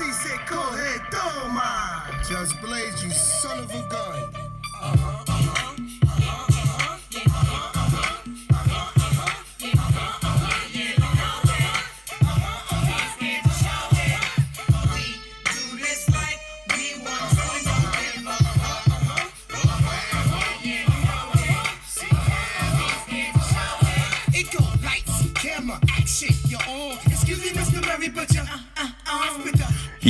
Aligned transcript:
MC 0.00 0.12
said, 0.12 0.38
coge, 0.46 1.00
toma. 1.10 2.04
Just 2.26 2.60
Blaze, 2.62 3.04
you 3.04 3.10
son 3.10 3.58
of 3.58 3.70
a 3.70 3.88
gun. 3.88 4.30
It 4.82 5.19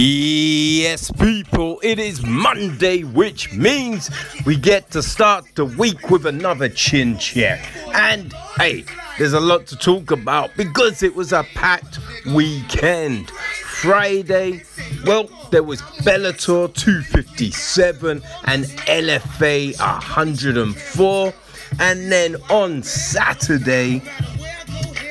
Yes, 0.03 1.11
people, 1.11 1.79
it 1.83 1.99
is 1.99 2.25
Monday, 2.25 3.03
which 3.03 3.53
means 3.53 4.09
we 4.47 4.57
get 4.57 4.91
to 4.93 5.03
start 5.03 5.45
the 5.57 5.67
week 5.67 6.09
with 6.09 6.25
another 6.25 6.71
chin 6.71 7.19
check. 7.19 7.61
And 7.93 8.33
hey, 8.57 8.87
there's 9.19 9.35
a 9.35 9.41
lot 9.41 9.67
to 9.67 9.77
talk 9.77 10.11
about 10.11 10.57
because 10.57 11.03
it 11.03 11.15
was 11.15 11.35
a 11.35 11.45
packed 11.55 11.99
weekend. 12.25 13.29
Friday, 13.29 14.63
well, 15.05 15.29
there 15.51 15.65
was 15.65 15.83
Bellator 15.83 16.73
257 16.73 18.23
and 18.45 18.65
LFA 18.65 19.79
104. 19.79 21.35
And 21.79 22.11
then 22.11 22.37
on 22.49 22.83
Saturday, 22.83 24.01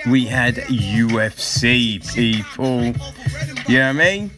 we 0.10 0.26
had 0.26 0.56
UFC 0.56 2.02
people. 2.16 2.86
You 3.68 3.78
know 3.78 3.94
what 3.94 4.02
I 4.02 4.18
mean? 4.18 4.32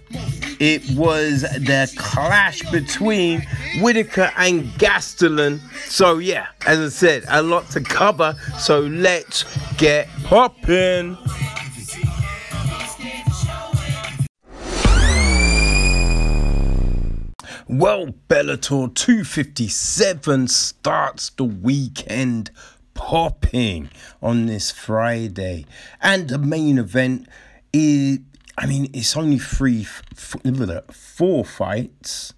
It 0.62 0.92
was 0.92 1.42
the 1.42 1.92
clash 1.98 2.62
between 2.70 3.42
Whittaker 3.80 4.32
and 4.38 4.66
Gastelum. 4.74 5.60
So 5.88 6.20
yeah, 6.20 6.50
as 6.68 6.80
I 6.80 6.90
said, 6.90 7.24
a 7.30 7.42
lot 7.42 7.68
to 7.72 7.82
cover. 7.82 8.36
So 8.60 8.82
let's 8.82 9.44
get 9.78 10.08
popping. 10.24 11.18
Well, 17.68 18.14
Bellator 18.30 18.94
257 18.94 20.48
starts 20.48 21.32
the 21.32 21.44
weekend 21.44 22.52
popping 22.94 23.90
on 24.22 24.46
this 24.46 24.70
Friday. 24.70 25.66
And 26.02 26.30
the 26.30 26.38
main 26.38 26.78
event 26.78 27.28
is, 27.74 28.20
I 28.58 28.66
mean, 28.66 28.90
it's 28.94 29.16
only 29.16 29.40
three, 29.40 29.84
four 29.86 31.46
fights, 31.46 32.34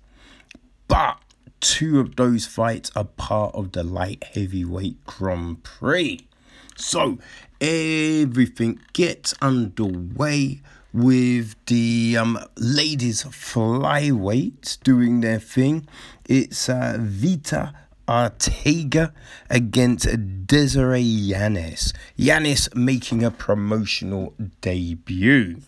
but 0.87 1.17
two 1.59 1.99
of 1.99 2.15
those 2.15 2.45
fights 2.45 2.91
are 2.95 3.05
part 3.05 3.55
of 3.55 3.71
the 3.71 3.83
light 3.83 4.23
heavyweight 4.23 5.03
Grand 5.05 5.63
Prix. 5.63 6.27
So 6.75 7.19
everything 7.59 8.79
gets 8.93 9.33
underway 9.41 10.61
with 10.93 11.55
the 11.65 12.17
um, 12.19 12.39
ladies 12.57 13.23
flyweights 13.23 14.81
doing 14.83 15.21
their 15.21 15.39
thing. 15.39 15.87
It's 16.25 16.69
uh, 16.69 16.97
Veta 16.99 17.73
Arteaga 18.07 19.13
against 19.49 20.45
Desiree 20.45 20.99
Yanez. 20.99 21.93
Yanez 22.15 22.69
making 22.75 23.23
a 23.23 23.31
promotional 23.31 24.33
debut. 24.61 25.61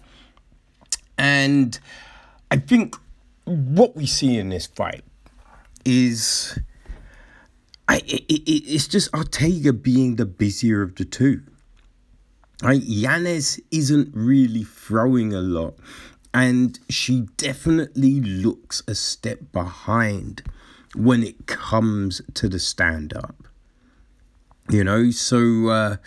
And 1.17 1.79
I 2.51 2.57
think 2.57 2.95
what 3.45 3.95
we 3.95 4.05
see 4.05 4.37
in 4.37 4.49
this 4.49 4.65
fight 4.65 5.03
is 5.85 6.57
I 7.87 7.97
it, 7.97 8.23
it, 8.27 8.49
it's 8.49 8.87
just 8.87 9.13
Ortega 9.13 9.73
being 9.73 10.15
the 10.15 10.25
busier 10.25 10.81
of 10.81 10.95
the 10.95 11.05
two. 11.05 11.41
Right, 12.63 12.81
Yanez 12.81 13.59
isn't 13.69 14.11
really 14.13 14.63
throwing 14.63 15.33
a 15.33 15.41
lot, 15.41 15.75
and 16.33 16.79
she 16.89 17.27
definitely 17.37 18.21
looks 18.21 18.81
a 18.87 18.95
step 18.95 19.51
behind 19.51 20.41
when 20.95 21.21
it 21.21 21.47
comes 21.47 22.21
to 22.33 22.47
the 22.47 22.59
stand 22.59 23.13
up. 23.13 23.35
You 24.69 24.83
know, 24.83 25.11
so 25.11 25.67
uh, 25.67 25.97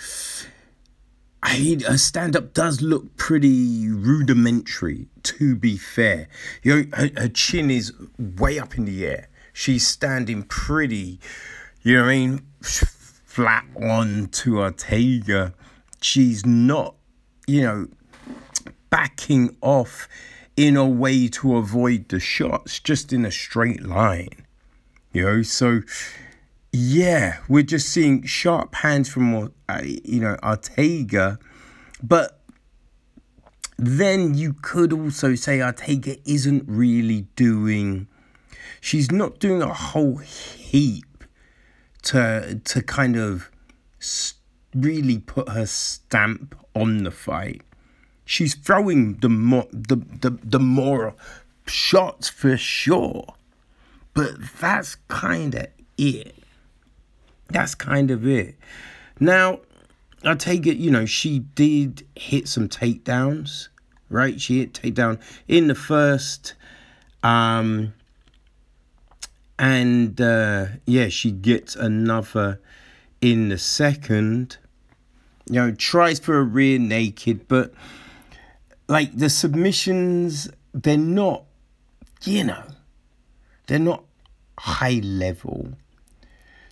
I 1.42 1.78
a 1.86 1.90
uh, 1.90 1.96
stand 1.96 2.36
up 2.36 2.52
does 2.52 2.82
look 2.82 3.16
pretty 3.16 3.88
rudimentary. 3.88 5.08
To 5.22 5.54
be 5.54 5.76
fair, 5.76 6.28
you 6.62 6.74
know, 6.74 6.96
her, 6.96 7.10
her 7.16 7.28
chin 7.28 7.70
is 7.70 7.92
way 8.18 8.58
up 8.58 8.76
in 8.76 8.84
the 8.84 9.06
air. 9.06 9.28
She's 9.52 9.86
standing 9.86 10.44
pretty, 10.44 11.20
you 11.82 11.96
know 11.96 12.02
what 12.02 12.10
I 12.10 12.16
mean, 12.16 12.46
flat 12.60 13.64
on 13.80 14.28
to 14.28 14.60
Ortega. 14.60 15.54
She's 16.00 16.46
not, 16.46 16.94
you 17.46 17.62
know, 17.62 17.88
backing 18.90 19.56
off 19.60 20.08
in 20.56 20.76
a 20.76 20.86
way 20.86 21.28
to 21.28 21.56
avoid 21.56 22.08
the 22.08 22.20
shots, 22.20 22.80
just 22.80 23.12
in 23.12 23.24
a 23.24 23.30
straight 23.30 23.82
line. 23.82 24.44
You 25.12 25.24
know, 25.24 25.42
so 25.42 25.82
yeah, 26.72 27.38
we're 27.48 27.62
just 27.62 27.88
seeing 27.88 28.24
sharp 28.24 28.74
hands 28.76 29.08
from 29.08 29.52
uh, 29.68 29.80
you 29.82 30.20
know 30.20 30.36
Ortega, 30.42 31.38
but 32.02 32.40
then 33.76 34.34
you 34.34 34.54
could 34.54 34.92
also 34.92 35.34
say 35.34 35.62
Ortega 35.62 36.16
isn't 36.28 36.64
really 36.66 37.22
doing. 37.36 38.08
She's 38.80 39.10
not 39.10 39.38
doing 39.38 39.62
a 39.62 39.72
whole 39.72 40.18
heap 40.18 41.24
to 42.02 42.60
to 42.64 42.82
kind 42.82 43.16
of 43.16 43.50
really 44.74 45.18
put 45.18 45.48
her 45.48 45.66
stamp 45.66 46.54
on 46.74 47.04
the 47.04 47.10
fight. 47.10 47.62
She's 48.24 48.54
throwing 48.54 49.14
the 49.16 49.28
more 49.30 49.66
the, 49.72 49.96
the, 49.96 50.38
the 50.42 50.60
more 50.60 51.14
shots 51.66 52.28
for 52.28 52.56
sure. 52.56 53.34
But 54.14 54.32
that's 54.60 54.96
kind 55.08 55.54
of 55.54 55.68
it. 55.96 56.37
That's 57.48 57.74
kind 57.74 58.10
of 58.10 58.26
it. 58.26 58.56
Now, 59.20 59.60
I 60.24 60.34
take 60.34 60.66
it, 60.66 60.76
you 60.76 60.90
know, 60.90 61.06
she 61.06 61.40
did 61.40 62.06
hit 62.16 62.48
some 62.48 62.68
takedowns, 62.68 63.68
right? 64.10 64.40
She 64.40 64.58
hit 64.60 64.72
takedown 64.72 65.20
in 65.46 65.68
the 65.68 65.74
first, 65.74 66.54
um, 67.22 67.94
and 69.58 70.20
uh, 70.20 70.66
yeah, 70.86 71.08
she 71.08 71.30
gets 71.30 71.74
another 71.76 72.60
in 73.20 73.48
the 73.48 73.58
second. 73.58 74.58
You 75.50 75.54
know, 75.54 75.70
tries 75.72 76.18
for 76.18 76.38
a 76.38 76.42
rear 76.42 76.78
naked, 76.78 77.48
but 77.48 77.72
like 78.88 79.16
the 79.16 79.30
submissions, 79.30 80.50
they're 80.74 80.96
not, 80.96 81.44
you 82.24 82.44
know, 82.44 82.62
they're 83.66 83.78
not 83.78 84.04
high 84.58 85.00
level. 85.02 85.72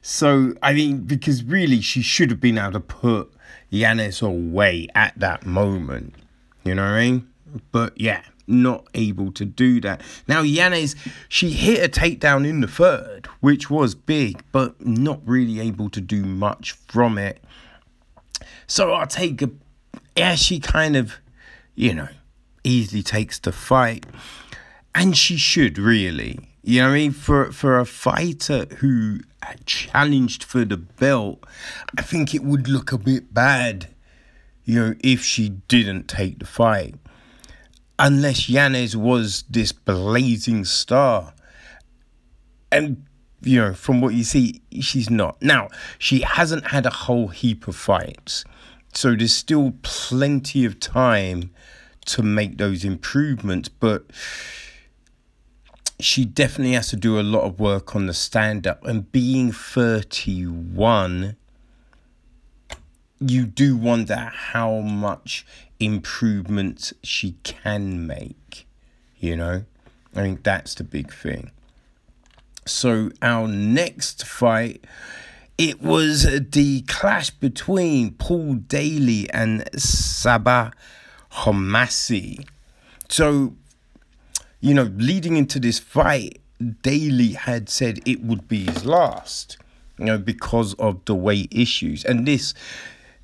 So 0.08 0.54
I 0.62 0.72
mean, 0.72 1.00
because 1.00 1.42
really 1.42 1.80
she 1.80 2.00
should 2.00 2.30
have 2.30 2.38
been 2.38 2.58
able 2.58 2.74
to 2.74 2.80
put 2.80 3.32
Yanez 3.70 4.22
away 4.22 4.86
at 4.94 5.18
that 5.18 5.44
moment. 5.44 6.14
You 6.62 6.76
know 6.76 6.84
what 6.84 6.92
I 6.92 7.00
mean? 7.00 7.28
But 7.72 8.00
yeah, 8.00 8.22
not 8.46 8.86
able 8.94 9.32
to 9.32 9.44
do 9.44 9.80
that. 9.80 10.02
Now 10.28 10.42
Yanez, 10.42 10.94
she 11.28 11.50
hit 11.50 11.84
a 11.84 11.88
takedown 12.00 12.48
in 12.48 12.60
the 12.60 12.68
third, 12.68 13.26
which 13.40 13.68
was 13.68 13.96
big, 13.96 14.44
but 14.52 14.80
not 14.86 15.20
really 15.26 15.58
able 15.58 15.90
to 15.90 16.00
do 16.00 16.22
much 16.22 16.70
from 16.86 17.18
it. 17.18 17.42
So 18.68 18.92
I'll 18.92 19.08
take 19.08 19.42
a 19.42 19.50
yeah, 20.16 20.36
she 20.36 20.60
kind 20.60 20.94
of, 20.94 21.16
you 21.74 21.92
know, 21.92 22.08
easily 22.62 23.02
takes 23.02 23.40
the 23.40 23.50
fight. 23.50 24.06
And 24.94 25.16
she 25.16 25.36
should 25.36 25.78
really. 25.78 26.48
You 26.66 26.80
know 26.80 26.88
what 26.88 26.94
I 26.94 26.98
mean? 26.98 27.12
For 27.12 27.52
for 27.52 27.78
a 27.78 27.86
fighter 27.86 28.66
who 28.78 29.20
challenged 29.66 30.42
for 30.42 30.64
the 30.64 30.76
belt, 30.76 31.44
I 31.96 32.02
think 32.02 32.34
it 32.34 32.42
would 32.42 32.66
look 32.66 32.90
a 32.90 32.98
bit 32.98 33.32
bad, 33.32 33.94
you 34.64 34.80
know, 34.80 34.94
if 34.98 35.22
she 35.22 35.48
didn't 35.48 36.08
take 36.08 36.40
the 36.40 36.44
fight. 36.44 36.96
Unless 38.00 38.48
Yanez 38.48 38.96
was 38.96 39.44
this 39.48 39.70
blazing 39.70 40.64
star. 40.64 41.34
And 42.72 43.06
you 43.42 43.60
know, 43.60 43.72
from 43.72 44.00
what 44.00 44.14
you 44.14 44.24
see, 44.24 44.60
she's 44.80 45.08
not. 45.08 45.40
Now, 45.40 45.68
she 46.00 46.22
hasn't 46.22 46.66
had 46.66 46.84
a 46.84 46.90
whole 46.90 47.28
heap 47.28 47.68
of 47.68 47.76
fights. 47.76 48.44
So 48.92 49.14
there's 49.14 49.32
still 49.32 49.74
plenty 49.82 50.64
of 50.64 50.80
time 50.80 51.52
to 52.06 52.24
make 52.24 52.58
those 52.58 52.84
improvements, 52.84 53.68
but 53.68 54.06
she 55.98 56.24
definitely 56.24 56.74
has 56.74 56.88
to 56.88 56.96
do 56.96 57.18
a 57.18 57.22
lot 57.22 57.42
of 57.42 57.58
work 57.58 57.96
on 57.96 58.06
the 58.06 58.14
stand 58.14 58.66
up 58.66 58.84
and 58.84 59.10
being 59.12 59.52
31 59.52 61.36
you 63.18 63.46
do 63.46 63.76
wonder 63.76 64.30
how 64.34 64.80
much 64.80 65.46
improvement 65.80 66.92
she 67.02 67.36
can 67.42 68.06
make 68.06 68.66
You 69.18 69.36
know, 69.36 69.64
I 70.14 70.20
think 70.20 70.42
that's 70.42 70.74
the 70.74 70.84
big 70.84 71.12
thing. 71.12 71.50
So 72.66 73.10
our 73.22 73.48
next 73.48 74.26
fight, 74.26 74.84
it 75.56 75.80
was 75.80 76.24
the 76.50 76.82
clash 76.82 77.30
between 77.30 78.12
Paul 78.12 78.54
Daley 78.54 79.30
and 79.30 79.62
Sabah 79.72 80.72
Homasi. 81.32 82.46
So, 83.08 83.54
you 84.60 84.74
know, 84.74 84.90
leading 84.96 85.36
into 85.36 85.58
this 85.58 85.78
fight, 85.78 86.40
Daley 86.82 87.32
had 87.32 87.68
said 87.68 88.00
it 88.06 88.22
would 88.22 88.48
be 88.48 88.64
his 88.64 88.84
last, 88.84 89.58
you 89.98 90.06
know, 90.06 90.18
because 90.18 90.74
of 90.74 91.04
the 91.04 91.14
weight 91.14 91.48
issues. 91.50 92.04
And 92.04 92.26
this 92.26 92.54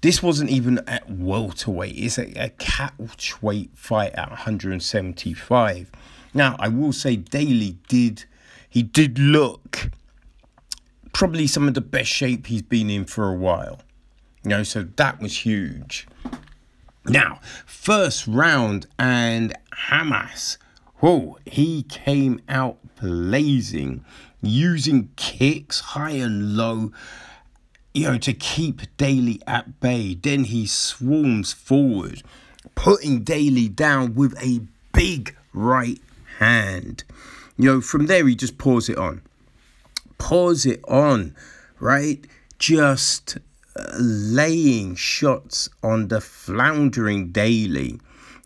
this 0.02 0.22
wasn't 0.22 0.50
even 0.50 0.80
at 0.88 1.08
welterweight, 1.08 1.96
it's 1.96 2.18
a, 2.18 2.24
a 2.32 2.50
catchweight 2.50 3.70
fight 3.74 4.12
at 4.14 4.30
175. 4.30 5.90
Now, 6.34 6.56
I 6.58 6.68
will 6.68 6.92
say 6.92 7.16
Daley 7.16 7.78
did 7.88 8.24
he 8.68 8.82
did 8.82 9.18
look 9.18 9.90
probably 11.12 11.46
some 11.46 11.68
of 11.68 11.74
the 11.74 11.80
best 11.80 12.10
shape 12.10 12.46
he's 12.46 12.62
been 12.62 12.90
in 12.90 13.04
for 13.04 13.28
a 13.28 13.34
while. 13.34 13.80
You 14.44 14.50
know, 14.50 14.62
so 14.62 14.82
that 14.96 15.20
was 15.20 15.44
huge. 15.44 16.08
Now, 17.04 17.40
first 17.66 18.26
round 18.26 18.86
and 18.98 19.54
Hamas, 19.88 20.56
whoa, 21.02 21.36
he 21.44 21.82
came 21.82 22.40
out 22.48 22.78
blazing, 23.00 24.04
using 24.40 25.10
kicks 25.16 25.80
high 25.80 26.12
and 26.12 26.56
low, 26.56 26.92
you 27.92 28.04
know, 28.04 28.18
to 28.18 28.32
keep 28.32 28.82
Daley 28.96 29.40
at 29.44 29.80
bay. 29.80 30.14
Then 30.14 30.44
he 30.44 30.64
swarms 30.64 31.52
forward, 31.52 32.22
putting 32.76 33.24
Daley 33.24 33.68
down 33.68 34.14
with 34.14 34.40
a 34.40 34.60
big 34.92 35.36
right 35.52 36.00
hand. 36.38 37.02
You 37.58 37.64
know, 37.64 37.80
from 37.80 38.06
there 38.06 38.26
he 38.28 38.36
just 38.36 38.56
pours 38.56 38.88
it 38.88 38.96
on. 38.96 39.22
Pours 40.18 40.64
it 40.64 40.80
on, 40.86 41.34
right? 41.80 42.24
Just 42.60 43.38
uh, 43.74 43.96
laying 43.98 44.94
shots 44.94 45.68
on 45.82 46.08
the 46.08 46.20
floundering 46.20 47.32
Daley. 47.32 47.98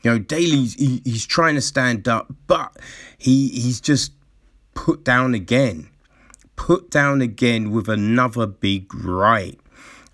You 0.06 0.12
know, 0.12 0.18
Daley's 0.20 0.74
he, 0.74 1.02
he's 1.04 1.26
trying 1.26 1.56
to 1.56 1.60
stand 1.60 2.06
up, 2.06 2.32
but 2.46 2.76
he 3.18 3.48
he's 3.48 3.80
just 3.80 4.12
put 4.74 5.02
down 5.02 5.34
again. 5.34 5.90
Put 6.54 6.92
down 6.92 7.22
again 7.22 7.72
with 7.72 7.88
another 7.88 8.46
big 8.46 8.94
right. 8.94 9.58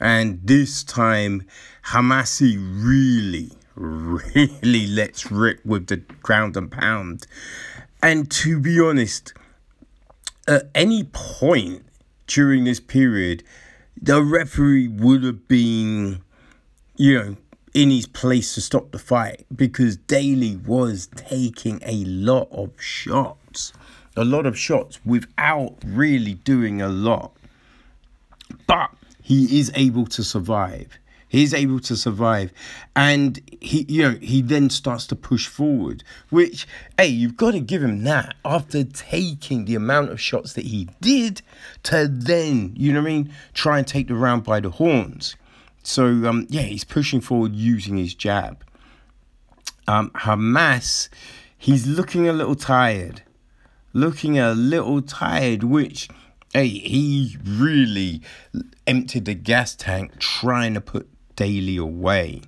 And 0.00 0.41
this 0.43 0.83
time 0.83 1.43
Homasi 1.89 2.56
really, 2.59 3.50
really 3.77 4.87
lets 4.87 5.31
rip 5.31 5.62
with 5.67 5.89
the 5.89 5.99
ground 5.99 6.56
and 6.56 6.73
pound. 6.73 7.27
And 8.03 8.31
to 8.31 8.59
be 8.59 8.81
honest, 8.81 9.35
at 10.49 10.71
any 10.75 11.05
point 11.05 11.85
during 12.27 12.65
this 12.65 12.81
period, 12.81 13.45
the 14.00 14.23
referee 14.23 14.88
would 14.88 15.23
have 15.23 15.47
been, 15.49 16.23
you 16.97 17.19
know, 17.19 17.37
in 17.75 17.91
his 17.91 18.07
place 18.07 18.55
to 18.55 18.61
stop 18.61 18.91
the 18.91 18.99
fight 18.99 19.47
because 19.55 19.97
Daley 19.97 20.57
was 20.57 21.09
taking 21.17 21.81
a 21.85 22.05
lot 22.05 22.49
of 22.51 22.71
shots, 22.81 23.73
a 24.17 24.25
lot 24.25 24.47
of 24.47 24.59
shots 24.59 25.01
without 25.05 25.77
really 25.85 26.35
doing 26.35 26.83
a 26.83 26.89
lot. 26.89 27.33
But 28.67 28.91
he 29.23 29.59
is 29.59 29.73
able 29.75 30.07
to 30.07 30.23
survive. 30.23 30.99
He's 31.29 31.55
able 31.55 31.81
to 31.81 31.97
survive, 31.97 32.53
and 32.95 33.41
he, 33.63 33.87
you 33.89 34.03
know, 34.03 34.19
he 34.21 34.43
then 34.43 34.69
starts 34.69 35.07
to 35.07 35.17
push 35.17 35.47
forward. 35.47 36.05
Which, 36.29 36.67
hey, 36.99 37.07
you've 37.07 37.39
got 37.39 37.53
to 37.53 37.61
give 37.61 37.83
him 37.83 38.05
that 38.05 38.35
after 38.45 38.85
taking 38.85 39.65
the 39.65 39.75
amount 39.75 40.11
of 40.11 40.21
shots 40.21 40.53
that 40.53 40.67
he 40.67 40.91
did 41.01 41.41
to 41.85 42.07
then, 42.07 42.75
you 42.77 42.93
know 42.93 43.01
what 43.01 43.09
I 43.09 43.13
mean, 43.13 43.35
try 43.55 43.79
and 43.79 43.87
take 43.87 44.09
the 44.09 44.15
round 44.15 44.45
by 44.45 44.61
the 44.61 44.69
horns. 44.69 45.35
So, 45.82 46.06
um, 46.29 46.46
yeah, 46.49 46.62
he's 46.62 46.84
pushing 46.84 47.20
forward 47.20 47.55
using 47.55 47.96
his 47.96 48.14
jab. 48.14 48.64
Um, 49.88 50.11
Hamas, 50.11 51.08
he's 51.58 51.87
looking 51.87 52.29
a 52.29 52.32
little 52.32 52.55
tired, 52.55 53.23
looking 53.93 54.38
a 54.38 54.52
little 54.52 55.02
tired, 55.02 55.64
which 55.64 56.08
hey, 56.52 56.69
he 56.69 57.38
really 57.44 58.20
emptied 58.87 59.25
the 59.25 59.34
gas 59.34 59.75
tank 59.75 60.19
trying 60.19 60.75
to 60.75 60.81
put 60.81 61.08
Daley 61.37 61.76
away. 61.76 62.43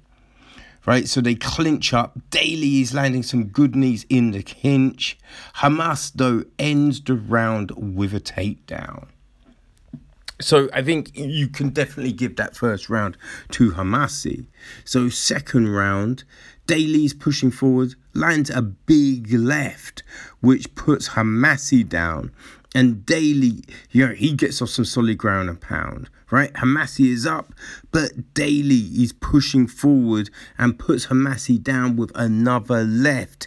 Right, 0.86 1.08
so 1.08 1.22
they 1.22 1.34
clinch 1.34 1.94
up. 1.94 2.18
Daley 2.28 2.82
is 2.82 2.92
landing 2.92 3.22
some 3.22 3.44
good 3.44 3.74
knees 3.74 4.04
in 4.10 4.32
the 4.32 4.42
clinch. 4.42 5.18
Hamas, 5.56 6.12
though, 6.14 6.44
ends 6.58 7.00
the 7.00 7.14
round 7.14 7.70
with 7.70 8.12
a 8.12 8.20
takedown. 8.20 9.06
So 10.40 10.68
I 10.72 10.82
think 10.82 11.16
you 11.16 11.48
can 11.48 11.70
definitely 11.70 12.12
give 12.12 12.36
that 12.36 12.56
first 12.56 12.90
round 12.90 13.16
to 13.52 13.72
Homasi. 13.72 14.46
So 14.84 15.08
second 15.08 15.68
round, 15.68 16.24
Daley's 16.66 17.14
pushing 17.14 17.50
forward, 17.50 17.94
lands 18.14 18.50
a 18.50 18.62
big 18.62 19.32
left, 19.32 20.02
which 20.40 20.74
puts 20.74 21.10
Homasi 21.10 21.88
down. 21.88 22.32
And 22.74 23.06
Daley, 23.06 23.62
you 23.92 24.06
know, 24.06 24.14
he 24.14 24.32
gets 24.32 24.60
off 24.60 24.70
some 24.70 24.84
solid 24.84 25.18
ground 25.18 25.48
and 25.48 25.60
pound, 25.60 26.10
right? 26.32 26.52
Homasi 26.54 27.12
is 27.12 27.24
up, 27.24 27.52
but 27.92 28.34
Daley 28.34 28.88
is 29.00 29.12
pushing 29.12 29.68
forward 29.68 30.30
and 30.58 30.76
puts 30.76 31.06
Homasi 31.06 31.62
down 31.62 31.94
with 31.94 32.10
another 32.16 32.82
left, 32.82 33.46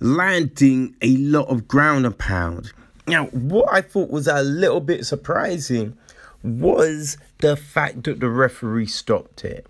landing 0.00 0.96
a 1.02 1.14
lot 1.18 1.48
of 1.48 1.68
ground 1.68 2.06
and 2.06 2.16
pound. 2.16 2.72
Now, 3.06 3.26
what 3.26 3.70
I 3.70 3.82
thought 3.82 4.08
was 4.08 4.26
a 4.26 4.42
little 4.42 4.80
bit 4.80 5.04
surprising 5.04 5.98
was 6.44 7.16
the 7.38 7.56
fact 7.56 8.04
that 8.04 8.20
the 8.20 8.28
referee 8.28 8.86
stopped 8.86 9.44
it. 9.44 9.66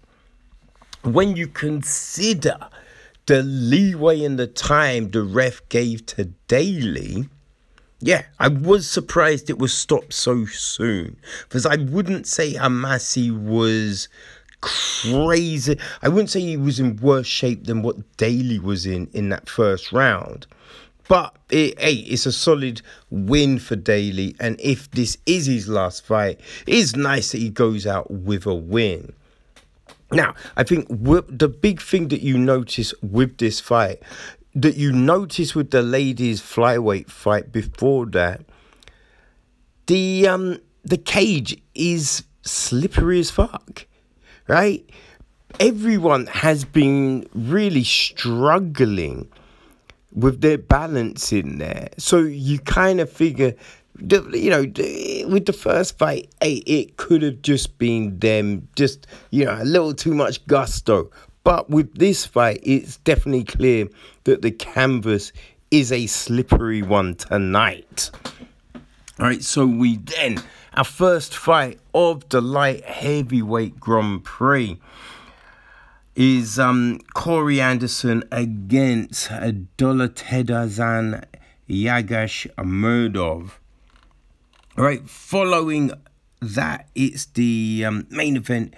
When 1.03 1.37
you 1.37 1.47
consider 1.47 2.59
the 3.27 3.43
leeway 3.43 4.25
and 4.25 4.39
the 4.39 4.47
time 4.47 5.11
the 5.11 5.23
ref 5.23 5.67
gave 5.69 6.05
to 6.07 6.25
Daley, 6.49 7.29
yeah, 8.01 8.25
I 8.39 8.49
was 8.49 8.91
surprised 8.91 9.49
it 9.49 9.59
was 9.59 9.73
stopped 9.73 10.13
so 10.13 10.45
soon 10.47 11.17
because 11.45 11.65
I 11.65 11.77
wouldn't 11.77 12.27
say 12.27 12.55
Homasi 12.55 13.31
was 13.31 14.09
crazy. 14.61 15.79
I 16.03 16.09
wouldn't 16.09 16.31
say 16.31 16.41
he 16.41 16.57
was 16.57 16.81
in 16.81 16.97
worse 16.97 17.27
shape 17.27 17.65
than 17.65 17.83
what 17.83 18.17
Daley 18.17 18.59
was 18.59 18.85
in 18.85 19.09
in 19.13 19.29
that 19.29 19.49
first 19.49 19.93
round. 19.93 20.47
But 21.09 21.37
it, 21.51 21.79
hey, 21.79 21.95
it's 21.95 22.27
a 22.27 22.33
solid 22.33 22.81
win 23.11 23.59
for 23.59 23.77
Daley, 23.77 24.35
and 24.41 24.59
if 24.61 24.91
this 24.91 25.19
is 25.27 25.47
his 25.47 25.69
last 25.69 26.07
fight, 26.07 26.41
it 26.67 26.75
is 26.75 26.97
nice 26.97 27.33
that 27.33 27.39
he 27.39 27.51
goes 27.51 27.87
out 27.87 28.11
with 28.11 28.47
a 28.47 28.55
win. 28.55 29.13
Now, 30.11 30.35
I 30.57 30.63
think 30.63 30.87
the 30.89 31.49
big 31.49 31.81
thing 31.81 32.09
that 32.09 32.23
you 32.23 32.39
notice 32.39 32.95
with 33.03 33.39
this 33.39 33.61
fight 33.61 34.01
that 34.55 34.77
you 34.77 34.93
notice 34.93 35.55
with 35.55 35.71
the 35.71 35.83
ladies 35.83 36.41
flyweight 36.41 37.09
fight 37.11 37.51
before 37.51 38.07
that, 38.07 38.43
the 39.87 40.29
um 40.29 40.59
the 40.85 40.97
cage 40.97 41.61
is 41.75 42.25
slippery 42.43 43.19
as 43.19 43.31
fuck, 43.31 43.87
right? 44.47 44.89
Everyone 45.61 46.27
has 46.27 46.65
been 46.65 47.27
really 47.35 47.85
struggling 47.85 49.29
with 50.15 50.41
their 50.41 50.59
balance 50.59 51.33
in 51.33 51.59
there, 51.59 51.89
so 51.99 52.19
you 52.19 52.59
kind 52.61 53.01
of 53.01 53.11
figure. 53.11 53.55
You 54.01 54.51
know, 54.51 54.63
with 55.29 55.47
the 55.47 55.53
first 55.53 55.99
fight, 55.99 56.29
it 56.41 56.97
could 56.97 57.23
have 57.23 57.43
just 57.43 57.79
been 57.79 58.19
them, 58.19 58.67
just, 58.75 59.07
you 59.31 59.45
know, 59.45 59.57
a 59.57 59.63
little 59.63 59.95
too 59.95 60.15
much 60.15 60.45
gusto. 60.49 61.13
But 61.45 61.71
with 61.71 61.95
this 61.97 62.27
fight, 62.27 62.59
it's 62.65 62.97
definitely 62.97 63.45
clear 63.45 63.87
that 64.25 64.43
the 64.43 64.51
canvas 64.51 65.33
is 65.71 65.93
a 65.93 66.07
slippery 66.09 66.83
one 66.83 67.15
tonight. 67.15 68.11
All 69.21 69.27
right, 69.27 69.45
so 69.45 69.65
we 69.65 69.99
then, 69.99 70.43
our 70.73 70.83
first 70.83 71.37
fight 71.37 71.79
of 71.95 72.29
the 72.31 72.41
light 72.41 72.85
heavyweight 72.85 73.79
Grand 73.79 74.25
Prix 74.25 74.77
is 76.17 76.59
um, 76.59 77.01
Corey 77.15 77.61
Anderson 77.61 78.25
against 78.31 79.29
Dolatetazan 79.29 81.25
Yagash 81.69 82.47
Murdov. 82.57 83.51
All 84.77 84.85
right, 84.85 85.09
following 85.09 85.93
that, 86.41 86.89
it's 86.95 87.27
the 87.27 87.85
um, 87.87 88.07
main 88.11 88.37
event 88.37 88.75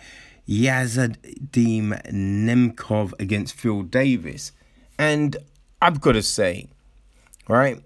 Vadim 0.48 2.00
Nemkov 2.12 3.12
against 3.18 3.54
Phil 3.54 3.82
Davis. 3.82 4.52
And 4.98 5.36
I've 5.82 6.00
got 6.00 6.12
to 6.12 6.22
say, 6.22 6.68
right, 7.48 7.82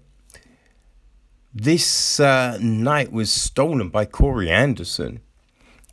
this 1.53 2.19
uh, 2.19 2.57
night 2.61 3.11
was 3.11 3.31
stolen 3.31 3.89
by 3.89 4.05
Corey 4.05 4.49
Anderson. 4.49 5.21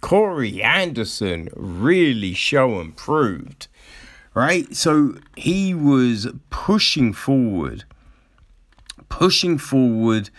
Corey 0.01 0.63
Anderson 0.63 1.49
really 1.55 2.35
show 2.35 2.81
and 2.81 2.97
proved, 2.97 3.69
right? 4.35 4.75
So 4.75 5.17
he 5.37 5.75
was 5.75 6.29
pushing 6.51 7.13
forward 7.13 7.85
pushing 9.09 9.59
forward, 9.59 10.31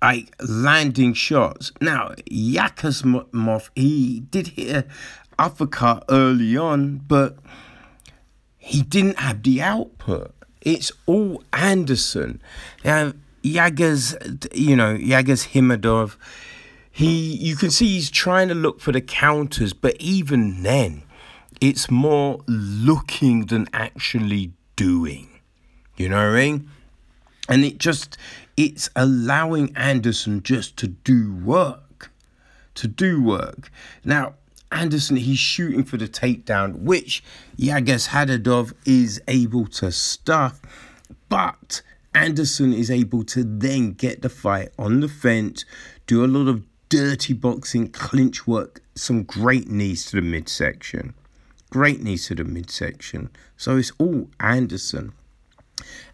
like 0.00 0.34
landing 0.40 1.14
shots. 1.14 1.72
Now, 1.80 2.14
Yakasmov, 2.30 3.70
he 3.74 4.20
did 4.20 4.48
hit 4.48 4.76
a 4.76 4.84
uppercut 5.38 6.04
early 6.08 6.56
on, 6.56 6.98
but 7.08 7.36
he 8.58 8.82
didn't 8.82 9.18
have 9.18 9.42
the 9.42 9.62
output. 9.62 10.34
It's 10.60 10.90
all 11.06 11.42
Anderson. 11.52 12.40
Now, 12.84 13.12
Yagas, 13.42 14.54
you 14.54 14.74
know, 14.76 14.96
Yagas 14.96 15.48
Himadov, 15.48 16.16
he, 16.94 17.34
you 17.34 17.56
can 17.56 17.72
see 17.72 17.88
he's 17.88 18.08
trying 18.08 18.46
to 18.46 18.54
look 18.54 18.80
for 18.80 18.92
the 18.92 19.00
counters, 19.00 19.72
but 19.72 19.96
even 19.98 20.62
then, 20.62 21.02
it's 21.60 21.90
more 21.90 22.38
looking 22.46 23.46
than 23.46 23.66
actually 23.72 24.52
doing. 24.76 25.40
You 25.96 26.08
know 26.08 26.18
what 26.18 26.36
I 26.36 26.50
mean? 26.50 26.70
And 27.48 27.64
it 27.64 27.78
just, 27.78 28.16
it's 28.56 28.90
allowing 28.94 29.76
Anderson 29.76 30.44
just 30.44 30.76
to 30.76 30.86
do 30.86 31.34
work. 31.34 32.12
To 32.74 32.86
do 32.86 33.20
work. 33.20 33.72
Now, 34.04 34.34
Anderson, 34.70 35.16
he's 35.16 35.40
shooting 35.40 35.82
for 35.82 35.96
the 35.96 36.06
takedown, 36.06 36.76
which 36.82 37.24
Yagas 37.58 38.10
Hadadov 38.10 38.72
is 38.86 39.20
able 39.26 39.66
to 39.66 39.90
stuff. 39.90 40.62
But 41.28 41.82
Anderson 42.14 42.72
is 42.72 42.88
able 42.88 43.24
to 43.24 43.42
then 43.42 43.94
get 43.94 44.22
the 44.22 44.28
fight 44.28 44.68
on 44.78 45.00
the 45.00 45.08
fence, 45.08 45.64
do 46.06 46.24
a 46.24 46.28
lot 46.28 46.48
of 46.48 46.62
dirty 46.94 47.32
boxing, 47.32 47.88
clinch 47.88 48.46
work, 48.46 48.80
some 48.94 49.24
great 49.24 49.68
knees 49.68 50.06
to 50.06 50.14
the 50.14 50.22
midsection. 50.22 51.12
Great 51.70 52.00
knees 52.00 52.28
to 52.28 52.36
the 52.36 52.44
midsection. 52.44 53.30
So 53.56 53.76
it's 53.78 53.90
all 53.98 54.30
Anderson. 54.38 55.12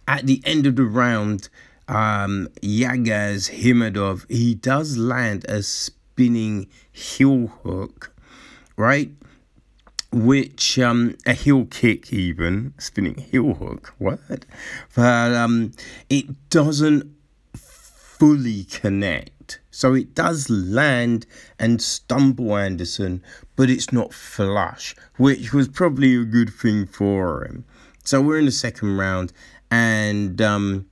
At 0.09 0.27
the 0.27 0.41
end 0.47 0.67
of 0.67 0.77
the 0.77 0.85
round, 0.85 1.51
um, 1.87 2.49
Yagas 2.63 3.51
Himadov, 3.61 4.25
he 4.31 4.55
does 4.55 4.97
land 4.97 5.45
a 5.51 5.63
spinning 5.63 6.67
heel 6.91 7.49
hook, 7.63 8.15
right? 8.79 9.11
Which 10.11 10.79
um, 10.79 11.15
a 11.27 11.35
heel 11.35 11.67
kick, 11.67 12.11
even 12.11 12.73
spinning 12.79 13.19
heel 13.19 13.53
hook. 13.53 13.93
What? 13.99 14.47
But 14.97 15.35
um, 15.35 15.73
it 16.09 16.49
doesn't 16.49 17.15
fully 17.55 18.65
connect. 18.65 19.40
So 19.71 19.95
it 19.95 20.15
does 20.15 20.51
land 20.51 21.27
and 21.59 21.81
stumble 21.81 22.57
Anderson, 22.57 23.23
but 23.57 23.71
it's 23.71 23.93
not 23.93 24.13
flush, 24.13 24.95
which 25.17 25.53
was 25.53 25.69
probably 25.69 26.15
a 26.17 26.25
good 26.25 26.51
thing 26.51 26.87
for 26.87 27.45
him. 27.45 27.65
So 28.05 28.21
we're 28.21 28.39
in 28.39 28.47
the 28.47 28.53
second 28.53 28.97
round, 28.97 29.33
and 29.71 30.41
um, 30.41 30.87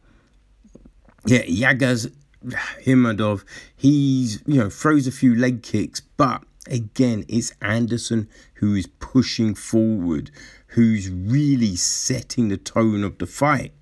yeah, 1.27 1.43
Yagas 1.43 2.13
Himadov, 2.85 3.45
he's 3.77 4.43
you 4.47 4.61
know 4.63 4.71
throws 4.71 5.07
a 5.07 5.13
few 5.13 5.35
leg 5.35 5.63
kicks, 5.63 6.01
but 6.01 6.43
again, 6.67 7.25
it's 7.29 7.53
Anderson 7.61 8.29
who 8.55 8.75
is 8.75 8.87
pushing 8.87 9.55
forward, 9.55 10.31
who's 10.69 11.11
really 11.11 11.77
setting 11.77 12.49
the 12.49 12.57
tone 12.57 13.05
of 13.05 13.19
the 13.19 13.27
fight. 13.27 13.73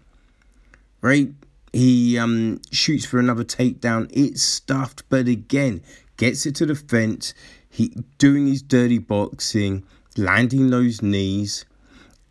Right? 1.00 1.32
He 1.72 2.18
um, 2.18 2.60
shoots 2.70 3.04
for 3.04 3.18
another 3.18 3.44
takedown. 3.44 4.10
It's 4.12 4.42
stuffed, 4.42 5.04
but 5.08 5.28
again, 5.28 5.82
gets 6.16 6.46
it 6.46 6.54
to 6.56 6.66
the 6.66 6.74
fence. 6.74 7.34
He 7.68 7.94
doing 8.18 8.46
his 8.46 8.62
dirty 8.62 8.98
boxing, 8.98 9.84
landing 10.16 10.70
those 10.70 11.02
knees, 11.02 11.66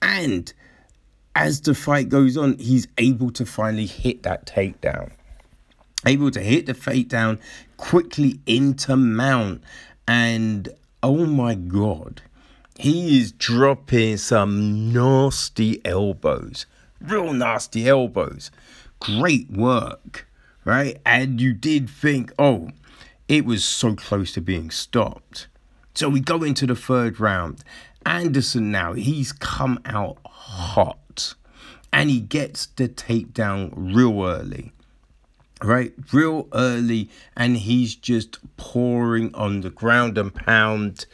and 0.01 0.51
as 1.36 1.62
the 1.62 1.75
fight 1.75 2.10
goes 2.10 2.38
on, 2.38 2.58
he's 2.58 2.88
able 2.98 3.30
to 3.32 3.46
finally 3.46 3.86
hit 3.86 4.24
that 4.24 4.46
takedown. 4.46 5.12
Able 6.06 6.32
to 6.32 6.39
hit 6.39 6.65
the 6.65 6.74
takedown 6.74 7.39
quickly 7.77 8.39
into 8.46 8.96
mount. 8.96 9.62
And 10.08 10.70
oh 11.04 11.25
my 11.25 11.56
God, 11.56 12.22
he 12.77 13.20
is 13.20 13.32
dropping 13.34 14.18
some 14.18 14.94
nasty 14.94 15.84
elbows. 15.86 16.65
Real 17.01 17.34
nasty 17.34 17.89
elbows. 17.89 18.50
Great 19.05 19.50
work, 19.51 20.27
right? 20.63 21.00
And 21.05 21.39
you 21.39 21.53
did 21.53 21.89
think, 21.89 22.31
oh, 22.38 22.69
it 23.27 23.45
was 23.45 23.63
so 23.63 23.95
close 23.95 24.31
to 24.33 24.41
being 24.41 24.71
stopped. 24.71 25.47
So 25.93 26.09
we 26.09 26.19
go 26.19 26.43
into 26.43 26.65
the 26.67 26.75
third 26.75 27.19
round. 27.19 27.63
Anderson 28.05 28.71
now, 28.71 28.93
he's 28.93 29.31
come 29.31 29.79
out 29.85 30.17
hot 30.25 31.35
and 31.91 32.09
he 32.09 32.19
gets 32.19 32.65
the 32.65 32.89
takedown 32.89 33.71
real 33.75 34.24
early. 34.25 34.74
Right, 35.63 35.93
real 36.12 36.50
early, 36.53 37.09
and 37.38 37.55
he's 37.55 37.95
just 37.95 38.39
pouring 38.57 39.33
on 39.33 39.62
the 39.62 39.69
ground 39.69 40.17
and 40.17 40.35
pound, 40.35 41.05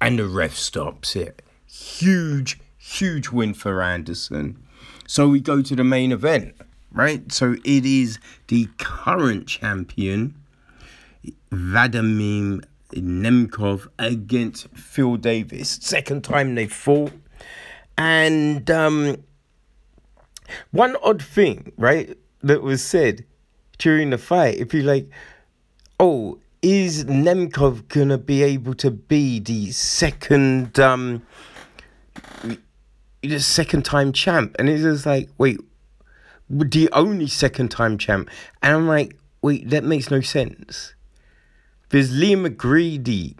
and 0.00 0.20
the 0.20 0.28
ref 0.28 0.54
stops 0.54 1.16
it. 1.16 1.42
Huge, 1.66 2.60
huge 2.78 3.30
win 3.30 3.52
for 3.52 3.82
Anderson. 3.82 4.62
So 5.08 5.28
we 5.28 5.40
go 5.40 5.60
to 5.60 5.74
the 5.74 5.82
main 5.82 6.12
event, 6.12 6.54
right? 6.92 7.30
So 7.32 7.56
it 7.64 7.86
is 7.86 8.18
the 8.48 8.68
current 8.78 9.46
champion, 9.46 10.36
Vladimir 11.50 12.60
Nemkov, 12.92 13.88
against 13.98 14.68
Phil 14.68 15.16
Davis. 15.16 15.78
Second 15.80 16.24
time 16.24 16.54
they 16.54 16.66
fought. 16.66 17.12
And 17.96 18.70
um, 18.70 19.16
one 20.70 20.96
odd 21.02 21.22
thing, 21.22 21.72
right, 21.76 22.16
that 22.42 22.62
was 22.62 22.84
said 22.84 23.24
during 23.78 24.10
the 24.10 24.18
fight, 24.18 24.56
if 24.58 24.72
you 24.72 24.82
like, 24.82 25.08
oh, 25.98 26.38
is 26.62 27.04
Nemkov 27.06 27.88
gonna 27.88 28.18
be 28.18 28.42
able 28.42 28.74
to 28.74 28.90
be 28.90 29.40
the 29.40 29.70
second 29.72 30.78
um 30.78 31.22
the 33.22 33.38
second 33.38 33.84
time 33.84 34.12
champ? 34.12 34.56
And 34.58 34.68
it's 34.68 34.82
just 34.82 35.06
like, 35.06 35.28
wait, 35.38 35.58
the 36.50 36.88
only 36.92 37.26
second 37.26 37.70
time 37.70 37.96
champ. 37.96 38.28
And 38.62 38.74
I'm 38.74 38.88
like, 38.88 39.16
wait, 39.40 39.70
that 39.70 39.84
makes 39.84 40.10
no 40.10 40.20
sense. 40.20 40.94
Because 41.88 42.10
Liam 42.12 42.46
McGeary, 42.46 43.36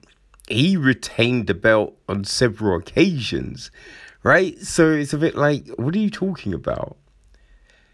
he 0.48 0.76
retained 0.76 1.46
the 1.46 1.54
belt 1.54 1.96
on 2.08 2.24
several 2.24 2.78
occasions, 2.78 3.70
right? 4.22 4.58
So 4.60 4.90
it's 4.92 5.12
a 5.12 5.18
bit 5.18 5.36
like, 5.36 5.68
what 5.76 5.94
are 5.94 5.98
you 5.98 6.10
talking 6.10 6.54
about? 6.54 6.96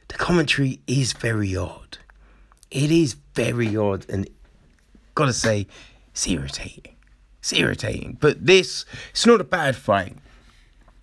the 0.09 0.15
commentary 0.15 0.81
is 0.87 1.13
very 1.13 1.57
odd. 1.57 1.99
It 2.71 2.91
is 2.91 3.17
very 3.35 3.77
odd, 3.77 4.07
and 4.09 4.29
gotta 5.15 5.33
say, 5.33 5.67
it's 6.11 6.27
irritating. 6.27 6.97
It's 7.41 7.53
irritating. 7.53 8.19
But 8.21 8.47
this, 8.47 8.85
it's 9.11 9.27
not 9.27 9.41
a 9.41 9.45
bad 9.45 9.77
fight. 9.77 10.17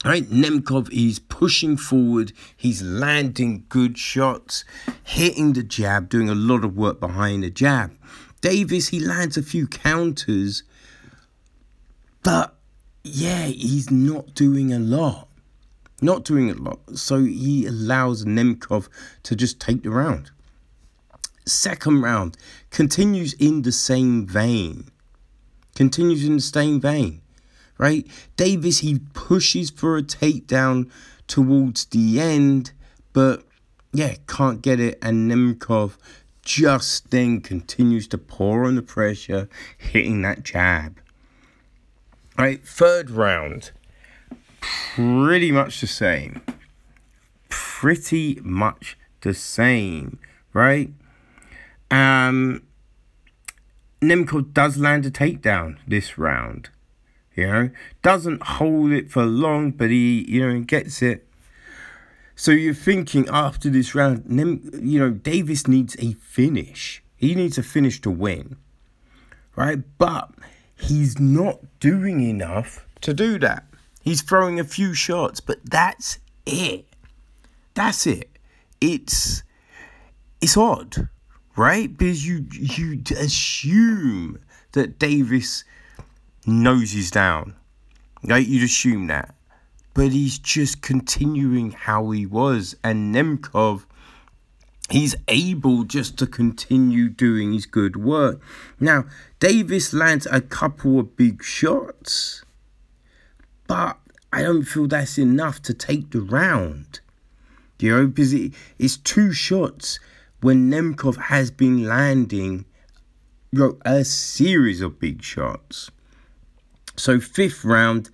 Right, 0.04 0.30
Nemkov 0.30 0.92
is 0.92 1.20
pushing 1.20 1.78
forward. 1.78 2.34
He's 2.56 2.82
landing 2.82 3.66
good 3.70 3.98
shots, 3.98 4.66
hitting 5.04 5.54
the 5.54 5.64
jab, 5.64 6.10
doing 6.10 6.30
a 6.30 6.36
lot 6.36 6.66
of 6.66 6.76
work 6.76 7.00
behind 7.00 7.44
the 7.44 7.50
jab. 7.50 7.98
Davis, 8.42 8.90
he 8.90 9.00
lands 9.00 9.38
a 9.38 9.44
few 9.44 9.66
counters, 9.66 10.64
but 12.22 12.56
yeah, 13.04 13.46
he's 13.46 13.90
not 13.90 14.34
doing 14.34 14.74
a 14.74 14.80
lot 14.80 15.30
not 16.04 16.26
doing 16.26 16.52
a 16.52 16.54
lot. 16.54 16.80
So 16.96 17.24
he 17.24 17.66
allows 17.66 18.26
Nemkov 18.26 18.90
to 19.24 19.36
just 19.36 19.60
take 19.60 19.84
the 19.84 19.90
round. 19.90 20.30
Second 21.46 22.02
round 22.02 22.38
continues 22.70 23.34
in 23.34 23.64
the 23.64 23.72
same 23.72 24.28
vein. 24.28 24.90
Continues 25.76 26.24
in 26.24 26.36
the 26.36 26.42
same 26.42 26.80
vein, 26.80 27.22
right? 27.78 28.08
Davis, 28.36 28.80
he 28.80 29.00
pushes 29.14 29.70
for 29.70 29.98
a 29.98 30.04
takedown 30.04 30.90
towards 31.28 31.86
the 31.86 32.20
end, 32.20 32.72
but 33.14 33.44
yeah, 33.92 34.16
can't 34.28 34.62
get 34.62 34.80
it. 34.80 35.00
And 35.02 35.32
Nemkov 35.32 35.98
just 36.42 37.12
then 37.12 37.42
continues 37.42 38.08
to 38.08 38.18
pour 38.18 38.66
on 38.66 38.76
the 38.76 38.82
pressure, 38.82 39.50
hitting 39.78 40.22
that 40.24 40.44
jab. 40.44 41.00
Right, 42.38 42.66
third 42.66 43.12
round 43.12 43.72
pretty 44.96 45.52
much 45.52 45.82
the 45.82 45.88
same. 45.88 46.42
Pretty 47.50 48.40
much 48.44 48.98
the 49.22 49.34
same, 49.34 50.20
right? 50.54 50.92
Um, 51.92 52.64
Nemkov 54.02 54.54
does 54.54 54.78
land 54.78 55.06
a 55.06 55.12
takedown 55.12 55.78
this 55.88 56.18
round. 56.18 56.70
You 57.36 57.48
know, 57.48 57.70
doesn't 58.02 58.44
hold 58.44 58.92
it 58.92 59.12
for 59.12 59.26
long, 59.26 59.72
but 59.72 59.90
he, 59.90 60.24
you 60.30 60.48
know, 60.48 60.60
gets 60.62 61.02
it. 61.02 61.28
So 62.36 62.52
you're 62.52 62.74
thinking 62.74 63.28
after 63.30 63.70
this 63.70 63.96
round, 63.96 64.24
you 64.82 65.00
know, 65.00 65.12
Davis 65.12 65.68
needs 65.68 65.96
a 66.00 66.14
finish. 66.14 67.04
He 67.16 67.36
needs 67.36 67.58
a 67.58 67.64
finish 67.64 68.02
to 68.02 68.12
win, 68.12 68.58
right? 69.56 69.80
But 69.98 70.32
he's 70.76 71.20
not 71.20 71.60
doing 71.80 72.22
enough 72.22 72.86
to 73.02 73.14
do 73.14 73.40
that. 73.40 73.66
He's 74.02 74.22
throwing 74.22 74.60
a 74.60 74.64
few 74.66 74.94
shots, 74.94 75.40
but 75.40 75.60
that's 75.64 76.20
it. 76.46 76.86
That's 77.74 78.06
it. 78.06 78.30
It's 78.82 79.44
it's 80.42 80.58
odd, 80.58 81.08
right? 81.56 81.96
Because 81.96 82.28
you 82.28 82.46
you 82.52 83.02
assume 83.18 84.40
that 84.74 85.00
Davis 85.00 85.64
knows 86.46 86.92
he's 86.92 87.12
down, 87.12 87.56
right? 88.24 88.46
You'd 88.46 88.64
assume 88.64 89.08
that, 89.08 89.36
but 89.94 90.12
he's 90.12 90.38
just 90.38 90.82
continuing 90.82 91.72
how 91.72 92.12
he 92.12 92.26
was, 92.26 92.76
and 92.84 93.14
Nemkov. 93.14 93.86
He's 94.90 95.16
able 95.30 95.86
just 95.86 96.18
to 96.20 96.28
continue 96.28 97.08
doing 97.08 97.54
his 97.54 97.66
good 97.66 97.96
work. 97.96 98.42
Now, 98.80 99.06
Davis 99.40 99.94
lands 99.94 100.28
a 100.30 100.42
couple 100.42 101.00
of 101.00 101.16
big 101.16 101.42
shots, 101.42 102.44
but 103.66 103.98
I 104.32 104.42
don't 104.44 104.64
feel 104.64 104.88
that's 104.88 105.18
enough 105.18 105.62
to 105.64 105.74
take 105.74 106.12
the 106.12 106.22
round. 106.22 107.00
You 107.80 107.92
know, 107.92 108.08
because 108.08 108.34
it, 108.34 108.54
it's 108.80 108.98
two 108.98 109.34
shots 109.34 110.00
when 110.42 110.72
Nemkov 110.72 111.18
has 111.18 111.52
been 111.52 111.86
landing 111.86 112.66
you 113.52 113.60
know, 113.60 113.78
a 113.86 114.04
series 114.04 114.82
of 114.82 115.00
big 115.00 115.22
shots. 115.22 115.92
So, 116.96 117.20
fifth 117.20 117.66
round, 117.66 118.10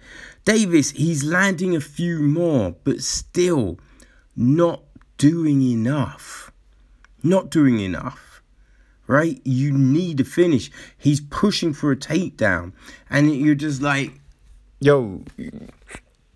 Davis, 0.46 0.92
he's 0.92 1.24
landing 1.24 1.76
a 1.76 1.82
few 1.82 2.20
more, 2.20 2.76
but 2.84 3.02
still 3.02 3.78
not 4.36 4.84
doing 5.18 5.62
enough. 5.62 6.52
Not 7.22 7.50
doing 7.50 7.80
enough, 7.80 8.42
right? 9.06 9.42
You 9.44 9.72
need 9.74 10.22
a 10.22 10.24
finish. 10.24 10.72
He's 10.98 11.20
pushing 11.20 11.74
for 11.74 11.92
a 11.92 11.98
takedown, 11.98 12.72
and 13.10 13.36
you're 13.36 13.56
just 13.56 13.82
like, 13.82 14.14
yo, 14.80 15.24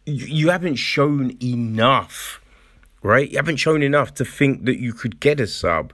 you 0.05 0.49
haven't 0.49 0.75
shown 0.75 1.37
enough 1.41 2.41
right? 3.03 3.29
You 3.29 3.37
haven't 3.37 3.57
shown 3.57 3.83
enough 3.83 4.13
to 4.15 4.25
think 4.25 4.65
that 4.65 4.79
you 4.79 4.93
could 4.93 5.19
get 5.19 5.39
a 5.39 5.45
sub. 5.45 5.93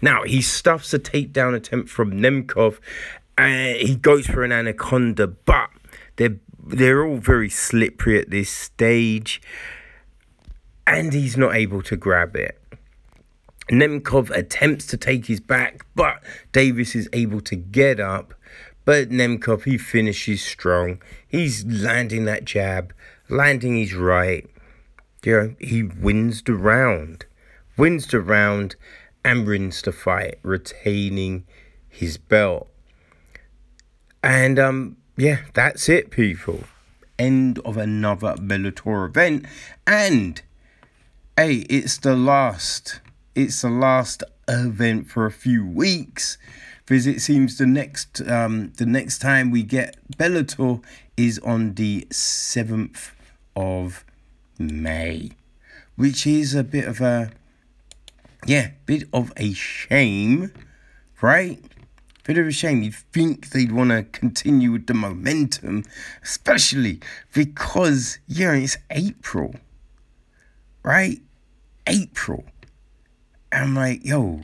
Now, 0.00 0.22
he 0.22 0.42
stuffs 0.42 0.94
a 0.94 0.98
takedown 0.98 1.54
attempt 1.54 1.88
from 1.88 2.12
Nemkov 2.12 2.78
and 3.36 3.76
he 3.78 3.96
goes 3.96 4.26
for 4.26 4.44
an 4.44 4.52
anaconda, 4.52 5.26
but 5.26 5.70
they're, 6.16 6.36
they're 6.58 7.04
all 7.04 7.18
very 7.18 7.48
slippery 7.48 8.18
at 8.18 8.30
this 8.30 8.50
stage 8.50 9.40
and 10.86 11.12
he's 11.12 11.36
not 11.36 11.54
able 11.54 11.82
to 11.82 11.96
grab 11.96 12.34
it. 12.36 12.58
Nemkov 13.70 14.30
attempts 14.30 14.86
to 14.86 14.96
take 14.96 15.26
his 15.26 15.38
back, 15.38 15.86
but 15.94 16.22
Davis 16.50 16.96
is 16.96 17.08
able 17.12 17.40
to 17.42 17.54
get 17.54 18.00
up. 18.00 18.34
But 18.84 19.10
Nemkov, 19.10 19.64
he 19.64 19.78
finishes 19.78 20.42
strong. 20.42 21.00
He's 21.28 21.64
landing 21.64 22.24
that 22.24 22.44
jab, 22.44 22.92
landing 23.28 23.76
his 23.76 23.94
right 23.94 24.50
you 25.24 25.32
know, 25.36 25.54
he 25.58 25.82
wins 25.82 26.42
the 26.42 26.54
round, 26.54 27.26
wins 27.76 28.06
the 28.06 28.20
round, 28.20 28.76
and 29.24 29.46
wins 29.46 29.82
the 29.82 29.92
fight, 29.92 30.38
retaining 30.42 31.44
his 31.88 32.16
belt. 32.16 32.68
And 34.22 34.58
um, 34.58 34.96
yeah, 35.20 35.40
that's 35.52 35.88
it, 35.90 36.10
people. 36.10 36.64
End 37.18 37.58
of 37.58 37.76
another 37.76 38.34
Bellator 38.36 39.06
event, 39.06 39.44
and 39.86 40.40
hey, 41.36 41.66
it's 41.68 41.98
the 41.98 42.16
last. 42.16 43.00
It's 43.34 43.60
the 43.60 43.68
last 43.68 44.24
event 44.48 45.10
for 45.10 45.26
a 45.26 45.30
few 45.30 45.66
weeks, 45.66 46.38
because 46.86 47.06
it 47.06 47.20
seems 47.20 47.58
the 47.58 47.66
next 47.66 48.22
um 48.22 48.72
the 48.78 48.86
next 48.86 49.18
time 49.18 49.50
we 49.50 49.62
get 49.62 49.96
Bellator 50.16 50.82
is 51.18 51.38
on 51.40 51.74
the 51.74 52.06
seventh 52.10 53.12
of 53.54 54.06
May, 54.58 55.32
which 55.96 56.26
is 56.26 56.54
a 56.54 56.64
bit 56.64 56.86
of 56.86 57.02
a, 57.02 57.30
yeah, 58.46 58.70
bit 58.86 59.04
of 59.12 59.34
a 59.36 59.52
shame, 59.52 60.50
right? 61.20 61.62
Bit 62.24 62.38
of 62.38 62.46
a 62.46 62.52
shame. 62.52 62.82
You'd 62.82 62.94
think 62.94 63.50
they'd 63.50 63.72
want 63.72 63.90
to 63.90 64.02
continue 64.02 64.72
with 64.72 64.86
the 64.86 64.94
momentum, 64.94 65.84
especially 66.22 67.00
because, 67.32 68.18
yeah, 68.28 68.52
it's 68.52 68.76
April, 68.90 69.54
right? 70.82 71.20
April. 71.86 72.44
And 73.50 73.64
I'm 73.64 73.74
like, 73.74 74.04
yo, 74.04 74.42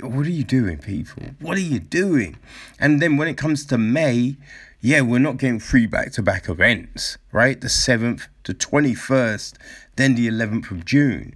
what 0.00 0.26
are 0.26 0.30
you 0.30 0.44
doing, 0.44 0.78
people? 0.78 1.22
What 1.40 1.56
are 1.58 1.60
you 1.60 1.80
doing? 1.80 2.36
And 2.78 3.02
then 3.02 3.16
when 3.16 3.28
it 3.28 3.36
comes 3.36 3.66
to 3.66 3.78
May, 3.78 4.36
yeah, 4.80 5.00
we're 5.00 5.18
not 5.18 5.36
getting 5.36 5.60
three 5.60 5.86
back 5.86 6.12
to 6.12 6.22
back 6.22 6.48
events, 6.48 7.18
right? 7.30 7.60
The 7.60 7.68
7th, 7.68 8.26
the 8.44 8.54
21st, 8.54 9.54
then 9.96 10.14
the 10.14 10.28
11th 10.28 10.70
of 10.70 10.84
June. 10.84 11.34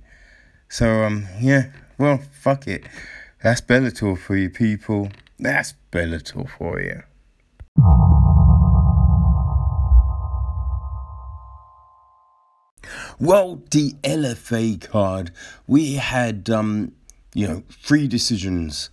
So, 0.69 1.05
um, 1.05 1.29
yeah, 1.41 1.67
well, 1.99 2.19
fuck 2.33 2.67
it. 2.67 2.85
That's 3.43 3.61
Bellator 3.61 4.19
for 4.19 4.37
you 4.37 4.51
people. 4.51 5.11
That's 5.39 5.75
Bellator 5.93 6.49
for 6.49 6.81
you. 6.81 7.03
Well, 13.19 13.63
the 13.71 13.95
LFA 14.03 14.81
card, 14.89 15.33
we 15.67 15.95
had, 15.95 16.51
um, 16.51 16.93
you 17.35 17.47
know, 17.47 17.63
three 17.71 18.09
decisions 18.09 18.91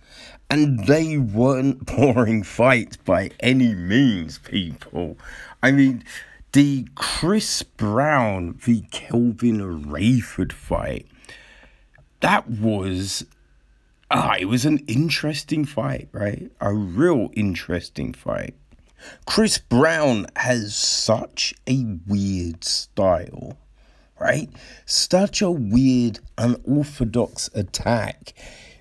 and 0.50 0.86
they 0.86 1.18
weren't 1.18 1.86
boring 1.96 2.42
fights 2.42 2.96
by 2.96 3.30
any 3.40 3.74
means, 3.74 4.38
people. 4.38 5.16
I 5.62 5.72
mean, 5.72 6.04
the 6.52 6.86
Chris 6.94 7.62
Brown 7.62 8.54
v. 8.54 8.86
Kelvin 8.90 9.84
Rayford 9.84 10.52
fight, 10.52 11.06
that 12.20 12.48
was. 12.48 13.26
Ah, 14.16 14.36
it 14.38 14.44
was 14.44 14.64
an 14.64 14.78
interesting 14.86 15.64
fight, 15.64 16.08
right? 16.12 16.48
A 16.60 16.72
real 16.72 17.30
interesting 17.32 18.14
fight. 18.14 18.54
Chris 19.26 19.58
Brown 19.58 20.28
has 20.36 20.76
such 20.76 21.52
a 21.66 21.98
weird 22.06 22.62
style, 22.62 23.58
right? 24.20 24.48
Such 24.86 25.42
a 25.42 25.50
weird, 25.50 26.20
unorthodox 26.38 27.50
attack. 27.56 28.34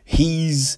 He's 0.06 0.78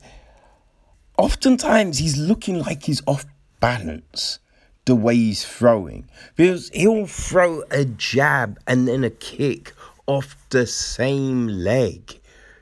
oftentimes 1.17 1.97
he's 1.97 2.15
looking 2.15 2.59
like 2.59 2.83
he's 2.83 3.01
off 3.05 3.25
balance 3.59 4.39
the 4.85 4.95
way 4.95 5.15
he's 5.15 5.43
throwing 5.43 6.07
because 6.37 6.69
he'll 6.69 7.07
throw 7.07 7.63
a 7.71 7.83
jab 7.83 8.57
and 8.65 8.87
then 8.87 9.03
a 9.03 9.09
kick 9.09 9.73
off 10.07 10.37
the 10.49 10.65
same 10.65 11.45
leg. 11.49 12.21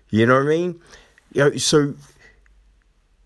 You 0.09 0.25
know 0.25 0.37
what 0.37 0.47
I 0.47 0.49
mean? 0.49 0.81
You 1.33 1.49
know, 1.49 1.57
so 1.57 1.95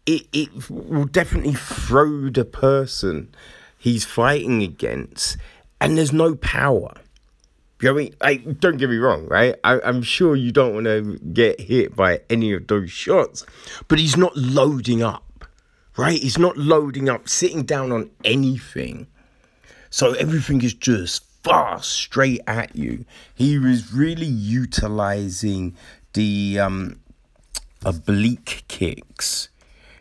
it 0.06 0.28
it 0.34 0.70
will 0.70 1.06
definitely 1.06 1.54
throw 1.54 2.30
the 2.30 2.46
person 2.46 3.34
he's 3.78 4.06
fighting 4.06 4.64
against, 4.64 5.38
and 5.80 5.98
there's 5.98 6.14
no 6.14 6.36
power. 6.36 6.94
You 7.80 7.90
know 7.90 7.94
what 7.94 8.00
I 8.00 8.04
mean? 8.04 8.16
Like, 8.48 8.60
don't 8.60 8.78
get 8.78 8.90
me 8.90 8.98
wrong, 8.98 9.28
right? 9.28 9.56
I, 9.64 9.80
I'm 9.82 10.02
sure 10.02 10.36
you 10.36 10.52
don't 10.52 10.74
want 10.74 10.86
to 10.86 11.20
get 11.32 11.62
hit 11.62 11.96
by 11.96 12.22
any 12.28 12.52
of 12.54 12.66
those 12.66 12.90
shots, 12.90 13.46
but 13.88 14.00
he's 14.00 14.18
not 14.18 14.36
loading 14.36 15.04
up, 15.04 15.46
right? 15.96 16.20
He's 16.20 16.40
not 16.40 16.58
loading 16.58 17.08
up, 17.08 17.30
sitting 17.30 17.64
down 17.64 17.92
on 17.92 18.10
anything. 18.24 19.06
So 19.92 20.14
everything 20.14 20.64
is 20.64 20.74
just 20.74 21.24
fast, 21.44 21.92
straight 21.92 22.42
at 22.48 22.76
you. 22.76 23.06
He 23.36 23.60
was 23.60 23.94
really 23.94 24.26
utilizing 24.26 25.76
the 26.14 26.60
um, 26.60 27.00
oblique 27.88 28.64
kicks, 28.68 29.50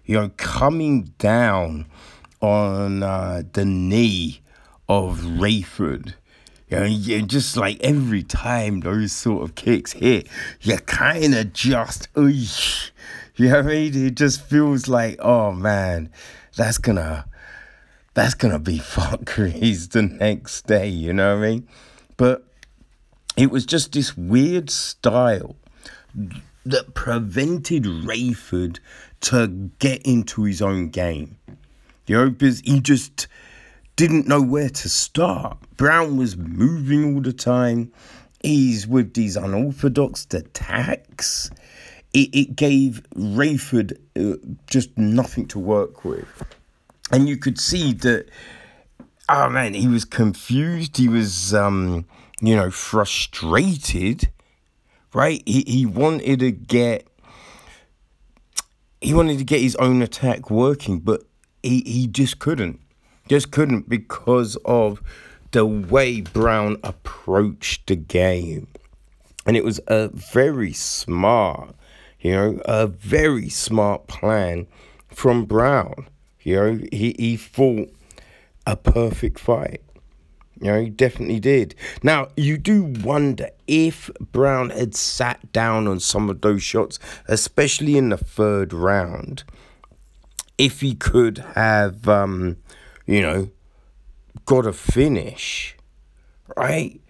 you 0.04 0.16
know, 0.16 0.30
coming 0.36 1.12
down 1.18 1.86
on 2.40 3.02
uh, 3.02 3.42
the 3.52 3.64
knee 3.64 4.40
of 4.88 5.20
Rayford 5.20 6.14
you 6.68 6.80
know, 6.80 7.26
just 7.26 7.56
like 7.56 7.80
every 7.80 8.24
time 8.24 8.80
those 8.80 9.12
sort 9.12 9.44
of 9.44 9.54
kicks 9.54 9.92
hit, 9.92 10.26
you 10.60 10.76
kind 10.78 11.34
of 11.34 11.52
just, 11.52 12.08
you 12.16 13.48
know 13.48 13.56
what 13.56 13.66
I 13.66 13.68
mean? 13.68 14.06
It 14.06 14.16
just 14.16 14.42
feels 14.42 14.88
like, 14.88 15.16
oh 15.20 15.52
man, 15.52 16.10
that's 16.56 16.78
gonna, 16.78 17.26
that's 18.14 18.34
gonna 18.34 18.58
be 18.58 18.78
fuckeries 18.80 19.90
the 19.92 20.02
next 20.02 20.66
day, 20.66 20.88
you 20.88 21.12
know 21.12 21.36
what 21.36 21.44
I 21.44 21.50
mean? 21.50 21.68
But 22.16 22.44
it 23.36 23.50
was 23.50 23.64
just 23.64 23.92
this 23.92 24.16
weird 24.16 24.68
style 24.70 25.54
that 26.70 26.94
prevented 26.94 27.84
Rayford 27.84 28.78
to 29.22 29.70
get 29.78 30.02
into 30.02 30.44
his 30.44 30.60
own 30.60 30.88
game. 30.88 31.38
Know, 32.08 32.30
because 32.30 32.60
he 32.60 32.80
just 32.80 33.26
didn't 33.96 34.28
know 34.28 34.40
where 34.40 34.68
to 34.68 34.88
start. 34.88 35.58
Brown 35.76 36.16
was 36.16 36.36
moving 36.36 37.14
all 37.14 37.20
the 37.20 37.32
time. 37.32 37.92
He's 38.42 38.86
with 38.86 39.14
these 39.14 39.36
unorthodox 39.36 40.26
attacks. 40.32 41.50
It, 42.12 42.34
it 42.34 42.56
gave 42.56 43.02
Rayford 43.16 43.98
uh, 44.14 44.36
just 44.68 44.96
nothing 44.96 45.48
to 45.48 45.58
work 45.58 46.04
with. 46.04 46.28
And 47.10 47.28
you 47.28 47.36
could 47.36 47.58
see 47.58 47.92
that, 47.94 48.28
oh 49.28 49.48
man, 49.48 49.74
he 49.74 49.88
was 49.88 50.04
confused. 50.04 50.96
He 50.96 51.08
was, 51.08 51.54
um, 51.54 52.04
you 52.40 52.54
know, 52.54 52.70
frustrated, 52.70 54.28
right? 55.16 55.42
He, 55.46 55.64
he 55.66 55.86
wanted 55.86 56.40
to 56.40 56.50
get 56.52 57.08
he 59.00 59.14
wanted 59.14 59.38
to 59.38 59.44
get 59.44 59.62
his 59.62 59.74
own 59.76 60.02
attack 60.02 60.50
working, 60.50 60.98
but 60.98 61.22
he, 61.62 61.82
he 61.86 62.06
just 62.06 62.38
couldn't. 62.38 62.80
Just 63.28 63.50
couldn't 63.50 63.88
because 63.88 64.56
of 64.64 65.02
the 65.52 65.64
way 65.64 66.20
Brown 66.20 66.76
approached 66.82 67.86
the 67.86 67.96
game. 67.96 68.68
And 69.46 69.56
it 69.56 69.64
was 69.64 69.80
a 69.86 70.08
very 70.08 70.72
smart, 70.72 71.74
you 72.20 72.32
know, 72.32 72.60
a 72.66 72.86
very 72.86 73.48
smart 73.48 74.08
plan 74.08 74.66
from 75.08 75.46
Brown. 75.46 76.08
You 76.42 76.56
know, 76.56 76.80
he, 76.92 77.14
he 77.18 77.36
fought 77.36 77.88
a 78.66 78.76
perfect 78.76 79.38
fight. 79.38 79.80
You 80.60 80.72
know, 80.72 80.80
he 80.80 80.90
definitely 80.90 81.40
did. 81.40 81.74
Now, 82.02 82.28
you 82.36 82.56
do 82.56 82.84
wonder 82.84 83.50
if 83.66 84.10
Brown 84.20 84.70
had 84.70 84.94
sat 84.94 85.52
down 85.52 85.86
on 85.86 86.00
some 86.00 86.30
of 86.30 86.40
those 86.40 86.62
shots, 86.62 86.98
especially 87.28 87.98
in 87.98 88.08
the 88.08 88.16
third 88.16 88.72
round, 88.72 89.44
if 90.56 90.80
he 90.80 90.94
could 90.94 91.38
have, 91.54 92.08
um, 92.08 92.56
you 93.06 93.20
know, 93.20 93.50
got 94.46 94.66
a 94.66 94.72
finish, 94.72 95.76
right? 96.56 97.00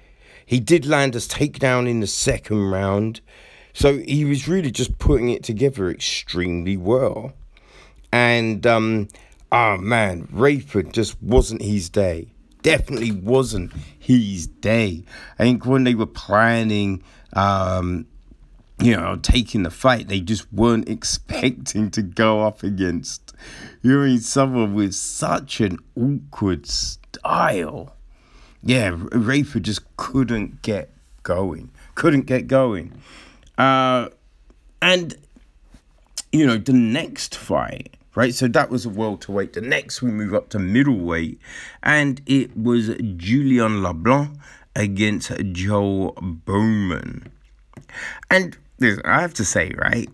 He 0.45 0.59
did 0.59 0.85
land 0.85 1.15
a 1.15 1.19
takedown 1.19 1.89
in 1.89 2.01
the 2.01 2.07
second 2.09 2.71
round, 2.71 3.21
so 3.73 3.99
he 3.99 4.25
was 4.25 4.49
really 4.49 4.73
just 4.73 4.99
putting 4.99 5.29
it 5.29 5.45
together 5.45 5.89
extremely 5.89 6.77
well. 6.77 7.33
And, 8.11 8.67
um, 8.67 9.09
oh 9.53 9.77
man, 9.77 10.27
Rayford 10.29 10.93
just 10.93 11.23
wasn't 11.23 11.63
his 11.63 11.89
day 11.89 12.33
definitely 12.67 13.13
wasn't 13.13 13.73
his 13.97 14.49
day. 14.49 15.05
I 15.39 15.45
think 15.45 15.65
when 15.65 15.85
they 15.85 15.95
were 15.95 16.05
planning, 16.05 17.01
um, 17.33 18.09
you 18.81 18.97
know, 18.97 19.15
taking 19.23 19.63
the 19.63 19.71
fight, 19.71 20.09
they 20.09 20.19
just 20.19 20.53
weren't 20.53 20.89
expecting 20.97 21.93
to 21.93 22.03
go 22.03 22.43
up 22.43 22.65
against, 22.65 23.35
you 23.83 23.93
know, 23.93 24.17
someone 24.17 24.75
with 24.75 24.97
such 24.97 25.61
an 25.61 25.79
awkward 25.95 26.67
style. 26.67 27.95
Yeah, 28.65 28.91
Rayford 28.91 29.63
just 29.63 29.83
couldn't 29.97 30.63
get 30.63 30.91
going. 31.23 31.71
Couldn't 31.95 32.27
get 32.27 32.49
going. 32.49 33.01
Uh, 33.57 34.09
and, 34.83 35.15
you 36.33 36.45
know, 36.45 36.57
the 36.59 36.73
next 36.73 37.37
fight 37.37 37.97
right? 38.17 38.35
So 38.35 38.49
that 38.49 38.71
was 38.71 38.85
a 38.85 38.89
welterweight. 38.89 39.53
The 39.53 39.61
next 39.61 40.03
we 40.03 40.11
move 40.11 40.35
up 40.35 40.49
to 40.49 40.59
middleweight, 40.59 41.39
and 41.85 42.21
it 42.27 42.57
was 42.57 42.91
Julian 43.17 43.83
LeBlanc 43.83 44.37
against 44.75 45.31
Joe 45.53 46.15
Bowman. 46.21 47.31
And 48.29 48.57
I 49.05 49.21
have 49.21 49.35
to 49.35 49.45
say, 49.45 49.73
right, 49.77 50.09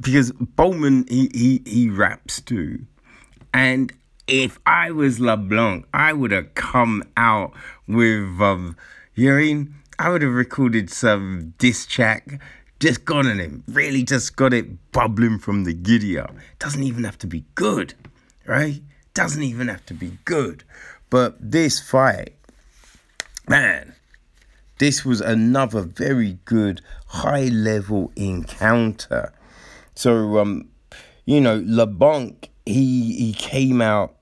because 0.00 0.32
Bowman 0.32 1.06
he 1.08 1.30
he, 1.32 1.62
he 1.64 1.88
raps 1.88 2.40
too, 2.40 2.80
and 3.54 3.92
if 4.26 4.58
I 4.66 4.90
was 4.90 5.20
LeBlanc, 5.20 5.86
I 5.92 6.12
would 6.12 6.32
have 6.32 6.54
come 6.54 7.04
out 7.16 7.52
with 7.86 8.40
um, 8.40 8.76
you 9.14 9.30
know 9.30 9.36
I 9.36 9.40
mean? 9.40 9.74
I 9.98 10.08
would 10.08 10.22
have 10.22 10.32
recorded 10.32 10.90
some 10.90 11.54
diss 11.58 11.86
just 12.82 13.04
got 13.04 13.26
in 13.26 13.38
him, 13.38 13.62
really 13.68 14.02
just 14.02 14.34
got 14.34 14.52
it 14.52 14.90
bubbling 14.90 15.38
from 15.38 15.62
the 15.62 15.72
giddy 15.72 16.18
up. 16.18 16.34
Doesn't 16.58 16.82
even 16.82 17.04
have 17.04 17.16
to 17.18 17.28
be 17.28 17.44
good, 17.54 17.94
right? 18.44 18.82
Doesn't 19.14 19.42
even 19.42 19.68
have 19.68 19.86
to 19.86 19.94
be 19.94 20.18
good. 20.24 20.64
But 21.08 21.36
this 21.38 21.78
fight, 21.78 22.34
man, 23.48 23.94
this 24.80 25.04
was 25.04 25.20
another 25.20 25.82
very 25.82 26.38
good 26.44 26.80
high 27.06 27.44
level 27.44 28.10
encounter. 28.16 29.32
So, 29.94 30.38
um, 30.38 30.68
you 31.24 31.40
know, 31.40 31.62
LeBlanc, 31.64 32.50
he 32.66 33.14
he 33.14 33.32
came 33.32 33.80
out 33.80 34.16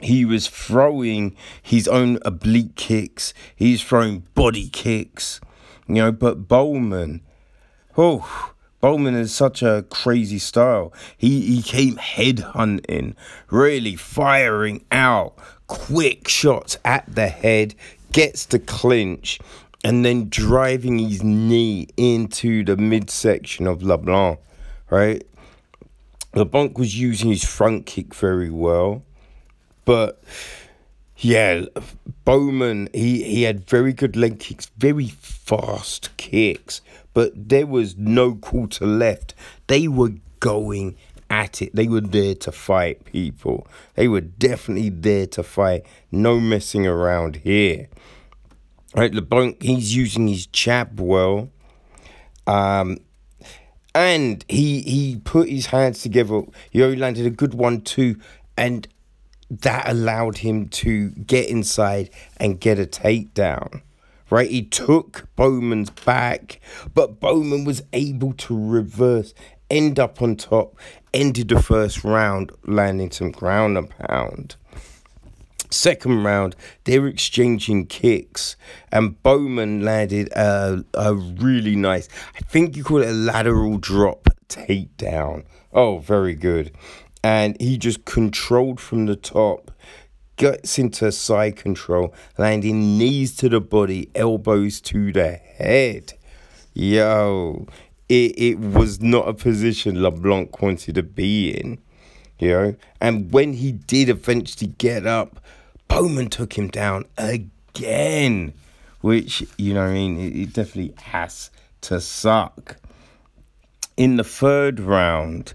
he 0.00 0.24
was 0.24 0.46
throwing 0.46 1.34
his 1.60 1.88
own 1.88 2.20
oblique 2.24 2.76
kicks, 2.76 3.34
he's 3.56 3.82
throwing 3.82 4.20
body 4.34 4.68
kicks, 4.68 5.40
you 5.88 5.96
know, 5.96 6.12
but 6.12 6.46
Bowman, 6.46 7.22
Oh, 8.00 8.52
Bowman 8.80 9.16
is 9.16 9.34
such 9.34 9.60
a 9.60 9.84
crazy 9.90 10.38
style. 10.38 10.92
He 11.16 11.40
he 11.40 11.62
came 11.62 11.96
head 11.96 12.38
hunting, 12.38 13.16
really 13.50 13.96
firing 13.96 14.84
out 14.92 15.34
quick 15.66 16.28
shots 16.28 16.78
at 16.84 17.12
the 17.12 17.26
head, 17.26 17.74
gets 18.12 18.46
the 18.46 18.60
clinch, 18.60 19.40
and 19.82 20.04
then 20.04 20.28
driving 20.28 21.00
his 21.00 21.24
knee 21.24 21.88
into 21.96 22.62
the 22.62 22.76
midsection 22.76 23.66
of 23.66 23.82
LeBlanc, 23.82 24.38
right? 24.90 25.24
LeBlanc 26.36 26.78
was 26.78 26.96
using 26.96 27.30
his 27.30 27.42
front 27.42 27.84
kick 27.84 28.14
very 28.14 28.50
well, 28.50 29.02
but 29.84 30.22
yeah, 31.18 31.64
Bowman 32.24 32.88
he 32.94 33.22
he 33.24 33.42
had 33.42 33.68
very 33.68 33.92
good 33.92 34.16
leg 34.16 34.38
kicks, 34.38 34.66
very 34.78 35.08
fast 35.08 36.16
kicks, 36.16 36.80
but 37.12 37.32
there 37.34 37.66
was 37.66 37.96
no 37.96 38.36
quarter 38.36 38.86
left. 38.86 39.34
They 39.66 39.88
were 39.88 40.12
going 40.40 40.96
at 41.28 41.60
it. 41.60 41.74
They 41.74 41.88
were 41.88 42.00
there 42.00 42.34
to 42.36 42.52
fight 42.52 43.04
people. 43.04 43.66
They 43.94 44.06
were 44.08 44.20
definitely 44.20 44.90
there 44.90 45.26
to 45.28 45.42
fight. 45.42 45.84
No 46.12 46.38
messing 46.38 46.86
around 46.86 47.36
here. 47.36 47.88
Right, 48.94 49.12
LeBlanc, 49.12 49.62
he's 49.62 49.94
using 49.94 50.28
his 50.28 50.46
jab 50.46 51.00
well. 51.00 51.50
Um, 52.46 52.98
and 53.94 54.44
he 54.48 54.82
he 54.82 55.20
put 55.22 55.48
his 55.48 55.66
hands 55.66 56.02
together. 56.02 56.42
He 56.70 56.82
only 56.82 56.96
landed 56.96 57.26
a 57.26 57.30
good 57.30 57.54
one 57.54 57.80
too, 57.80 58.16
and 58.56 58.86
that 59.50 59.88
allowed 59.88 60.38
him 60.38 60.68
to 60.68 61.10
get 61.10 61.48
inside 61.48 62.10
and 62.36 62.60
get 62.60 62.78
a 62.78 62.84
takedown 62.84 63.82
right? 64.30 64.50
He 64.50 64.62
took 64.62 65.28
Bowman's 65.36 65.90
back, 65.90 66.60
but 66.94 67.20
Bowman 67.20 67.64
was 67.64 67.82
able 67.92 68.34
to 68.34 68.58
reverse, 68.58 69.34
end 69.70 69.98
up 69.98 70.20
on 70.20 70.36
top, 70.36 70.76
ended 71.14 71.48
the 71.48 71.62
first 71.62 72.04
round, 72.04 72.52
landing 72.64 73.10
some 73.10 73.30
ground 73.30 73.78
and 73.78 73.90
pound. 73.90 74.56
Second 75.70 76.24
round, 76.24 76.56
they 76.84 76.98
were 76.98 77.08
exchanging 77.08 77.86
kicks, 77.86 78.56
and 78.90 79.22
Bowman 79.22 79.84
landed 79.84 80.28
a, 80.32 80.82
a 80.94 81.14
really 81.14 81.76
nice, 81.76 82.08
I 82.34 82.40
think 82.40 82.76
you 82.76 82.84
call 82.84 83.02
it 83.02 83.08
a 83.08 83.12
lateral 83.12 83.76
drop 83.76 84.28
takedown. 84.48 85.44
Oh, 85.72 85.98
very 85.98 86.34
good. 86.34 86.72
And 87.28 87.60
he 87.60 87.76
just 87.76 88.06
controlled 88.06 88.80
from 88.80 89.04
the 89.04 89.14
top 89.14 89.70
gets 90.36 90.78
into 90.78 91.12
side 91.12 91.56
control, 91.56 92.14
landing 92.38 92.96
knees 92.96 93.36
to 93.36 93.50
the 93.50 93.60
body, 93.60 94.08
elbows 94.14 94.80
to 94.80 95.12
the 95.12 95.32
head. 95.32 96.14
Yo, 96.72 97.66
it, 98.08 98.32
it 98.38 98.58
was 98.58 99.02
not 99.02 99.28
a 99.28 99.34
position 99.34 100.00
LeBlanc 100.00 100.62
wanted 100.62 100.94
to 100.94 101.02
be 101.02 101.50
in, 101.50 101.78
you 102.38 102.48
know. 102.48 102.76
And 102.98 103.30
when 103.30 103.52
he 103.52 103.72
did 103.72 104.08
eventually 104.08 104.72
get 104.78 105.06
up, 105.06 105.38
Bowman 105.86 106.30
took 106.30 106.56
him 106.56 106.68
down 106.68 107.04
again, 107.18 108.54
which, 109.02 109.44
you 109.58 109.74
know 109.74 109.82
I 109.82 109.92
mean, 109.92 110.18
it, 110.18 110.34
it 110.34 110.52
definitely 110.54 110.94
has 111.02 111.50
to 111.82 112.00
suck. 112.00 112.78
In 113.98 114.16
the 114.16 114.24
third 114.24 114.80
round, 114.80 115.52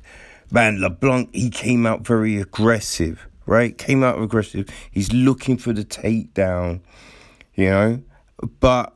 man, 0.54 0.80
LeBlanc, 0.80 1.36
he 1.36 1.50
came 1.50 1.86
out 1.86 2.08
very 2.08 2.38
aggressive 2.38 3.28
right? 3.46 3.78
Came 3.78 4.04
out 4.04 4.22
aggressive. 4.22 4.68
He's 4.92 5.12
looking 5.12 5.58
for 5.58 5.74
the 5.74 5.84
takedown, 5.84 6.82
you 7.56 7.70
know. 7.70 8.02
But 8.60 8.94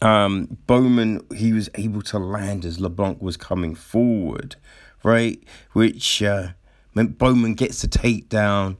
um, 0.00 0.58
Bowman, 0.66 1.26
he 1.34 1.52
was 1.52 1.68
able 1.74 2.02
to 2.02 2.18
land 2.18 2.64
as 2.64 2.80
LeBlanc 2.80 3.20
was 3.20 3.36
coming 3.36 3.74
forward, 3.74 4.56
right? 5.02 5.42
Which 5.72 6.22
uh, 6.22 6.48
meant 6.94 7.18
Bowman 7.18 7.54
gets 7.54 7.82
the 7.82 7.88
takedown 7.88 8.76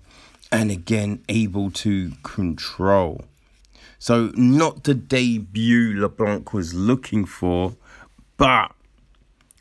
and 0.51 0.71
again 0.71 1.23
able 1.29 1.71
to 1.71 2.13
control. 2.23 3.25
So, 4.01 4.31
not 4.37 4.85
the 4.85 4.95
debut 4.95 6.01
LeBlanc 6.01 6.53
was 6.53 6.73
looking 6.73 7.25
for, 7.25 7.75
but 8.37 8.73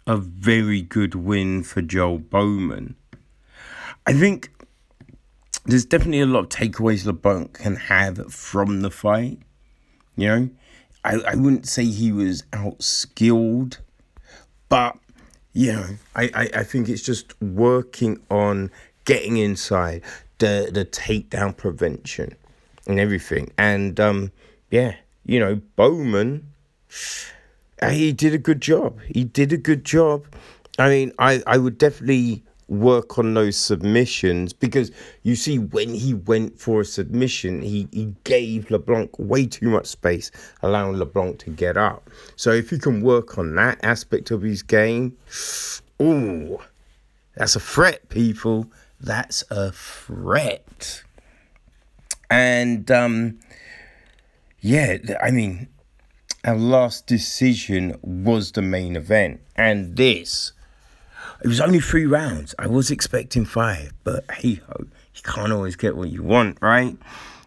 a 0.07 0.17
very 0.17 0.81
good 0.81 1.13
win 1.13 1.63
for 1.63 1.81
Joel 1.81 2.19
Bowman. 2.19 2.95
I 4.05 4.13
think 4.13 4.49
there's 5.65 5.85
definitely 5.85 6.21
a 6.21 6.25
lot 6.25 6.39
of 6.39 6.49
takeaways 6.49 7.05
LeBlanc 7.05 7.53
can 7.53 7.75
have 7.75 8.33
from 8.33 8.81
the 8.81 8.89
fight. 8.89 9.39
You 10.15 10.27
know, 10.27 10.49
I, 11.03 11.15
I 11.15 11.35
wouldn't 11.35 11.67
say 11.67 11.85
he 11.85 12.11
was 12.11 12.43
outskilled, 12.53 13.77
but 14.69 14.97
you 15.53 15.73
know, 15.73 15.87
I, 16.15 16.29
I, 16.33 16.49
I 16.59 16.63
think 16.63 16.87
it's 16.87 17.01
just 17.01 17.39
working 17.41 18.21
on 18.31 18.71
getting 19.05 19.37
inside 19.37 20.03
the 20.37 20.69
the 20.71 20.85
takedown 20.85 21.55
prevention 21.55 22.35
and 22.87 22.99
everything. 22.99 23.51
And 23.57 23.99
um, 23.99 24.31
yeah, 24.71 24.95
you 25.25 25.39
know, 25.39 25.61
Bowman, 25.75 26.51
he 27.83 28.11
did 28.11 28.33
a 28.33 28.37
good 28.37 28.61
job. 28.61 28.99
He 29.07 29.23
did 29.23 29.53
a 29.53 29.57
good 29.57 29.85
job. 29.85 30.25
I 30.79 30.89
mean, 30.89 31.11
I, 31.19 31.43
I 31.45 31.57
would 31.57 31.77
definitely 31.77 32.43
work 32.67 33.17
on 33.17 33.33
those 33.33 33.55
submissions 33.55 34.51
because 34.51 34.91
you 35.23 35.35
see 35.35 35.57
when 35.57 35.93
he 35.93 36.13
went 36.13 36.59
for 36.59 36.81
a 36.81 36.85
submission 36.85 37.61
he, 37.61 37.87
he 37.93 38.13
gave 38.25 38.69
LeBlanc 38.69 39.09
way 39.17 39.45
too 39.45 39.69
much 39.69 39.85
space 39.85 40.31
allowing 40.61 40.97
LeBlanc 40.97 41.39
to 41.39 41.49
get 41.49 41.77
up 41.77 42.09
so 42.35 42.51
if 42.51 42.69
you 42.69 42.77
can 42.77 43.01
work 43.01 43.37
on 43.37 43.55
that 43.55 43.79
aspect 43.83 44.31
of 44.31 44.41
his 44.41 44.61
game 44.61 45.15
oh 45.99 46.61
that's 47.35 47.55
a 47.55 47.59
threat 47.59 48.09
people 48.09 48.69
that's 48.99 49.45
a 49.49 49.71
threat 49.71 51.03
and 52.29 52.91
um 52.91 53.39
yeah 54.59 54.97
I 55.23 55.31
mean 55.31 55.69
our 56.47 56.55
last 56.55 57.05
decision 57.05 57.97
was 58.01 58.53
the 58.53 58.61
main 58.61 58.95
event 58.95 59.41
and 59.55 59.97
this 59.97 60.53
it 61.43 61.47
was 61.47 61.61
only 61.61 61.79
three 61.79 62.07
rounds. 62.07 62.55
I 62.57 62.65
was 62.65 62.89
expecting 62.89 63.45
five, 63.45 63.93
but 64.03 64.23
hey 64.31 64.55
ho, 64.67 64.85
you 65.13 65.21
can't 65.23 65.51
always 65.51 65.75
get 65.75 65.95
what 65.95 66.09
you 66.09 66.23
want, 66.23 66.57
right? 66.61 66.97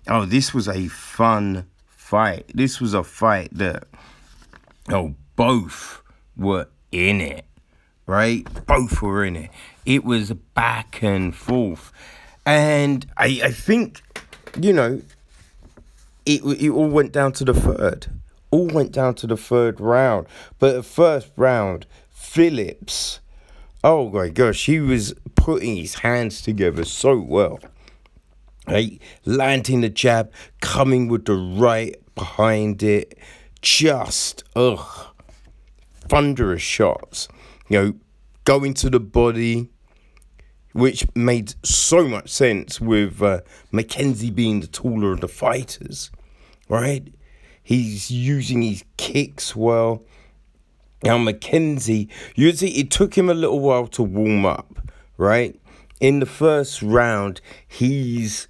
Oh, 0.06 0.26
this 0.26 0.54
was 0.54 0.68
a 0.68 0.86
fun 0.88 1.66
fight. 1.86 2.50
This 2.54 2.80
was 2.80 2.94
a 2.94 3.02
fight 3.02 3.48
that, 3.52 3.84
oh, 4.90 5.14
both 5.34 6.02
were 6.36 6.68
in 6.92 7.20
it, 7.20 7.46
right? 8.06 8.46
Both 8.66 9.02
were 9.02 9.24
in 9.24 9.36
it. 9.36 9.50
It 9.84 10.04
was 10.04 10.32
back 10.32 11.02
and 11.02 11.34
forth. 11.34 11.92
And 12.46 13.06
I, 13.16 13.40
I 13.44 13.50
think, 13.50 14.02
you 14.60 14.72
know, 14.72 15.02
it, 16.26 16.42
it 16.44 16.70
all 16.70 16.88
went 16.88 17.12
down 17.12 17.32
to 17.34 17.44
the 17.44 17.54
third. 17.54 18.06
All 18.50 18.66
went 18.66 18.92
down 18.92 19.14
to 19.16 19.26
the 19.26 19.36
third 19.36 19.80
round. 19.80 20.26
But 20.58 20.74
the 20.74 20.82
first 20.82 21.30
round, 21.36 21.86
Phillips 22.10 23.20
Oh 23.82 24.10
my 24.10 24.28
gosh, 24.28 24.66
he 24.66 24.78
was 24.78 25.14
putting 25.36 25.76
his 25.76 25.94
hands 25.96 26.42
together 26.42 26.84
so 26.84 27.18
well. 27.18 27.60
Right? 28.66 29.00
Landing 29.24 29.80
the 29.80 29.88
jab, 29.88 30.30
coming 30.60 31.08
with 31.08 31.24
the 31.24 31.34
right 31.34 31.96
behind 32.14 32.82
it. 32.82 33.18
Just, 33.62 34.44
ugh. 34.54 35.06
Thunderous 36.08 36.60
shots. 36.60 37.28
You 37.68 37.78
know, 37.78 37.94
going 38.44 38.74
to 38.74 38.90
the 38.90 39.00
body, 39.00 39.70
which 40.72 41.06
made 41.14 41.54
so 41.64 42.06
much 42.06 42.28
sense 42.28 42.82
with 42.82 43.22
uh, 43.22 43.40
Mackenzie 43.72 44.30
being 44.30 44.60
the 44.60 44.66
taller 44.66 45.12
of 45.12 45.20
the 45.20 45.28
fighters. 45.28 46.10
Right? 46.68 47.14
He's 47.70 48.11
using 48.11 48.62
his 48.62 48.83
kicks 48.96 49.54
well. 49.54 50.02
Now, 51.04 51.18
McKenzie, 51.18 52.09
you 52.35 52.50
see, 52.50 52.70
it 52.70 52.90
took 52.90 53.16
him 53.16 53.30
a 53.30 53.33
little 53.33 53.61
while 53.61 53.87
to 53.87 54.02
warm 54.02 54.44
up, 54.44 54.80
right? 55.16 55.54
In 56.00 56.18
the 56.18 56.26
first 56.26 56.83
round, 56.83 57.40
he's 57.68 58.48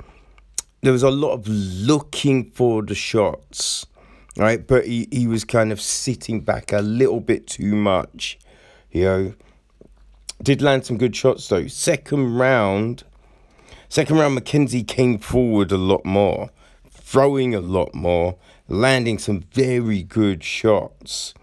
there 0.80 0.94
was 0.94 1.02
a 1.02 1.10
lot 1.10 1.32
of 1.32 1.46
looking 1.46 2.50
for 2.52 2.80
the 2.80 2.94
shots, 2.94 3.84
right? 4.38 4.66
But 4.66 4.86
he, 4.86 5.06
he 5.12 5.26
was 5.26 5.44
kind 5.44 5.70
of 5.70 5.82
sitting 5.82 6.40
back 6.40 6.72
a 6.72 6.80
little 6.80 7.20
bit 7.20 7.46
too 7.46 7.76
much, 7.76 8.38
you 8.90 9.04
know. 9.04 9.34
Did 10.42 10.62
land 10.62 10.86
some 10.86 10.96
good 10.96 11.14
shots 11.14 11.46
though. 11.46 11.66
Second 11.66 12.38
round, 12.38 13.04
second 13.90 14.16
round, 14.16 14.38
McKenzie 14.38 14.88
came 14.88 15.18
forward 15.18 15.72
a 15.72 15.76
lot 15.76 16.06
more, 16.06 16.48
throwing 16.88 17.54
a 17.54 17.60
lot 17.60 17.94
more, 17.94 18.38
landing 18.70 19.18
some 19.18 19.40
very 19.52 20.02
good 20.02 20.42
shots. 20.44 21.34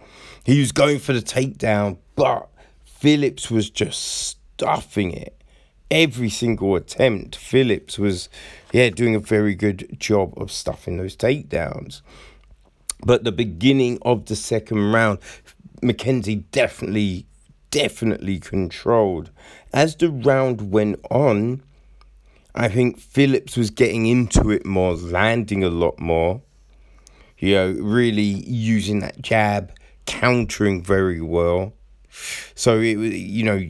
He 0.43 0.59
was 0.59 0.71
going 0.71 0.99
for 0.99 1.13
the 1.13 1.21
takedown, 1.21 1.97
but 2.15 2.47
Phillips 2.85 3.51
was 3.51 3.69
just 3.69 4.01
stuffing 4.01 5.11
it. 5.11 5.33
Every 5.91 6.29
single 6.29 6.75
attempt, 6.75 7.35
Phillips 7.35 7.99
was, 7.99 8.29
yeah, 8.71 8.89
doing 8.89 9.13
a 9.13 9.19
very 9.19 9.55
good 9.55 9.99
job 9.99 10.33
of 10.37 10.51
stuffing 10.51 10.97
those 10.97 11.15
takedowns. 11.15 12.01
But 13.05 13.23
the 13.23 13.31
beginning 13.31 13.99
of 14.01 14.25
the 14.25 14.35
second 14.35 14.91
round, 14.91 15.19
Mackenzie 15.81 16.45
definitely, 16.51 17.25
definitely 17.71 18.39
controlled. 18.39 19.29
As 19.73 19.95
the 19.95 20.09
round 20.09 20.71
went 20.71 20.99
on, 21.11 21.61
I 22.55 22.69
think 22.69 22.99
Phillips 22.99 23.55
was 23.55 23.69
getting 23.69 24.07
into 24.07 24.49
it 24.49 24.65
more, 24.65 24.95
landing 24.95 25.63
a 25.63 25.69
lot 25.69 25.99
more. 25.99 26.41
You 27.39 27.55
know, 27.55 27.71
really 27.71 28.21
using 28.21 28.99
that 28.99 29.21
jab, 29.21 29.71
countering 30.05 30.83
very 30.83 31.21
well. 31.21 31.73
So 32.55 32.79
it 32.79 32.97
you 32.97 33.43
know 33.43 33.67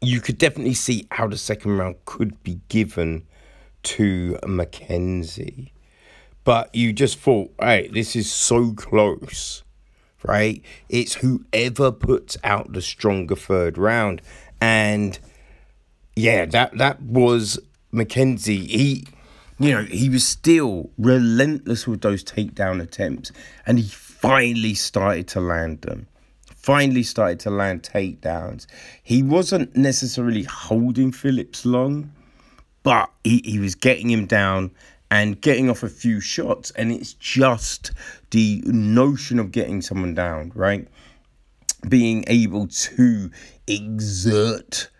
you 0.00 0.20
could 0.20 0.38
definitely 0.38 0.74
see 0.74 1.06
how 1.10 1.26
the 1.26 1.36
second 1.36 1.78
round 1.78 1.96
could 2.04 2.42
be 2.42 2.60
given 2.68 3.26
to 3.82 4.38
Mackenzie. 4.46 5.72
But 6.44 6.74
you 6.74 6.92
just 6.92 7.18
thought, 7.18 7.52
hey, 7.60 7.88
this 7.88 8.14
is 8.14 8.30
so 8.30 8.72
close, 8.72 9.64
right? 10.22 10.62
It's 10.88 11.14
whoever 11.14 11.90
puts 11.90 12.36
out 12.44 12.72
the 12.72 12.82
stronger 12.82 13.34
third 13.34 13.78
round. 13.78 14.22
And 14.60 15.18
yeah, 16.14 16.46
that 16.46 16.78
that 16.78 17.02
was 17.02 17.58
Mackenzie. 17.90 18.66
He 18.66 19.06
you 19.58 19.72
know, 19.72 19.82
he 19.82 20.08
was 20.08 20.26
still 20.26 20.90
relentless 20.98 21.86
with 21.86 22.02
those 22.02 22.22
takedown 22.22 22.82
attempts. 22.82 23.32
And 23.66 23.78
he 23.78 23.88
finally 23.88 24.74
started 24.74 25.28
to 25.28 25.40
land 25.40 25.82
them. 25.82 26.06
Finally 26.54 27.04
started 27.04 27.40
to 27.40 27.50
land 27.50 27.82
takedowns. 27.82 28.66
He 29.02 29.22
wasn't 29.22 29.74
necessarily 29.76 30.42
holding 30.42 31.12
Phillips 31.12 31.64
long, 31.64 32.12
but 32.82 33.10
he, 33.24 33.40
he 33.44 33.58
was 33.58 33.74
getting 33.74 34.10
him 34.10 34.26
down 34.26 34.72
and 35.10 35.40
getting 35.40 35.70
off 35.70 35.82
a 35.82 35.88
few 35.88 36.20
shots. 36.20 36.72
And 36.72 36.90
it's 36.90 37.14
just 37.14 37.92
the 38.32 38.62
notion 38.66 39.38
of 39.38 39.52
getting 39.52 39.80
someone 39.80 40.14
down, 40.14 40.52
right? 40.54 40.86
Being 41.88 42.24
able 42.26 42.66
to 42.66 43.30
exert 43.66 44.90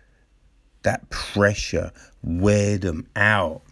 that 0.83 1.11
pressure, 1.11 1.91
wear 2.23 2.79
them 2.79 3.09
out. 3.17 3.63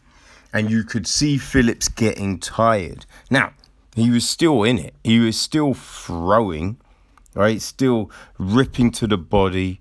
And 0.55 0.71
you 0.71 0.85
could 0.85 1.07
see 1.07 1.37
Phillips 1.37 1.89
getting 1.89 2.39
tired. 2.39 3.05
Now, 3.29 3.53
he 3.95 4.09
was 4.09 4.27
still 4.27 4.63
in 4.63 4.79
it. 4.79 4.95
He 5.05 5.19
was 5.19 5.39
still 5.39 5.75
throwing, 5.75 6.79
right? 7.35 7.61
Still 7.61 8.11
ripping 8.39 8.93
to 8.93 9.07
the 9.07 9.19
body, 9.19 9.81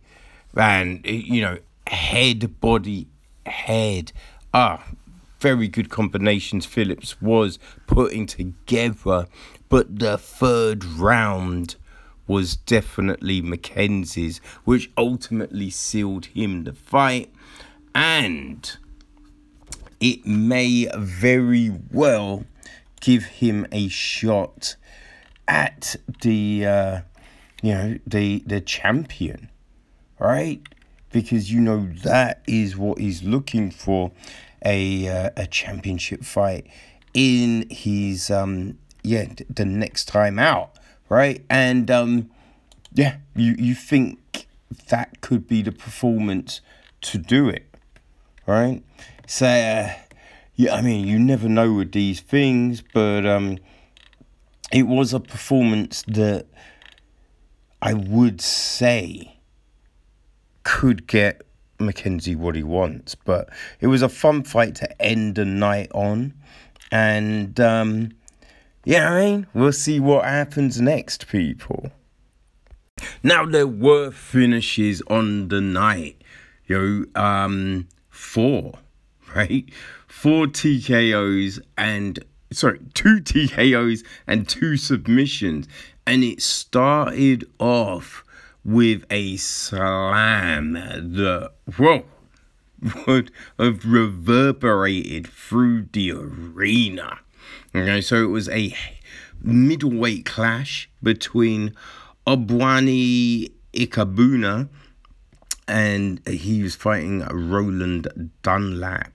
and 0.56 1.06
you 1.06 1.42
know, 1.42 1.60
head, 1.88 2.60
body, 2.60 3.08
head. 3.46 4.12
Ah, 4.54 4.84
very 5.40 5.68
good 5.68 5.90
combinations 5.90 6.66
Phillips 6.66 7.22
was 7.22 7.60
putting 7.86 8.26
together, 8.26 9.28
but 9.70 10.00
the 10.00 10.18
third 10.18 10.84
round 10.84 11.76
was 12.26 12.56
definitely 12.56 13.42
Mackenzie's, 13.42 14.40
which 14.64 14.90
ultimately 14.98 15.70
sealed 15.70 16.28
him 16.28 16.64
the 16.64 16.74
fight, 16.74 17.32
and 17.94 18.78
it 20.04 20.26
may 20.26 20.86
very 20.98 21.72
well 21.90 22.44
give 23.00 23.24
him 23.24 23.66
a 23.72 23.88
shot 23.88 24.76
at 25.48 25.96
the 26.22 26.66
uh, 26.66 27.02
you 27.62 27.74
know 27.74 27.98
the 28.06 28.44
the 28.46 28.60
champion, 28.60 29.50
right? 30.20 30.62
Because 31.14 31.54
you 31.54 31.62
know 31.62 31.88
that 32.04 32.44
is 32.46 32.76
what 32.76 32.98
he's 33.00 33.24
looking 33.24 33.72
for 33.72 34.12
a 34.66 35.08
uh, 35.08 35.30
a 35.38 35.48
championship 35.48 36.26
fight 36.26 36.68
in 37.14 37.66
his 37.70 38.30
um 38.30 38.78
yeah 39.04 39.26
the 39.50 39.64
next 39.64 40.10
time 40.10 40.38
out, 40.38 40.78
right? 41.08 41.46
And 41.50 41.90
um 41.90 42.30
yeah, 42.94 43.20
you 43.38 43.56
you 43.58 43.74
think 43.74 44.48
that 44.90 45.22
could 45.22 45.48
be 45.48 45.62
the 45.62 45.72
performance 45.72 46.60
to 47.04 47.18
do 47.18 47.48
it, 47.48 47.74
right? 48.46 48.84
So 49.34 49.48
uh, 49.48 49.92
yeah, 50.54 50.76
I 50.76 50.84
mean, 50.84 51.08
you 51.08 51.18
never 51.18 51.50
know 51.50 51.74
with 51.74 51.92
these 51.92 52.20
things, 52.20 52.84
but 52.94 53.26
um, 53.26 53.58
it 54.72 54.84
was 54.84 55.12
a 55.12 55.20
performance 55.20 56.04
that 56.04 56.46
I 57.82 57.96
would 57.96 58.42
say 58.42 59.40
could 60.62 61.08
get 61.08 61.42
Mackenzie 61.80 62.36
what 62.36 62.54
he 62.54 62.62
wants. 62.62 63.16
But 63.16 63.50
it 63.80 63.88
was 63.88 64.04
a 64.04 64.08
fun 64.08 64.44
fight 64.44 64.76
to 64.76 65.02
end 65.02 65.34
the 65.34 65.46
night 65.46 65.92
on. 65.96 66.36
And 66.92 67.60
um, 67.60 68.12
yeah, 68.86 69.12
I 69.12 69.20
mean, 69.20 69.48
we'll 69.56 69.72
see 69.72 70.00
what 70.00 70.26
happens 70.26 70.80
next, 70.80 71.28
people. 71.28 71.90
Now, 73.24 73.48
there 73.48 73.66
were 73.66 74.12
finishes 74.12 75.02
on 75.08 75.48
the 75.48 75.60
night. 75.60 76.22
You 76.68 77.08
know, 77.16 77.20
um, 77.20 77.88
four, 78.12 78.74
right? 79.36 79.66
four 80.14 80.46
TKOs 80.46 81.60
and 81.78 82.24
sorry, 82.52 82.80
two 82.94 83.20
TKOs 83.20 84.06
and 84.28 84.48
two 84.48 84.78
submissions. 84.78 85.68
And 86.06 86.24
it 86.24 86.42
started 86.42 87.46
off 87.60 88.24
with 88.64 89.06
a 89.10 89.38
slam 89.38 90.74
that, 90.74 91.52
whoa, 91.78 92.06
would 93.08 93.32
have 93.58 93.86
reverberated 93.86 95.28
through 95.28 95.88
the 95.92 96.12
arena. 96.12 97.20
Okay, 97.76 98.02
so 98.02 98.24
it 98.24 98.28
was 98.28 98.48
a 98.50 98.76
middleweight 99.42 100.26
clash 100.26 100.90
between 101.02 101.74
Obwani 102.28 103.52
Ikabuna 103.74 104.70
and 105.68 106.26
he 106.28 106.62
was 106.62 106.76
fighting 106.76 107.22
Roland 107.32 108.32
Dunlap. 108.42 109.13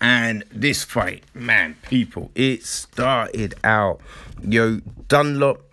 And 0.00 0.44
this 0.52 0.84
fight, 0.84 1.24
man, 1.34 1.76
people, 1.82 2.30
it 2.34 2.62
started 2.64 3.54
out, 3.64 4.00
yo, 4.42 4.80
Dunlop, 5.08 5.64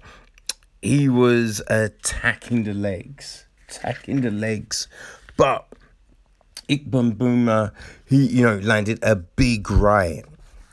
he 0.82 1.08
was 1.10 1.62
attacking 1.68 2.64
the 2.64 2.74
legs, 2.74 3.46
attacking 3.70 4.22
the 4.22 4.32
legs, 4.32 4.88
but 5.38 5.68
Ikbambuma, 6.68 7.72
he, 8.06 8.26
you 8.26 8.46
know, 8.46 8.58
landed 8.58 9.00
a 9.04 9.16
big 9.16 9.70
right. 9.70 10.24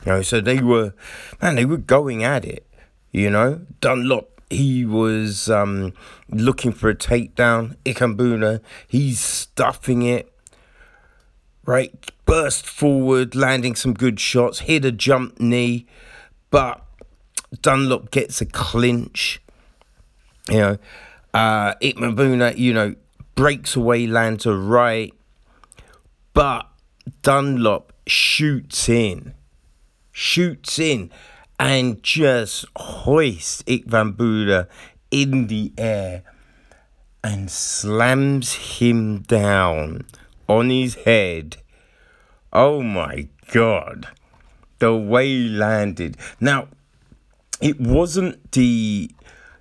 You 0.05 0.11
know, 0.11 0.21
so 0.21 0.41
they 0.41 0.59
were, 0.59 0.93
man, 1.41 1.55
they 1.55 1.65
were 1.65 1.77
going 1.77 2.23
at 2.23 2.45
it. 2.45 2.67
You 3.11 3.29
know, 3.29 3.61
Dunlop, 3.79 4.41
he 4.49 4.85
was 4.85 5.49
um, 5.49 5.93
looking 6.29 6.71
for 6.71 6.89
a 6.89 6.95
takedown. 6.95 7.75
Ikambuna, 7.85 8.61
he's 8.87 9.19
stuffing 9.19 10.01
it. 10.01 10.32
Right, 11.65 12.11
burst 12.25 12.67
forward, 12.67 13.35
landing 13.35 13.75
some 13.75 13.93
good 13.93 14.19
shots, 14.19 14.59
hit 14.59 14.83
a 14.83 14.91
jump 14.91 15.39
knee, 15.39 15.85
but 16.49 16.83
Dunlop 17.61 18.11
gets 18.11 18.41
a 18.41 18.45
clinch. 18.45 19.41
You 20.49 20.57
know, 20.57 20.77
uh, 21.33 21.75
Ikmabuna, 21.75 22.57
you 22.57 22.73
know, 22.73 22.95
breaks 23.35 23.77
away, 23.77 24.07
lands 24.07 24.45
a 24.45 24.53
right, 24.53 25.13
but 26.33 26.67
Dunlop 27.21 27.93
shoots 28.07 28.89
in, 28.89 29.33
shoots 30.11 30.79
in, 30.79 31.11
and 31.59 32.03
just 32.03 32.65
hoists 32.75 33.63
Ik 33.65 33.85
Van 33.85 34.15
in 35.11 35.47
the 35.47 35.71
air 35.77 36.23
and 37.23 37.49
slams 37.49 38.79
him 38.79 39.21
down 39.21 40.05
on 40.47 40.69
his 40.69 40.95
head. 40.95 41.57
Oh 42.51 42.81
my 42.81 43.27
god. 43.51 44.07
The 44.79 44.95
way 44.95 45.27
he 45.27 45.49
landed. 45.49 46.17
Now, 46.39 46.67
it 47.61 47.79
wasn't 47.79 48.51
the 48.51 49.11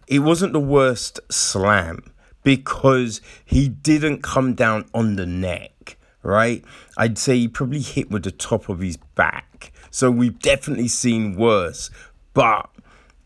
it 0.07 0.19
wasn't 0.21 0.53
the 0.53 0.61
worst 0.61 1.21
slam 1.31 2.03
because 2.43 3.21
he 3.45 3.69
didn't 3.69 4.23
come 4.23 4.55
down 4.55 4.89
on 4.93 5.17
the 5.17 5.27
neck 5.27 5.97
right? 6.23 6.65
I'd 6.97 7.19
say 7.19 7.39
he 7.39 7.49
probably 7.49 7.81
hit 7.81 8.11
with 8.11 8.25
the 8.25 8.31
top 8.31 8.69
of 8.69 8.81
his 8.81 8.97
back. 8.97 9.73
So 9.91 10.11
we've 10.11 10.39
definitely 10.39 10.89
seen 10.89 11.37
worse. 11.37 11.91
But 12.35 12.71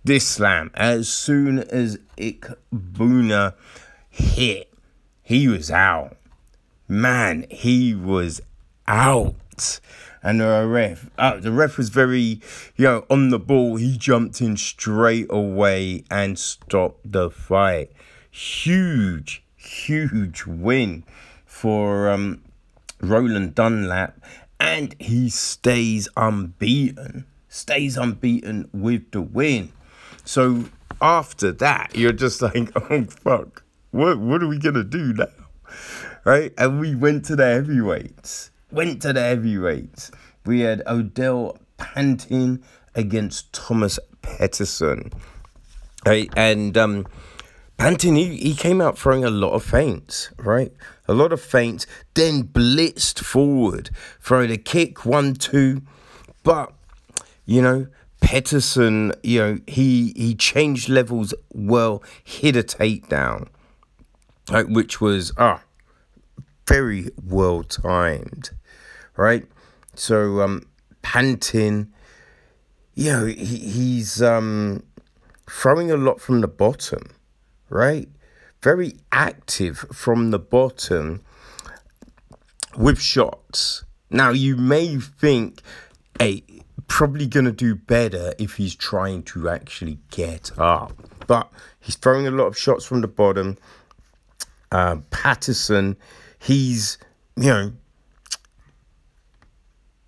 this 0.04 0.26
slam, 0.26 0.70
as 0.74 1.08
soon 1.08 1.60
as 1.60 1.98
Ikbuna 2.16 3.54
hit, 4.10 4.72
he 5.22 5.48
was 5.48 5.70
out. 5.70 6.16
Man, 6.88 7.46
he 7.50 7.94
was 7.94 8.40
out. 8.86 9.80
And 10.22 10.40
the 10.40 10.66
ref, 10.66 11.08
uh, 11.18 11.38
the 11.38 11.52
ref 11.52 11.76
was 11.76 11.88
very, 11.88 12.40
you 12.76 12.84
know, 12.84 13.06
on 13.08 13.30
the 13.30 13.38
ball. 13.38 13.76
He 13.76 13.96
jumped 13.96 14.40
in 14.40 14.56
straight 14.56 15.26
away 15.30 16.04
and 16.10 16.38
stopped 16.38 17.12
the 17.12 17.30
fight. 17.30 17.92
Huge, 18.30 19.44
huge 19.56 20.44
win 20.46 21.04
for 21.44 22.10
um, 22.10 22.42
Roland 23.00 23.54
Dunlap, 23.54 24.18
and 24.58 24.94
he 24.98 25.30
stays 25.30 26.08
unbeaten. 26.16 27.24
Stays 27.48 27.96
unbeaten 27.96 28.68
with 28.72 29.10
the 29.12 29.22
win. 29.22 29.72
So 30.24 30.64
after 31.00 31.52
that, 31.52 31.94
you're 31.94 32.12
just 32.12 32.42
like, 32.42 32.70
oh 32.90 33.04
fuck, 33.04 33.62
what 33.90 34.18
what 34.18 34.42
are 34.42 34.48
we 34.48 34.58
gonna 34.58 34.84
do 34.84 35.12
now? 35.12 35.26
Right? 36.26 36.52
And 36.58 36.80
we 36.80 36.96
went 36.96 37.24
to 37.26 37.36
the 37.36 37.46
heavyweights. 37.46 38.50
Went 38.72 39.00
to 39.02 39.12
the 39.12 39.20
heavyweights. 39.20 40.10
We 40.44 40.62
had 40.62 40.82
Odell 40.84 41.56
Pantin 41.78 42.64
against 42.96 43.52
Thomas 43.52 44.00
Peterson. 44.22 45.12
Right? 46.04 46.28
And 46.36 46.76
um 46.76 47.06
Pantin, 47.78 48.16
he, 48.16 48.36
he 48.38 48.54
came 48.54 48.80
out 48.80 48.98
throwing 48.98 49.22
a 49.24 49.30
lot 49.30 49.52
of 49.52 49.62
feints, 49.62 50.30
right? 50.38 50.72
A 51.06 51.14
lot 51.14 51.32
of 51.32 51.40
feints, 51.40 51.86
then 52.14 52.44
blitzed 52.44 53.20
forward, 53.20 53.90
throwing 54.20 54.50
a 54.50 54.56
kick, 54.56 55.04
one, 55.04 55.34
two. 55.34 55.82
But, 56.42 56.72
you 57.44 57.62
know, 57.62 57.86
Peterson, 58.20 59.12
you 59.22 59.38
know, 59.38 59.58
he 59.68 60.12
he 60.16 60.34
changed 60.34 60.88
levels 60.88 61.34
well, 61.52 62.02
hit 62.24 62.56
a 62.56 62.64
takedown, 62.64 63.46
right, 64.50 64.68
which 64.68 65.00
was 65.00 65.32
ah 65.36 65.62
very 66.66 67.10
well 67.24 67.62
timed, 67.62 68.50
right? 69.16 69.46
So 69.94 70.40
um 70.40 70.66
Pantin, 71.02 71.88
you 72.94 73.12
know, 73.12 73.26
he, 73.26 73.58
he's 73.58 74.22
um 74.22 74.82
throwing 75.48 75.90
a 75.90 75.96
lot 75.96 76.20
from 76.20 76.40
the 76.40 76.48
bottom 76.48 77.10
right? 77.68 78.08
Very 78.62 78.96
active 79.12 79.78
from 79.92 80.30
the 80.30 80.38
bottom 80.38 81.22
with 82.76 83.00
shots. 83.00 83.84
Now, 84.10 84.30
you 84.30 84.56
may 84.56 84.96
think, 84.98 85.62
hey, 86.18 86.42
probably 86.88 87.26
to 87.46 87.52
do 87.52 87.74
better 87.74 88.34
if 88.38 88.56
he's 88.56 88.74
trying 88.74 89.22
to 89.24 89.48
actually 89.48 89.98
get 90.10 90.50
up. 90.58 90.92
But 91.26 91.50
he's 91.80 91.96
throwing 91.96 92.26
a 92.26 92.30
lot 92.30 92.46
of 92.46 92.58
shots 92.58 92.84
from 92.84 93.00
the 93.00 93.08
bottom. 93.08 93.58
Uh, 94.70 94.96
Patterson, 95.10 95.96
he's, 96.38 96.98
you 97.36 97.50
know, 97.50 97.72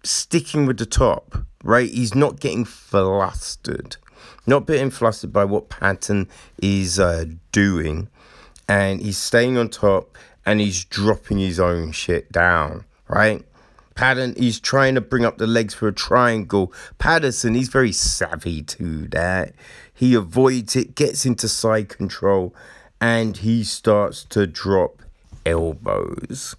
sticking 0.02 0.66
with 0.66 0.78
the 0.78 0.86
top, 0.86 1.44
right? 1.62 1.90
He's 1.90 2.14
not 2.14 2.40
getting 2.40 2.64
flustered 2.64 3.96
not 4.48 4.66
getting 4.66 4.90
flustered 4.90 5.32
by 5.32 5.44
what 5.44 5.68
Patton 5.68 6.26
is 6.60 6.98
uh, 6.98 7.26
doing, 7.52 8.08
and 8.66 9.00
he's 9.00 9.18
staying 9.18 9.58
on 9.58 9.68
top 9.68 10.16
and 10.44 10.60
he's 10.60 10.84
dropping 10.84 11.38
his 11.38 11.60
own 11.60 11.92
shit 11.92 12.32
down, 12.32 12.84
right? 13.08 13.44
Patton, 13.94 14.34
he's 14.36 14.58
trying 14.58 14.94
to 14.94 15.00
bring 15.00 15.24
up 15.24 15.38
the 15.38 15.46
legs 15.46 15.74
for 15.74 15.88
a 15.88 15.92
triangle. 15.92 16.72
Patterson, 16.98 17.54
he's 17.54 17.68
very 17.68 17.92
savvy 17.92 18.62
to 18.62 19.06
that. 19.08 19.54
He 19.92 20.14
avoids 20.14 20.74
it, 20.76 20.94
gets 20.94 21.26
into 21.26 21.48
side 21.48 21.88
control, 21.90 22.54
and 23.00 23.36
he 23.36 23.64
starts 23.64 24.24
to 24.24 24.46
drop 24.46 25.02
elbows. 25.48 26.56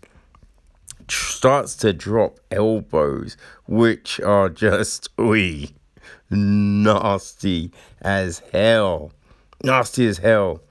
Starts 1.08 1.76
to 1.78 1.94
drop 1.94 2.40
elbows, 2.52 3.38
which 3.68 4.20
are 4.20 4.50
just, 4.50 5.10
we 5.18 5.74
nasty 6.30 7.72
as 8.02 8.40
hell. 8.52 9.12
Nasty 9.64 10.08
as 10.08 10.20
hell. 10.20 10.62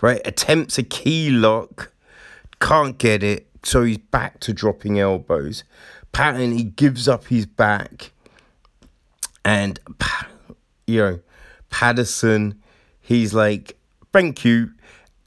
Right? 0.00 0.20
Attempts 0.24 0.78
a 0.78 0.82
key 0.82 1.30
lock, 1.30 1.92
can't 2.60 2.98
get 2.98 3.22
it, 3.22 3.46
so 3.62 3.84
he's 3.84 3.98
back 3.98 4.40
to 4.40 4.52
dropping 4.52 4.98
elbows. 4.98 5.64
Patton, 6.12 6.52
he 6.52 6.64
gives 6.64 7.08
up 7.08 7.26
his 7.26 7.46
back, 7.46 8.12
and 9.44 9.80
you 10.86 10.98
know, 10.98 11.20
Patterson, 11.70 12.60
he's 13.00 13.34
like, 13.34 13.76
thank 14.12 14.44
you, 14.44 14.70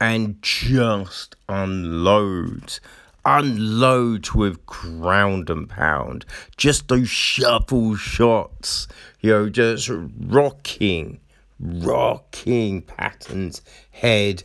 and 0.00 0.40
just 0.42 1.36
unloads 1.48 2.80
unload 3.28 4.30
with 4.30 4.64
ground 4.64 5.50
and 5.50 5.68
pound. 5.68 6.24
Just 6.56 6.88
those 6.88 7.10
shuffle 7.10 7.94
shots, 7.94 8.88
you 9.20 9.30
know, 9.30 9.48
just 9.50 9.90
rocking, 10.18 11.20
rocking 11.60 12.82
Patton's 12.82 13.60
head, 13.90 14.44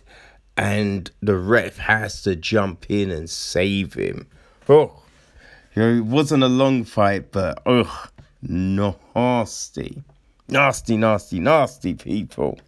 and 0.58 1.10
the 1.22 1.38
ref 1.38 1.78
has 1.78 2.22
to 2.24 2.36
jump 2.36 2.86
in 2.90 3.10
and 3.10 3.30
save 3.30 3.94
him. 3.94 4.28
Oh, 4.68 5.02
you 5.76 5.82
know, 5.82 5.98
it 5.98 6.06
wasn't 6.06 6.44
a 6.44 6.48
long 6.48 6.84
fight, 6.84 7.32
but 7.32 7.62
oh, 7.66 8.08
nasty, 8.42 10.04
nasty, 10.50 10.98
nasty, 10.98 11.40
nasty 11.40 11.94
people. 11.94 12.60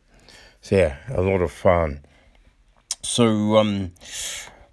So 0.62 0.78
yeah, 0.78 0.98
a 1.10 1.22
lot 1.22 1.42
of 1.42 1.52
fun. 1.52 2.00
So 3.06 3.58
um, 3.58 3.92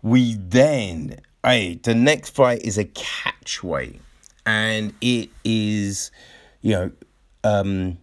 we 0.03 0.35
then 0.35 1.21
Hey, 1.45 1.75
the 1.75 1.93
next 1.93 2.37
fight 2.37 2.63
is 2.63 2.79
a 2.79 2.85
catch 2.85 3.65
weight, 3.65 4.01
and 4.47 4.95
it 5.01 5.29
is, 5.45 6.13
you 6.61 6.73
know, 6.73 6.93
um, 7.43 7.99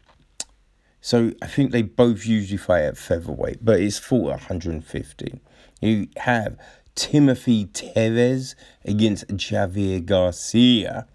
So 0.99 1.31
I 1.41 1.47
think 1.47 1.71
they 1.71 1.83
both 1.83 2.25
usually 2.25 2.57
fight 2.57 2.81
at 2.81 2.97
featherweight, 2.97 3.63
but 3.63 3.79
it's 3.79 3.97
fought 3.97 4.31
at 4.33 4.39
150. 4.49 5.39
You 5.79 6.09
have 6.17 6.57
Timothy 6.95 7.67
Tevez 7.67 8.55
against 8.83 9.29
Javier 9.29 10.05
Garcia. 10.05 11.07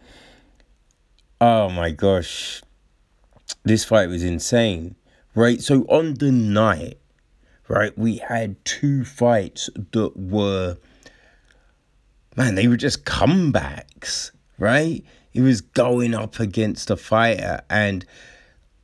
Oh 1.42 1.68
my 1.68 1.90
gosh. 1.90 2.62
This 3.64 3.84
fight 3.84 4.08
was 4.08 4.24
insane. 4.24 4.96
Right? 5.34 5.60
So 5.60 5.82
on 5.82 6.14
the 6.14 6.32
night, 6.32 6.98
right, 7.68 7.96
we 7.96 8.16
had 8.16 8.62
two 8.64 9.04
fights 9.04 9.70
that 9.92 10.16
were 10.16 10.76
man, 12.36 12.54
they 12.54 12.68
were 12.68 12.76
just 12.76 13.04
comebacks, 13.04 14.30
right? 14.58 15.04
He 15.30 15.40
was 15.40 15.60
going 15.60 16.14
up 16.14 16.40
against 16.40 16.90
a 16.90 16.96
fighter 16.96 17.60
and 17.70 18.04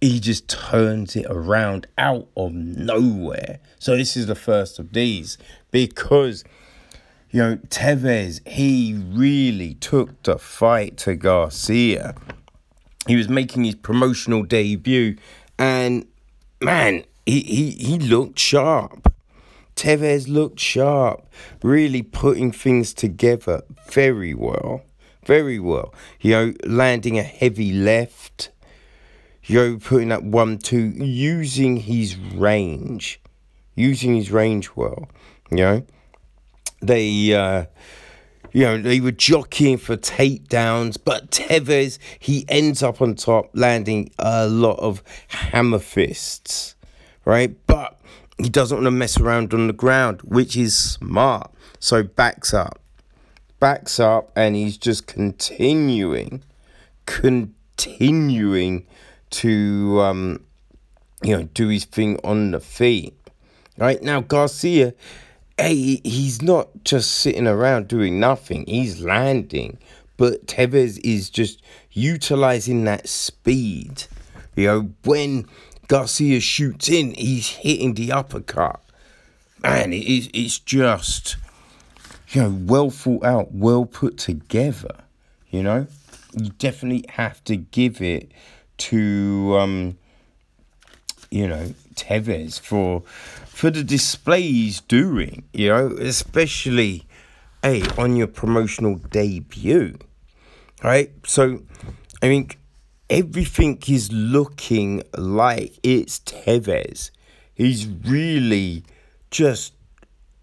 he 0.00 0.18
just 0.18 0.48
turns 0.48 1.14
it 1.14 1.26
around 1.28 1.86
out 1.98 2.28
of 2.36 2.52
nowhere. 2.52 3.60
So 3.78 3.96
this 3.96 4.16
is 4.16 4.26
the 4.26 4.34
first 4.34 4.78
of 4.78 4.92
these 4.92 5.36
because 5.70 6.44
you 7.30 7.40
know 7.40 7.56
Tevez 7.68 8.46
he 8.48 8.94
really 8.94 9.74
took 9.74 10.22
the 10.22 10.38
fight 10.38 10.96
to 10.98 11.14
Garcia. 11.14 12.14
He 13.06 13.16
was 13.16 13.28
making 13.28 13.64
his 13.64 13.74
promotional 13.74 14.42
debut 14.42 15.16
and 15.58 16.06
man, 16.60 17.04
he 17.30 17.40
he, 17.42 17.70
he 17.70 17.98
looked 17.98 18.38
sharp. 18.38 19.12
Tevez 19.76 20.28
looked 20.28 20.60
sharp, 20.60 21.26
really 21.62 22.02
putting 22.02 22.52
things 22.52 22.92
together 22.92 23.62
very 23.90 24.34
well. 24.34 24.82
Very 25.24 25.58
well. 25.58 25.94
You 26.20 26.30
know, 26.32 26.54
landing 26.64 27.18
a 27.18 27.22
heavy 27.22 27.72
left 27.72 28.50
Yo 29.50 29.78
putting 29.78 30.10
that 30.10 30.22
one 30.22 30.58
two, 30.58 30.90
using 30.90 31.76
his 31.78 32.16
range, 32.16 33.20
using 33.74 34.14
his 34.14 34.30
range 34.30 34.76
well. 34.76 35.08
You 35.50 35.56
know, 35.56 35.86
they, 36.80 37.34
uh, 37.34 37.64
you 38.52 38.64
know, 38.64 38.80
they 38.80 39.00
were 39.00 39.10
jockeying 39.10 39.78
for 39.78 39.96
takedowns, 39.96 40.98
but 41.04 41.32
Tevez 41.32 41.98
he 42.18 42.44
ends 42.48 42.80
up 42.80 43.02
on 43.02 43.16
top, 43.16 43.50
landing 43.52 44.12
a 44.20 44.46
lot 44.46 44.78
of 44.78 45.02
hammer 45.28 45.80
fists, 45.80 46.76
right? 47.24 47.56
But 47.66 48.00
he 48.38 48.48
doesn't 48.48 48.76
want 48.76 48.86
to 48.86 48.90
mess 48.90 49.18
around 49.18 49.52
on 49.52 49.66
the 49.66 49.72
ground, 49.72 50.22
which 50.22 50.56
is 50.56 50.76
smart. 50.76 51.50
So 51.78 52.02
backs 52.02 52.54
up, 52.54 52.80
backs 53.58 54.00
up, 54.00 54.30
and 54.36 54.56
he's 54.56 54.76
just 54.76 55.06
continuing, 55.06 56.42
continuing 57.06 58.86
to 59.30 60.00
um, 60.00 60.44
you 61.22 61.36
know 61.36 61.42
do 61.54 61.68
his 61.68 61.84
thing 61.84 62.18
on 62.24 62.50
the 62.50 62.60
feet. 62.60 63.14
Right 63.78 64.02
now, 64.02 64.20
Garcia, 64.20 64.94
hey, 65.56 66.00
he's 66.04 66.42
not 66.42 66.68
just 66.84 67.10
sitting 67.10 67.46
around 67.46 67.88
doing 67.88 68.20
nothing. 68.20 68.64
He's 68.66 69.00
landing, 69.00 69.78
but 70.16 70.46
Tevez 70.46 71.00
is 71.02 71.30
just 71.30 71.62
utilizing 71.92 72.84
that 72.84 73.08
speed. 73.08 74.04
You 74.56 74.66
know, 74.66 74.90
when 75.04 75.46
Garcia 75.90 76.38
shoots 76.38 76.88
in, 76.88 77.14
he's 77.14 77.48
hitting 77.48 77.94
the 77.94 78.12
uppercut. 78.12 78.80
Man, 79.60 79.92
it 79.92 80.06
is 80.06 80.30
it's 80.32 80.60
just 80.60 81.36
you 82.28 82.42
know 82.42 82.56
well 82.62 82.90
thought 82.90 83.24
out, 83.24 83.52
well 83.52 83.86
put 83.86 84.16
together. 84.16 84.94
You 85.50 85.64
know, 85.64 85.88
you 86.32 86.50
definitely 86.58 87.06
have 87.14 87.42
to 87.42 87.56
give 87.56 88.00
it 88.00 88.30
to 88.78 89.56
um, 89.58 89.98
you 91.28 91.48
know 91.48 91.74
Tevez 91.96 92.60
for 92.60 93.00
for 93.46 93.70
the 93.70 93.82
display 93.82 94.42
he's 94.42 94.80
doing. 94.82 95.42
You 95.52 95.70
know, 95.70 95.86
especially 95.98 97.04
a 97.64 97.82
on 98.00 98.14
your 98.14 98.28
promotional 98.28 98.94
debut, 98.94 99.98
right? 100.84 101.10
So, 101.26 101.62
I 102.22 102.28
mean, 102.28 102.48
everything 103.10 103.82
is 103.88 104.10
looking 104.12 105.02
like 105.18 105.78
it's 105.82 106.20
Tevez. 106.20 107.10
He's 107.54 107.86
really 107.86 108.84
just 109.30 109.74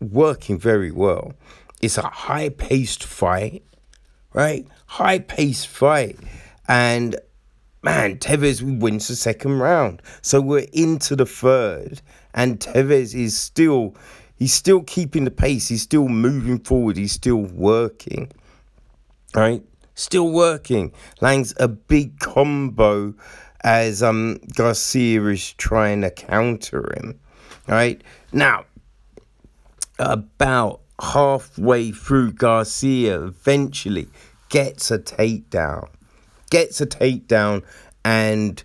working 0.01 0.59
very 0.59 0.91
well. 0.91 1.33
It's 1.81 1.97
a 1.97 2.07
high 2.07 2.49
paced 2.49 3.03
fight, 3.03 3.63
right? 4.33 4.67
High 4.85 5.19
paced 5.19 5.67
fight. 5.67 6.19
And 6.67 7.15
man, 7.81 8.17
Tevez 8.17 8.61
wins 8.61 9.07
the 9.07 9.15
second 9.15 9.59
round. 9.59 10.01
So 10.21 10.41
we're 10.41 10.67
into 10.73 11.15
the 11.15 11.25
third, 11.25 12.01
and 12.33 12.59
Tevez 12.59 13.15
is 13.15 13.37
still 13.37 13.95
he's 14.35 14.53
still 14.53 14.83
keeping 14.83 15.23
the 15.23 15.31
pace, 15.31 15.69
he's 15.69 15.83
still 15.83 16.09
moving 16.09 16.59
forward, 16.59 16.97
he's 16.97 17.13
still 17.13 17.37
working. 17.37 18.29
Right? 19.33 19.63
Still 19.97 20.31
working. 20.31 20.93
Langs 21.19 21.53
a 21.59 21.67
big 21.67 22.19
combo 22.19 23.13
as 23.61 24.01
um 24.01 24.39
Garcia 24.55 25.21
is 25.25 25.53
trying 25.53 26.01
to 26.01 26.11
counter 26.11 26.93
him. 26.95 27.19
Right? 27.67 28.01
Now, 28.31 28.63
about 29.99 30.79
halfway 31.01 31.91
through, 31.91 32.31
Garcia 32.33 33.23
eventually 33.23 34.07
gets 34.47 34.89
a 34.89 34.99
takedown 34.99 35.89
gets 36.49 36.81
a 36.81 36.85
takedown, 36.85 37.63
and 38.03 38.63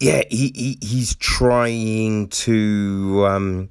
yeah, 0.00 0.22
he, 0.30 0.52
he 0.54 0.78
he's 0.80 1.14
trying 1.16 2.28
to 2.28 3.24
um, 3.28 3.70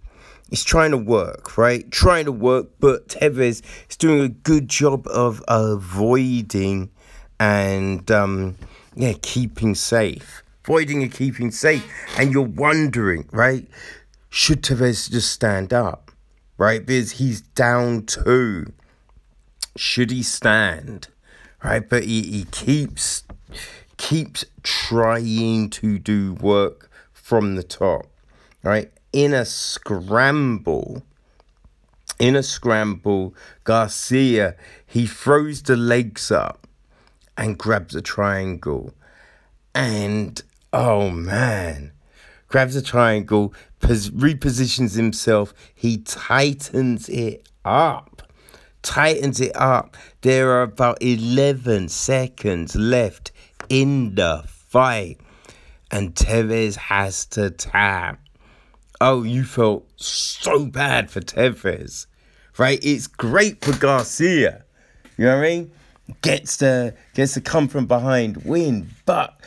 he's 0.49 0.63
trying 0.63 0.91
to 0.91 0.97
work, 0.97 1.57
right? 1.57 1.89
Trying 1.91 2.25
to 2.25 2.31
work, 2.31 2.67
but 2.79 3.07
Tevez 3.07 3.61
is 3.89 3.97
doing 3.97 4.21
a 4.21 4.29
good 4.29 4.67
job 4.67 5.07
of 5.07 5.43
avoiding 5.47 6.89
and 7.39 8.09
um, 8.11 8.55
yeah, 8.95 9.13
keeping 9.21 9.75
safe, 9.75 10.43
avoiding 10.63 11.03
and 11.03 11.11
keeping 11.11 11.51
safe. 11.51 11.85
And 12.17 12.31
you're 12.31 12.43
wondering, 12.43 13.27
right? 13.31 13.67
Should 14.29 14.63
Tevez 14.63 15.09
just 15.11 15.31
stand 15.31 15.73
up, 15.73 16.11
right? 16.57 16.85
Because 16.85 17.13
he's 17.13 17.41
down 17.41 18.05
two. 18.05 18.73
Should 19.75 20.11
he 20.11 20.23
stand? 20.23 21.09
right? 21.65 21.87
But 21.89 22.03
he, 22.03 22.21
he 22.21 22.43
keeps 22.45 23.23
keeps 23.97 24.45
trying 24.61 25.69
to 25.69 25.97
do 25.97 26.33
work 26.33 26.89
from 27.11 27.55
the 27.55 27.63
top, 27.63 28.05
right? 28.61 28.91
In 29.15 29.33
a 29.33 29.45
scramble, 29.45 31.01
in 32.19 32.35
a 32.35 32.43
scramble, 32.43 33.33
Garcia 33.63 34.57
he 34.85 35.07
throws 35.07 35.61
the 35.61 35.77
legs 35.77 36.31
up 36.31 36.67
and 37.37 37.57
grabs 37.57 37.95
a 37.95 38.01
triangle, 38.01 38.93
and 39.73 40.43
oh 40.73 41.09
man, 41.09 41.93
grabs 42.49 42.75
a 42.75 42.81
triangle, 42.81 43.53
pos- 43.79 44.09
repositions 44.09 44.97
himself, 44.97 45.53
he 45.73 45.95
tightens 45.99 47.07
it 47.07 47.47
up 47.63 48.21
tightens 48.81 49.39
it 49.39 49.55
up. 49.55 49.95
There 50.23 50.51
are 50.51 50.61
about 50.61 51.01
11 51.01 51.87
seconds 51.87 52.75
left 52.75 53.31
in 53.69 54.15
the 54.15 54.43
fight. 54.45 55.21
And 55.89 56.13
Tevez 56.13 56.75
has 56.75 57.25
to 57.27 57.49
tap. 57.49 58.19
Oh, 59.01 59.23
you 59.23 59.43
felt 59.43 59.87
so 59.97 60.65
bad 60.65 61.11
for 61.11 61.19
Tevez, 61.19 62.07
right? 62.57 62.79
It's 62.81 63.07
great 63.07 63.63
for 63.63 63.77
Garcia. 63.77 64.63
You 65.17 65.25
know 65.25 65.37
what 65.37 65.45
I 65.45 65.49
mean? 65.49 65.71
Gets 66.21 66.57
to 66.57 66.93
gets 67.13 67.33
to 67.33 67.41
come 67.41 67.67
from 67.67 67.87
behind, 67.87 68.37
win, 68.45 68.89
but 69.05 69.39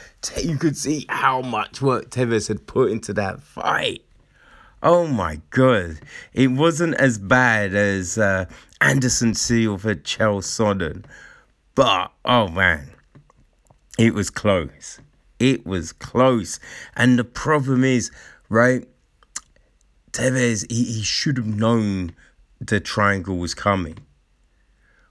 you 0.43 0.59
could 0.59 0.77
see 0.77 1.07
how 1.09 1.41
much 1.41 1.81
work 1.81 2.11
Tevez 2.11 2.49
had 2.49 2.67
put 2.67 2.91
into 2.91 3.13
that 3.15 3.41
fight. 3.43 4.03
Oh 4.83 5.07
my 5.07 5.41
god, 5.51 5.99
it 6.33 6.49
wasn't 6.49 6.95
as 6.97 7.19
bad 7.19 7.75
as 7.75 8.19
uh, 8.19 8.47
Anderson 8.81 9.35
Silva, 9.35 9.97
Chael 9.97 10.43
Sonnen. 10.43 11.05
But, 11.75 12.11
oh 12.25 12.49
man, 12.49 12.91
it 13.99 14.15
was 14.15 14.31
close. 14.31 15.01
It 15.39 15.65
was 15.65 15.93
close. 15.93 16.59
And 16.97 17.19
the 17.19 17.25
problem 17.25 17.85
is, 17.85 18.11
right, 18.49 18.87
Tevez, 20.19 20.67
he, 20.69 20.83
he 20.83 21.03
should 21.03 21.37
have 21.37 21.47
known 21.47 22.13
the 22.61 22.81
triangle 22.81 23.39
was 23.39 23.55
coming. 23.55 23.99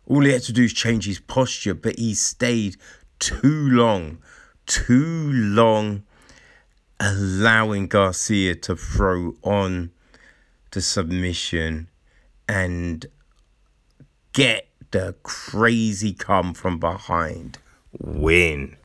All 0.06 0.26
he 0.26 0.34
had 0.34 0.42
to 0.44 0.52
do 0.52 0.64
is 0.64 0.74
change 0.74 1.06
his 1.06 1.22
posture, 1.22 1.74
but 1.74 1.98
he 1.98 2.14
stayed 2.14 2.76
too 3.18 3.70
long, 3.70 4.18
too 4.66 5.32
long, 5.32 6.04
allowing 7.00 7.88
Garcia 7.88 8.56
to 8.56 8.76
throw 8.76 9.36
on 9.44 9.92
the 10.72 10.82
submission 10.82 11.88
and 12.50 13.06
get 14.34 14.68
the 14.92 15.16
crazy 15.24 16.12
come 16.12 16.54
from 16.54 16.80
behind 16.80 17.60
win. 17.98 18.76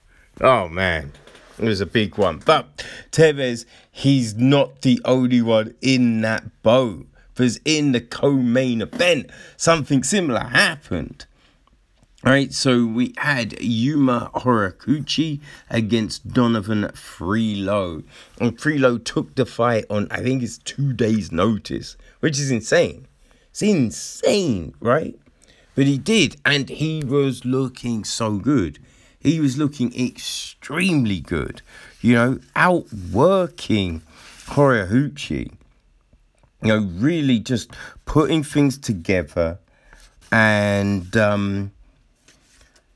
Oh 0.41 0.69
man. 0.69 1.15
It 1.59 1.65
was 1.65 1.81
a 1.81 1.87
big 1.87 2.17
one. 2.17 2.43
But 2.45 2.85
Tevez, 3.11 3.65
he's 3.91 4.35
not 4.35 4.83
the 4.83 5.01
only 5.05 5.43
one 5.43 5.75
in 5.81 6.21
that 6.23 6.63
boat. 6.63 7.07
Because 7.35 7.61
in 7.65 7.93
the 7.93 8.01
co-main 8.01 8.83
event, 8.83 9.31
something 9.57 10.03
similar 10.03 10.41
happened. 10.41 11.27
Right, 12.25 12.53
so 12.53 12.87
we 12.87 13.15
had 13.17 13.61
Yuma 13.61 14.31
Horiguchi 14.35 15.41
against 15.69 16.29
Donovan 16.29 16.85
Freelo. 16.93 18.05
And 18.39 18.57
Freelo 18.57 19.03
took 19.03 19.35
the 19.35 19.45
fight 19.45 19.87
on, 19.91 20.07
I 20.11 20.21
think 20.21 20.43
it's 20.43 20.59
two 20.59 20.93
days' 20.93 21.33
notice, 21.33 21.97
which 22.21 22.39
is 22.39 22.53
insane. 22.53 23.09
It's 23.51 23.63
insane, 23.63 24.75
right? 24.79 25.19
But 25.75 25.87
he 25.87 25.99
did, 25.99 26.37
and 26.45 26.69
he 26.69 27.03
was 27.03 27.45
looking 27.45 28.05
so 28.05 28.37
good. 28.37 28.79
He 29.23 29.39
was 29.41 29.57
looking 29.57 29.95
extremely 29.99 31.21
good, 31.21 31.63
you 32.01 32.15
know, 32.15 32.41
outworking 32.57 34.03
Horiguchi. 34.47 35.53
You 36.63 36.69
know, 36.69 36.79
really 36.97 37.39
just 37.41 37.73
putting 38.05 38.43
things 38.45 38.79
together 38.79 39.59
and 40.31 41.17
um, 41.17 41.73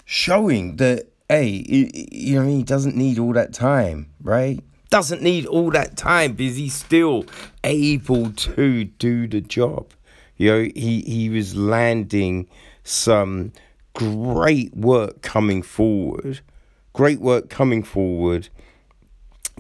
showing 0.05 0.77
that, 0.77 1.07
hey, 1.29 1.65
you 1.69 2.41
know, 2.41 2.47
he 2.47 2.63
doesn't 2.63 2.97
need 2.97 3.19
all 3.19 3.33
that 3.33 3.53
time, 3.53 4.09
right? 4.23 4.61
Doesn't 4.91 5.21
need 5.21 5.47
all 5.47 5.71
that 5.73 5.97
time 5.97 6.35
because 6.35 6.57
he's 6.57 6.75
still 6.75 7.27
able 7.65 8.31
to 8.31 8.85
do 8.85 9.27
the 9.27 9.41
job. 9.41 9.93
You 10.37 10.51
know, 10.51 10.63
he, 10.75 11.03
he 11.03 11.29
was 11.29 11.57
landing 11.57 12.49
some 12.85 13.53
great 13.97 14.77
work 14.77 15.23
coming 15.23 15.63
forward. 15.63 16.41
Great 16.93 17.19
work 17.19 17.49
coming 17.49 17.83
forward. 17.83 18.51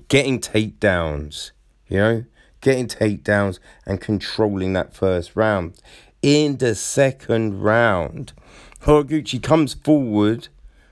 Getting 0.09 0.41
takedowns, 0.41 1.53
you 1.89 1.97
know, 1.97 2.25
getting 2.61 2.87
takedowns 2.87 3.59
and 3.87 3.99
controlling 3.99 4.75
that 4.75 4.95
first 4.95 5.35
round. 5.35 5.81
In 6.21 6.59
the 6.59 6.75
second 6.75 7.63
round, 7.63 8.35
Horiguchi 8.83 9.43
comes 9.43 9.73
forward, 9.73 10.49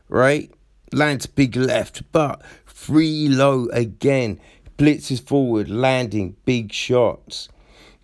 right? 0.09 0.51
Lands 0.91 1.27
big 1.27 1.55
left, 1.55 2.11
but 2.13 2.41
Freelo 2.67 3.69
again. 3.73 4.41
Blitzes 4.79 5.21
forward, 5.21 5.69
landing 5.69 6.35
big 6.47 6.73
shots. 6.73 7.49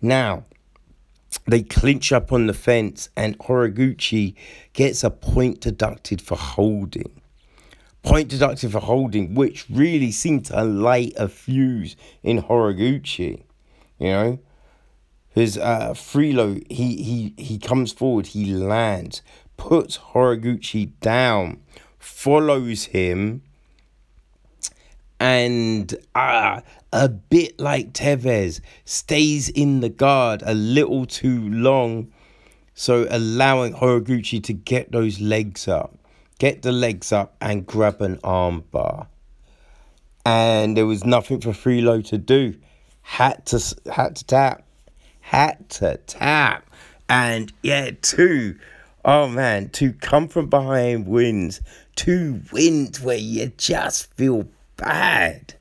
Now, 0.01 0.45
they 1.47 1.63
clinch 1.63 2.11
up 2.11 2.31
on 2.31 2.47
the 2.47 2.53
fence, 2.53 3.09
and 3.15 3.37
Horiguchi 3.39 4.35
gets 4.73 5.03
a 5.03 5.09
point 5.09 5.61
deducted 5.61 6.21
for 6.21 6.37
holding. 6.37 7.21
Point 8.03 8.29
deducted 8.29 8.71
for 8.71 8.79
holding, 8.79 9.35
which 9.35 9.69
really 9.69 10.11
seemed 10.11 10.45
to 10.45 10.63
light 10.63 11.13
a 11.17 11.27
fuse 11.27 11.95
in 12.23 12.41
Horiguchi. 12.41 13.43
You 13.99 14.07
know, 14.07 14.39
his 15.29 15.57
uh, 15.57 15.91
Freelo, 15.91 16.61
he 16.71 17.01
he 17.03 17.33
he 17.37 17.57
comes 17.57 17.91
forward, 17.91 18.27
he 18.27 18.53
lands, 18.53 19.21
puts 19.55 19.97
Horiguchi 19.97 20.91
down, 20.99 21.61
follows 21.99 22.85
him, 22.85 23.43
and 25.19 25.95
uh, 26.15 26.61
a 26.93 27.07
bit 27.07 27.59
like 27.59 27.93
Tevez, 27.93 28.59
stays 28.85 29.49
in 29.49 29.79
the 29.79 29.89
guard 29.89 30.43
a 30.45 30.53
little 30.53 31.05
too 31.05 31.49
long, 31.49 32.11
so 32.73 33.07
allowing 33.09 33.73
Horiguchi 33.73 34.43
to 34.43 34.53
get 34.53 34.91
those 34.91 35.19
legs 35.19 35.67
up, 35.67 35.97
get 36.39 36.61
the 36.61 36.71
legs 36.71 37.11
up 37.11 37.35
and 37.39 37.65
grab 37.65 38.01
an 38.01 38.17
armbar. 38.17 39.07
And 40.25 40.77
there 40.77 40.85
was 40.85 41.03
nothing 41.03 41.41
for 41.41 41.51
Freelo 41.51 42.05
to 42.07 42.17
do. 42.17 42.55
Had 43.01 43.45
to 43.47 43.75
had 43.91 44.15
to 44.17 44.25
tap. 44.25 44.63
Had 45.21 45.69
to 45.69 45.97
tap. 46.05 46.69
And 47.09 47.51
yeah, 47.63 47.91
two. 48.01 48.59
Oh 49.03 49.27
man, 49.27 49.69
to 49.69 49.93
come 49.93 50.27
from 50.27 50.47
behind 50.47 51.07
wins. 51.07 51.61
Two 51.95 52.41
wins 52.51 53.01
where 53.01 53.17
you 53.17 53.51
just 53.57 54.13
feel 54.13 54.47
bad. 54.77 55.55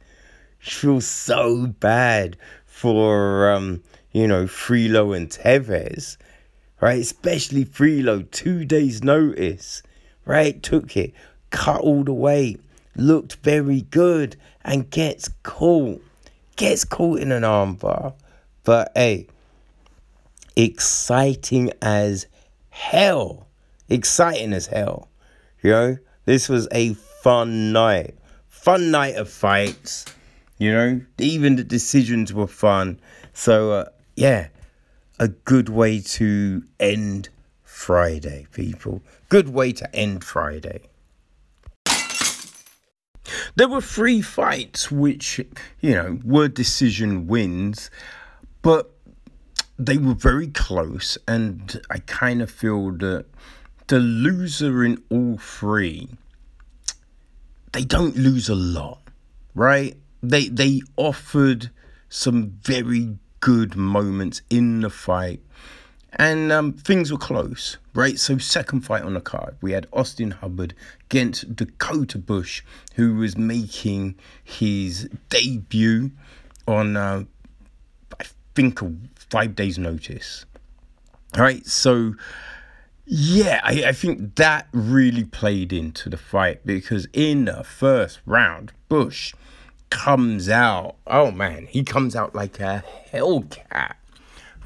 Feel 0.60 1.00
so 1.00 1.66
bad 1.66 2.36
for 2.66 3.50
um, 3.50 3.82
you 4.12 4.26
know, 4.26 4.44
Freelo 4.44 5.16
and 5.16 5.28
Tevez. 5.28 6.16
Right? 6.80 7.00
Especially 7.00 7.64
Freelo, 7.64 8.30
two 8.30 8.64
days 8.64 9.02
notice. 9.02 9.82
Right? 10.24 10.62
Took 10.62 10.96
it, 10.96 11.12
cut 11.50 11.80
all 11.80 12.04
the 12.04 12.12
way, 12.12 12.56
looked 12.94 13.36
very 13.36 13.82
good, 13.82 14.36
and 14.64 14.88
gets 14.90 15.28
caught. 15.42 16.04
Gets 16.56 16.84
caught 16.84 17.20
in 17.20 17.32
an 17.32 17.42
armbar. 17.42 18.14
But 18.64 18.92
hey, 18.94 19.26
exciting 20.56 21.72
as 21.82 22.26
hell. 22.68 23.46
Exciting 23.88 24.52
as 24.52 24.66
hell. 24.66 25.08
You 25.62 25.70
know, 25.70 25.98
this 26.26 26.48
was 26.48 26.68
a 26.70 26.94
fun 26.94 27.72
night 27.72 28.14
fun 28.60 28.90
night 28.90 29.14
of 29.14 29.30
fights. 29.30 30.04
You 30.60 30.72
know, 30.72 31.00
even 31.16 31.56
the 31.56 31.64
decisions 31.64 32.34
were 32.34 32.46
fun. 32.46 33.00
So, 33.32 33.72
uh, 33.72 33.84
yeah, 34.14 34.48
a 35.18 35.28
good 35.28 35.70
way 35.70 36.00
to 36.00 36.62
end 36.78 37.30
Friday, 37.64 38.46
people. 38.52 39.00
Good 39.30 39.48
way 39.48 39.72
to 39.72 39.96
end 39.96 40.22
Friday. 40.22 40.82
There 43.54 43.68
were 43.70 43.80
three 43.80 44.20
fights 44.20 44.90
which, 44.90 45.38
you 45.80 45.94
know, 45.94 46.18
were 46.22 46.46
decision 46.46 47.26
wins, 47.26 47.90
but 48.60 48.90
they 49.78 49.96
were 49.96 50.12
very 50.12 50.48
close, 50.48 51.16
and 51.26 51.80
I 51.90 52.00
kind 52.00 52.42
of 52.42 52.50
feel 52.50 52.90
that 52.98 53.24
the 53.86 53.98
loser 53.98 54.84
in 54.84 55.02
all 55.08 55.38
three 55.38 56.10
they 57.72 57.84
don't 57.84 58.16
lose 58.16 58.50
a 58.50 58.54
lot, 58.54 59.00
right? 59.54 59.96
They 60.22 60.48
they 60.48 60.82
offered 60.96 61.70
some 62.08 62.58
very 62.62 63.16
good 63.40 63.74
moments 63.76 64.42
in 64.50 64.80
the 64.80 64.90
fight, 64.90 65.40
and 66.12 66.52
um, 66.52 66.72
things 66.72 67.10
were 67.10 67.18
close, 67.18 67.78
right? 67.94 68.18
So 68.18 68.38
second 68.38 68.82
fight 68.82 69.02
on 69.02 69.14
the 69.14 69.20
card, 69.20 69.56
we 69.60 69.72
had 69.72 69.86
Austin 69.92 70.32
Hubbard 70.32 70.74
against 71.08 71.56
Dakota 71.56 72.18
Bush, 72.18 72.62
who 72.94 73.16
was 73.16 73.36
making 73.36 74.16
his 74.44 75.08
debut 75.28 76.10
on, 76.66 76.96
uh, 76.96 77.24
I 78.18 78.24
think, 78.54 78.82
a 78.82 78.92
five 79.14 79.54
days' 79.54 79.78
notice. 79.78 80.44
All 81.36 81.42
right, 81.42 81.64
so 81.64 82.14
yeah, 83.06 83.60
I, 83.64 83.84
I 83.86 83.92
think 83.92 84.36
that 84.36 84.68
really 84.72 85.24
played 85.24 85.72
into 85.72 86.08
the 86.08 86.16
fight 86.16 86.64
because 86.66 87.08
in 87.12 87.46
the 87.46 87.64
first 87.64 88.20
round, 88.26 88.72
Bush 88.88 89.34
comes 89.90 90.48
out. 90.48 90.96
Oh 91.06 91.30
man, 91.30 91.66
he 91.66 91.82
comes 91.84 92.16
out 92.16 92.34
like 92.34 92.60
a 92.60 92.84
hellcat. 93.12 93.94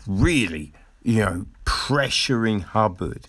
Really, 0.07 0.73
you 1.03 1.21
know, 1.21 1.47
pressuring 1.65 2.63
Hubbard, 2.63 3.27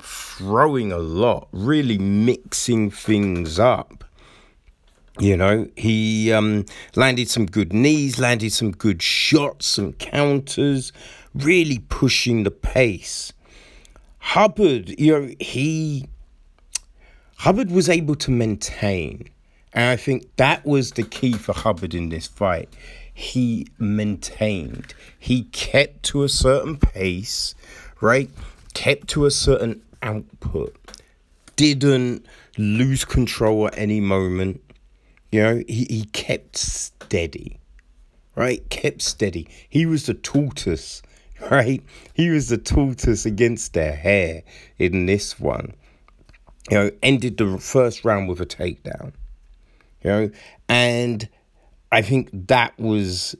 throwing 0.00 0.92
a 0.92 0.98
lot, 0.98 1.48
really 1.52 1.98
mixing 1.98 2.90
things 2.90 3.58
up. 3.58 4.04
You 5.18 5.36
know, 5.36 5.68
he 5.76 6.32
um, 6.32 6.64
landed 6.94 7.28
some 7.28 7.46
good 7.46 7.72
knees, 7.72 8.18
landed 8.18 8.52
some 8.52 8.70
good 8.70 9.02
shots, 9.02 9.66
some 9.66 9.92
counters, 9.94 10.92
really 11.34 11.78
pushing 11.78 12.44
the 12.44 12.50
pace. 12.50 13.32
Hubbard, 14.18 14.98
you 14.98 15.12
know, 15.12 15.34
he 15.40 16.06
Hubbard 17.38 17.70
was 17.70 17.88
able 17.88 18.14
to 18.16 18.30
maintain. 18.30 19.28
And 19.72 19.84
I 19.84 19.96
think 19.96 20.36
that 20.36 20.64
was 20.64 20.92
the 20.92 21.02
key 21.02 21.32
for 21.32 21.52
Hubbard 21.52 21.94
in 21.94 22.08
this 22.08 22.26
fight. 22.26 22.68
He 23.12 23.66
maintained. 23.78 24.94
He 25.18 25.44
kept 25.44 26.02
to 26.04 26.22
a 26.22 26.28
certain 26.28 26.76
pace, 26.76 27.54
right? 28.00 28.30
Kept 28.74 29.08
to 29.08 29.26
a 29.26 29.30
certain 29.30 29.82
output. 30.02 30.76
Didn't 31.56 32.26
lose 32.56 33.04
control 33.04 33.68
at 33.68 33.78
any 33.78 34.00
moment. 34.00 34.62
You 35.30 35.42
know, 35.42 35.62
he, 35.68 35.86
he 35.88 36.04
kept 36.12 36.56
steady, 36.56 37.60
right? 38.34 38.68
Kept 38.70 39.02
steady. 39.02 39.48
He 39.68 39.86
was 39.86 40.06
the 40.06 40.14
tortoise 40.14 41.02
right? 41.50 41.82
He 42.14 42.30
was 42.30 42.48
the 42.48 42.58
tortoise 42.58 43.24
against 43.24 43.72
their 43.72 43.94
hare 43.94 44.42
in 44.78 45.06
this 45.06 45.38
one. 45.40 45.74
You 46.70 46.76
know, 46.76 46.90
ended 47.02 47.38
the 47.38 47.58
first 47.58 48.04
round 48.04 48.28
with 48.28 48.40
a 48.40 48.46
takedown. 48.46 49.12
You 50.02 50.10
know, 50.10 50.30
and 50.68 51.28
I 51.92 52.02
think 52.02 52.30
that 52.48 52.78
was 52.78 53.34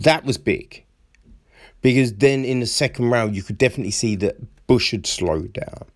that 0.00 0.24
was 0.24 0.38
big. 0.38 0.84
Because 1.80 2.14
then 2.14 2.44
in 2.44 2.60
the 2.60 2.66
second 2.66 3.10
round 3.10 3.34
you 3.34 3.42
could 3.42 3.58
definitely 3.58 3.92
see 3.92 4.16
that 4.16 4.36
Bush 4.66 4.92
had 4.92 5.06
slowed 5.06 5.52
down. 5.52 5.86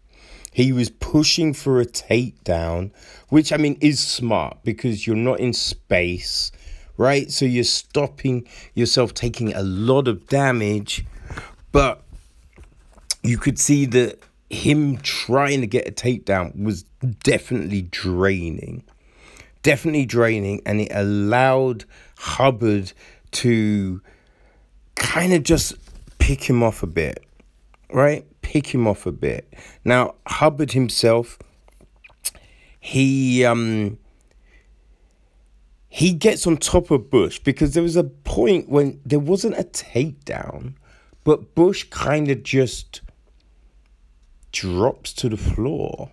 He 0.53 0.73
was 0.73 0.89
pushing 0.89 1.53
for 1.53 1.81
a 1.81 1.85
takedown, 1.85 2.91
which 3.29 3.53
I 3.53 3.59
mean 3.59 3.77
is 3.81 4.01
smart 4.01 4.59
because 4.65 5.07
you're 5.07 5.15
not 5.15 5.39
in 5.39 5.53
space, 5.53 6.51
right? 6.97 7.31
So 7.31 7.45
you're 7.45 7.65
stopping 7.65 8.49
yourself 8.75 9.13
taking 9.13 9.53
a 9.53 9.63
lot 9.63 10.09
of 10.09 10.27
damage, 10.29 11.05
but 11.73 12.03
you 13.23 13.37
could 13.37 13.59
see 13.59 13.85
that 13.87 14.19
him 14.49 14.97
trying 14.99 15.61
to 15.61 15.67
get 15.67 15.87
a 15.89 15.93
takedown 15.93 16.63
was 16.63 16.85
definitely 17.23 17.83
draining. 17.83 18.83
Definitely 19.67 20.07
draining, 20.07 20.63
and 20.65 20.81
it 20.81 20.93
allowed 20.93 21.87
Hubbard 22.19 22.93
to 23.33 24.01
kind 24.95 25.33
of 25.33 25.43
just 25.43 25.75
pick 26.21 26.45
him 26.45 26.63
off 26.63 26.85
a 26.85 26.87
bit, 26.87 27.27
right? 27.93 28.25
Pick 28.43 28.69
him 28.69 28.87
off 28.87 29.07
a 29.07 29.11
bit. 29.11 29.53
Now, 29.85 30.15
Hubbard 30.25 30.71
himself, 30.71 31.41
he 32.79 33.45
um 33.45 33.99
he 35.89 36.13
gets 36.13 36.47
on 36.47 36.59
top 36.59 36.93
of 36.93 37.11
Bush 37.11 37.41
because 37.41 37.75
there 37.75 37.83
was 37.83 37.97
a 37.97 38.05
point 38.05 38.69
when 38.69 39.01
there 39.05 39.19
wasn't 39.19 39.59
a 39.59 39.65
takedown, 39.65 40.75
but 41.25 41.57
Bush 41.57 41.87
kind 41.91 42.31
of 42.31 42.45
just 42.45 43.01
drops 44.53 45.13
to 45.15 45.29
the 45.29 45.37
floor, 45.37 46.13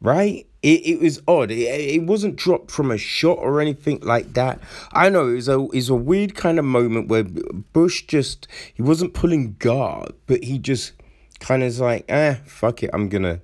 right? 0.00 0.46
It, 0.62 0.86
it 0.86 1.00
was 1.00 1.22
odd. 1.28 1.50
It, 1.50 1.56
it 1.56 2.02
wasn't 2.02 2.36
dropped 2.36 2.70
from 2.70 2.90
a 2.90 2.98
shot 2.98 3.38
or 3.38 3.60
anything 3.60 4.00
like 4.00 4.32
that. 4.34 4.60
I 4.92 5.08
know 5.08 5.28
it 5.28 5.34
was 5.34 5.48
a 5.48 5.66
it's 5.72 5.88
a 5.88 5.94
weird 5.94 6.34
kind 6.34 6.58
of 6.58 6.64
moment 6.64 7.08
where 7.08 7.24
Bush 7.24 8.02
just 8.06 8.48
he 8.74 8.82
wasn't 8.82 9.14
pulling 9.14 9.54
guard, 9.58 10.12
but 10.26 10.44
he 10.44 10.58
just 10.58 10.92
kind 11.40 11.62
of 11.62 11.78
like, 11.78 12.04
eh, 12.08 12.34
fuck 12.44 12.82
it, 12.82 12.90
I'm 12.92 13.08
gonna 13.08 13.40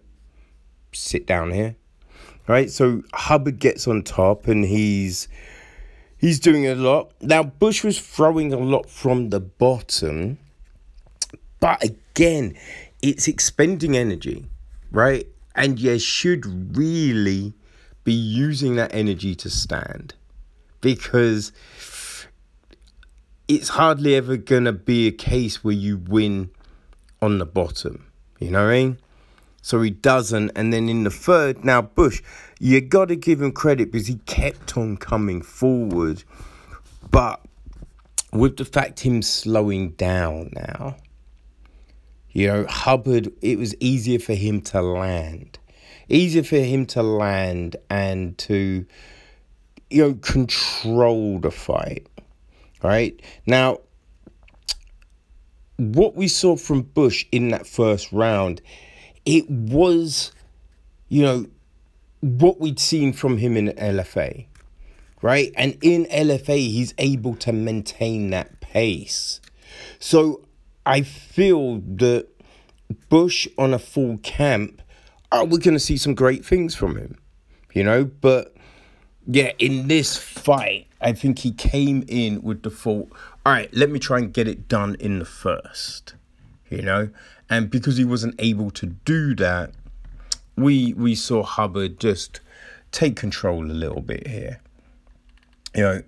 sit 0.93 1.27
down 1.27 1.53
here, 1.53 1.77
right? 2.49 2.71
So 2.71 3.03
Hubbard 3.13 3.59
gets 3.59 3.87
on 3.87 4.03
top 4.03 4.49
and 4.49 4.65
he's 4.65 5.29
he's 6.19 6.41
doing 6.41 6.67
a 6.67 6.75
lot. 6.75 7.13
Now 7.21 7.43
Bush 7.43 7.85
was 7.85 7.99
throwing 7.99 8.53
a 8.53 8.59
lot 8.59 8.89
from 8.89 9.31
the 9.31 9.41
bottom, 9.41 10.39
but 11.61 11.83
again, 11.83 12.57
it's 13.01 13.29
expending 13.29 13.97
energy, 13.97 14.47
right? 14.91 15.27
And 15.55 15.79
you 15.79 15.99
should 15.99 16.77
really 16.77 17.55
be 18.05 18.13
using 18.13 18.77
that 18.77 18.95
energy 18.95 19.35
to 19.37 19.51
stand 19.51 20.15
because 20.81 21.53
it's 23.49 23.69
hardly 23.69 24.15
ever 24.15 24.37
going 24.37 24.65
to 24.65 24.73
be 24.73 25.07
a 25.07 25.13
case 25.13 25.63
where 25.63 25.75
you 25.75 25.99
win 25.99 26.51
on 27.21 27.39
the 27.39 27.47
bottom. 27.47 28.07
You 28.39 28.51
know 28.51 28.65
what 28.65 28.73
I 28.73 28.79
mean? 28.79 28.99
So 29.63 29.81
he 29.81 29.91
doesn't. 29.91 30.51
And 30.57 30.73
then 30.73 30.89
in 30.89 31.05
the 31.05 31.11
third, 31.11 31.65
now 31.65 31.83
Bush, 31.83 32.23
you 32.59 32.81
got 32.81 33.07
to 33.07 33.17
give 33.17 33.41
him 33.41 33.53
credit 33.53 33.93
because 33.93 34.09
he 34.09 34.17
kept 34.27 34.77
on 34.77 34.97
coming 34.97 35.43
forward. 35.43 36.25
But 37.11 37.41
with 38.33 38.57
the 38.57 38.65
fact 38.65 39.01
him 39.01 39.23
slowing 39.23 39.91
down 39.93 40.51
now, 40.55 40.97
you 42.33 42.47
know, 42.47 42.67
Hubbard, 42.67 43.33
it 43.43 43.59
was 43.59 43.75
easier 43.77 44.19
for 44.19 44.35
him 44.35 44.61
to 44.63 44.81
land. 44.81 45.59
Easier 46.09 46.43
for 46.43 46.57
him 46.57 46.87
to 46.87 47.03
land 47.03 47.77
and 47.91 48.37
to, 48.39 48.87
you 49.91 50.03
know, 50.03 50.15
control 50.15 51.39
the 51.39 51.51
fight. 51.51 52.07
Right? 52.83 53.21
Now, 53.47 53.79
what 55.77 56.17
we 56.17 56.27
saw 56.29 56.57
from 56.57 56.83
Bush 56.83 57.27
in 57.33 57.49
that 57.49 57.67
first 57.67 58.11
round, 58.13 58.63
it 59.25 59.49
was, 59.49 60.33
you 61.09 61.23
know, 61.23 61.47
what 62.21 62.61
we'd 62.61 62.81
seen 62.81 63.13
from 63.13 63.39
him 63.39 63.57
in 63.57 63.69
LFA. 63.69 64.47
Right? 65.21 65.53
And 65.57 65.77
in 65.83 66.07
LFA, 66.07 66.57
he's 66.57 66.95
able 66.99 67.37
to 67.37 67.53
maintain 67.53 68.31
that 68.31 68.61
pace. 68.61 69.41
So 69.99 70.45
I 70.85 71.03
feel 71.03 71.79
that 71.97 72.29
Bush 73.09 73.49
on 73.57 73.73
a 73.73 73.79
full 73.79 74.19
camp, 74.19 74.83
oh, 75.31 75.45
we're 75.45 75.59
going 75.59 75.75
to 75.75 75.81
see 75.81 75.97
some 75.97 76.15
great 76.15 76.45
things 76.45 76.75
from 76.75 76.97
him, 76.97 77.19
you 77.73 77.85
know. 77.85 78.05
But 78.05 78.55
yeah, 79.27 79.53
in 79.59 79.89
this 79.89 80.17
fight, 80.17 80.89
I 81.01 81.13
think 81.13 81.41
he 81.41 81.53
came 81.53 82.05
in 82.09 82.43
with 82.43 82.63
the 82.63 82.71
thought, 82.71 83.11
all 83.45 83.53
right, 83.53 83.73
let 83.75 83.91
me 83.91 83.99
try 83.99 84.19
and 84.19 84.33
get 84.33 84.49
it 84.49 84.69
done 84.69 84.97
in 84.99 85.19
the 85.19 85.25
first, 85.25 86.15
you 86.71 86.83
know. 86.83 87.11
And 87.49 87.71
because 87.71 87.97
he 87.97 88.05
wasn't 88.05 88.35
able 88.39 88.71
to 88.73 88.87
do 88.87 89.35
that, 89.37 89.73
we 90.57 90.93
we 90.95 91.15
saw 91.15 91.43
Hubbard 91.43 91.99
just 91.99 92.41
take 92.93 93.17
control 93.17 93.65
a 93.65 93.73
little 93.73 94.03
bit 94.03 94.27
here. 94.27 94.61
You 95.75 95.83
know, 95.83 96.03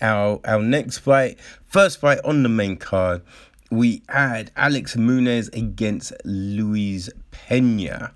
our 0.00 0.40
our 0.44 0.62
next 0.62 0.98
fight, 0.98 1.38
first 1.66 2.00
fight 2.00 2.18
on 2.24 2.42
the 2.42 2.48
main 2.48 2.76
card 2.76 3.22
we 3.70 4.02
had 4.08 4.50
Alex 4.56 4.96
Munoz 4.96 5.48
against 5.52 6.12
Luis 6.24 7.08
Pena, 7.30 8.12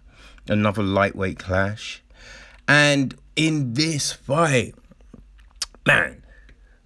another 0.48 0.82
lightweight 0.82 1.38
clash. 1.38 2.02
And 2.66 3.14
in 3.36 3.74
this 3.74 4.12
fight, 4.12 4.74
man, 5.86 6.22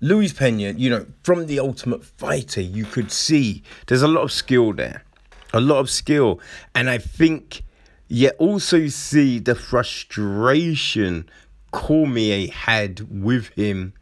Luis 0.00 0.32
Pena, 0.32 0.72
you 0.76 0.90
know, 0.90 1.06
from 1.22 1.46
the 1.46 1.58
Ultimate 1.58 2.04
Fighter, 2.04 2.60
you 2.60 2.84
could 2.84 3.10
see 3.10 3.62
there's 3.86 4.02
a 4.02 4.08
lot 4.08 4.22
of 4.22 4.32
skill 4.32 4.72
there, 4.72 5.04
a 5.52 5.60
lot 5.60 5.78
of 5.78 5.88
skill. 5.88 6.40
And 6.74 6.90
I 6.90 6.98
think 6.98 7.62
you 8.08 8.28
also 8.38 8.88
see 8.88 9.38
the 9.38 9.54
frustration 9.54 11.28
Cormier 11.70 12.50
had 12.50 13.00
with 13.22 13.48
him 13.48 13.94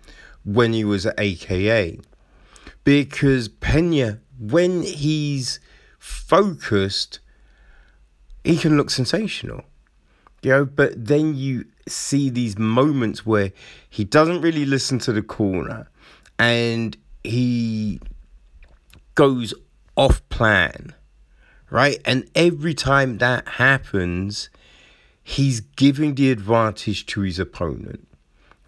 when 0.45 0.73
he 0.73 0.85
was 0.85 1.07
at 1.07 1.15
AKA. 1.19 1.99
Because 2.85 3.49
Pena 3.49 4.21
when 4.39 4.83
he's 4.83 5.61
focused, 5.99 7.21
he 8.45 8.57
can 8.57 8.77
look 8.77 8.91
sensational. 8.91 9.63
You 10.43 10.51
know, 10.51 10.65
but 10.65 10.93
then 11.07 11.35
you 11.35 11.65
see 11.89 12.31
these 12.31 12.59
moments 12.59 13.25
where 13.27 13.53
he 13.89 14.05
doesn't 14.05 14.41
really 14.41 14.65
listen 14.65 14.99
to 15.01 15.13
the 15.13 15.23
corner 15.23 15.89
and 16.39 16.97
he 17.25 18.01
goes 19.15 19.55
off 19.97 20.27
plan, 20.29 20.95
right? 21.71 21.99
And 22.05 22.31
every 22.35 22.75
time 22.75 23.19
that 23.19 23.49
happens, 23.49 24.51
he's 25.25 25.61
giving 25.61 26.15
the 26.15 26.31
advantage 26.31 27.07
to 27.07 27.23
his 27.23 27.39
opponent, 27.39 28.07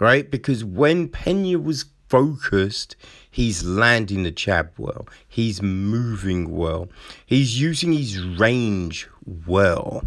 right? 0.01 0.29
Because 0.29 0.64
when 0.64 1.09
Pena 1.09 1.59
was 1.59 1.85
focused, 2.09 2.97
He's 3.39 3.63
landing 3.63 4.25
the 4.25 4.33
jab 4.33 4.73
well. 4.77 5.07
He's 5.29 5.63
moving 5.63 6.57
well. 6.57 6.89
He's 7.25 7.61
using 7.61 7.93
his 7.93 8.21
range 8.21 9.09
well. 9.25 10.03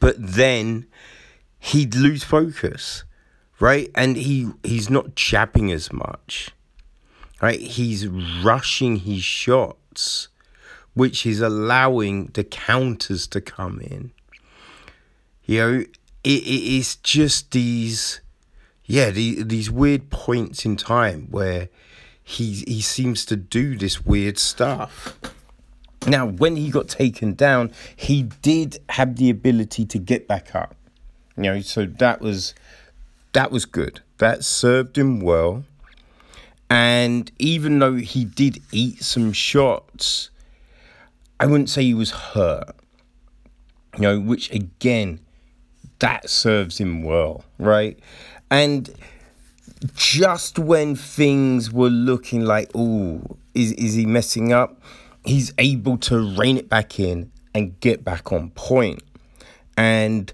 But 0.00 0.16
then 0.18 0.86
he'd 1.60 1.94
lose 1.94 2.24
focus, 2.24 3.04
right? 3.60 3.88
And 3.94 4.16
he 4.16 4.50
he's 4.64 4.90
not 4.90 5.14
jabbing 5.14 5.70
as 5.70 5.92
much, 5.92 6.50
right? 7.40 7.60
He's 7.60 8.08
rushing 8.08 8.96
his 8.96 9.22
shots, 9.22 10.26
which 10.94 11.24
is 11.24 11.40
allowing 11.40 12.30
the 12.34 12.42
counters 12.42 13.28
to 13.28 13.40
come 13.40 13.80
in. 13.80 14.10
You 15.44 15.60
know, 15.60 15.78
it, 15.78 15.92
it 16.24 16.76
is 16.78 16.96
just 16.96 17.52
these 17.52 18.20
yeah, 18.86 19.10
the, 19.10 19.42
these 19.42 19.70
weird 19.70 20.10
points 20.10 20.64
in 20.64 20.76
time 20.76 21.26
where 21.30 21.68
he 22.22 22.64
he 22.66 22.80
seems 22.80 23.24
to 23.26 23.36
do 23.36 23.76
this 23.76 24.04
weird 24.04 24.38
stuff. 24.38 25.18
Now, 26.06 26.26
when 26.26 26.56
he 26.56 26.70
got 26.70 26.88
taken 26.88 27.34
down, 27.34 27.72
he 27.94 28.22
did 28.42 28.78
have 28.90 29.16
the 29.16 29.28
ability 29.28 29.86
to 29.86 29.98
get 29.98 30.28
back 30.28 30.54
up. 30.54 30.76
You 31.36 31.42
know, 31.44 31.60
so 31.60 31.84
that 31.84 32.20
was 32.20 32.54
that 33.32 33.50
was 33.50 33.64
good. 33.64 34.00
That 34.18 34.44
served 34.44 34.96
him 34.96 35.20
well. 35.20 35.64
And 36.68 37.30
even 37.38 37.78
though 37.78 37.94
he 37.94 38.24
did 38.24 38.60
eat 38.72 39.02
some 39.02 39.32
shots, 39.32 40.30
I 41.38 41.46
wouldn't 41.46 41.70
say 41.70 41.82
he 41.82 41.94
was 41.94 42.10
hurt. 42.10 42.74
You 43.96 44.02
know, 44.02 44.20
which 44.20 44.50
again, 44.50 45.20
that 45.98 46.28
serves 46.28 46.78
him 46.78 47.02
well, 47.02 47.44
right? 47.58 47.98
And 48.50 48.94
just 49.94 50.58
when 50.58 50.94
things 50.96 51.72
were 51.72 51.90
looking 51.90 52.44
like, 52.44 52.70
oh, 52.74 53.20
is, 53.54 53.72
is 53.72 53.94
he 53.94 54.06
messing 54.06 54.52
up? 54.52 54.80
He's 55.24 55.52
able 55.58 55.98
to 55.98 56.36
rein 56.36 56.56
it 56.56 56.68
back 56.68 57.00
in 57.00 57.32
and 57.54 57.78
get 57.80 58.04
back 58.04 58.32
on 58.32 58.50
point. 58.50 59.02
And 59.76 60.32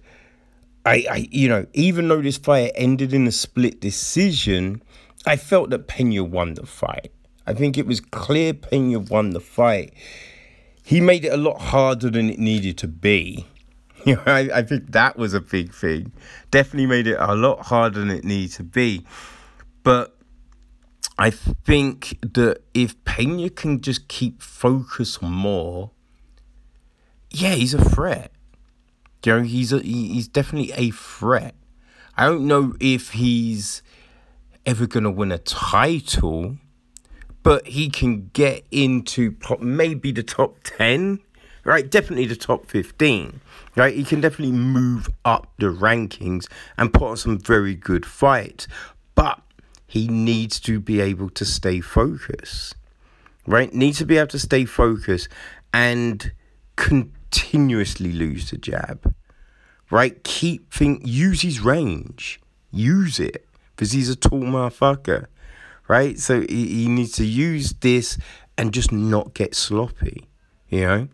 I, 0.84 1.06
I 1.10 1.28
you 1.30 1.48
know, 1.48 1.66
even 1.72 2.08
though 2.08 2.20
this 2.20 2.36
fight 2.36 2.72
ended 2.74 3.14
in 3.14 3.26
a 3.26 3.32
split 3.32 3.80
decision, 3.80 4.82
I 5.26 5.36
felt 5.36 5.70
that 5.70 5.86
Pena 5.86 6.24
won 6.24 6.54
the 6.54 6.66
fight. 6.66 7.12
I 7.46 7.54
think 7.54 7.78
it 7.78 7.86
was 7.86 8.00
clear 8.00 8.54
Pena 8.54 8.98
won 8.98 9.30
the 9.30 9.40
fight. 9.40 9.94
He 10.84 11.00
made 11.00 11.24
it 11.24 11.32
a 11.32 11.36
lot 11.36 11.60
harder 11.60 12.10
than 12.10 12.28
it 12.28 12.38
needed 12.38 12.76
to 12.78 12.88
be, 12.88 13.46
You 14.06 14.16
know, 14.16 14.22
I, 14.26 14.50
I 14.52 14.62
think 14.62 14.90
that 14.92 15.16
was 15.16 15.32
a 15.32 15.40
big 15.40 15.72
thing. 15.72 16.12
Definitely 16.50 16.86
made 16.86 17.06
it 17.06 17.16
a 17.20 17.36
lot 17.36 17.66
harder 17.66 18.00
than 18.00 18.10
it 18.10 18.24
needed 18.24 18.52
to 18.56 18.64
be. 18.64 19.06
But 19.84 20.16
I 21.18 21.30
think 21.30 22.18
that 22.34 22.62
if 22.74 23.02
Pena 23.04 23.48
can 23.48 23.80
just 23.80 24.08
keep 24.08 24.42
focus 24.42 25.22
more, 25.22 25.92
yeah, 27.30 27.54
he's 27.54 27.74
a 27.74 27.84
threat. 27.84 28.32
You 29.24 29.38
know, 29.38 29.42
he's 29.42 29.72
a, 29.72 29.80
he's 29.80 30.26
definitely 30.26 30.72
a 30.72 30.90
threat. 30.90 31.54
I 32.16 32.26
don't 32.26 32.46
know 32.46 32.74
if 32.80 33.10
he's 33.10 33.82
ever 34.66 34.86
gonna 34.86 35.10
win 35.10 35.32
a 35.32 35.38
title, 35.38 36.56
but 37.42 37.66
he 37.68 37.88
can 37.88 38.30
get 38.32 38.64
into 38.70 39.36
maybe 39.60 40.12
the 40.12 40.22
top 40.22 40.56
ten, 40.64 41.20
right? 41.64 41.90
Definitely 41.90 42.26
the 42.26 42.36
top 42.36 42.66
fifteen 42.66 43.40
right? 43.76 43.94
He 43.94 44.04
can 44.04 44.20
definitely 44.20 44.56
move 44.56 45.08
up 45.24 45.52
the 45.58 45.66
rankings 45.66 46.46
and 46.76 46.92
put 46.92 47.02
on 47.02 47.16
some 47.16 47.38
very 47.38 47.74
good 47.74 48.04
fights, 48.04 48.66
but 49.14 49.40
he 49.86 50.08
needs 50.08 50.60
to 50.60 50.80
be 50.80 51.00
able 51.00 51.30
to 51.30 51.44
stay 51.44 51.80
focused, 51.80 52.74
right? 53.46 53.72
Needs 53.72 53.98
to 53.98 54.06
be 54.06 54.18
able 54.18 54.28
to 54.28 54.38
stay 54.38 54.64
focused 54.64 55.28
and 55.72 56.32
continuously 56.76 58.12
lose 58.12 58.50
the 58.50 58.58
jab, 58.58 59.14
right? 59.90 60.22
Keep 60.24 60.72
think 60.72 61.02
use 61.04 61.42
his 61.42 61.60
range, 61.60 62.40
use 62.70 63.18
it 63.18 63.46
because 63.74 63.92
he's 63.92 64.10
a 64.10 64.16
tall 64.16 64.40
motherfucker, 64.40 65.26
right? 65.88 66.18
So 66.18 66.42
he, 66.42 66.66
he 66.66 66.88
needs 66.88 67.12
to 67.12 67.24
use 67.24 67.72
this 67.80 68.18
and 68.58 68.72
just 68.72 68.92
not 68.92 69.32
get 69.32 69.54
sloppy, 69.54 70.28
you 70.68 70.80
know. 70.82 71.08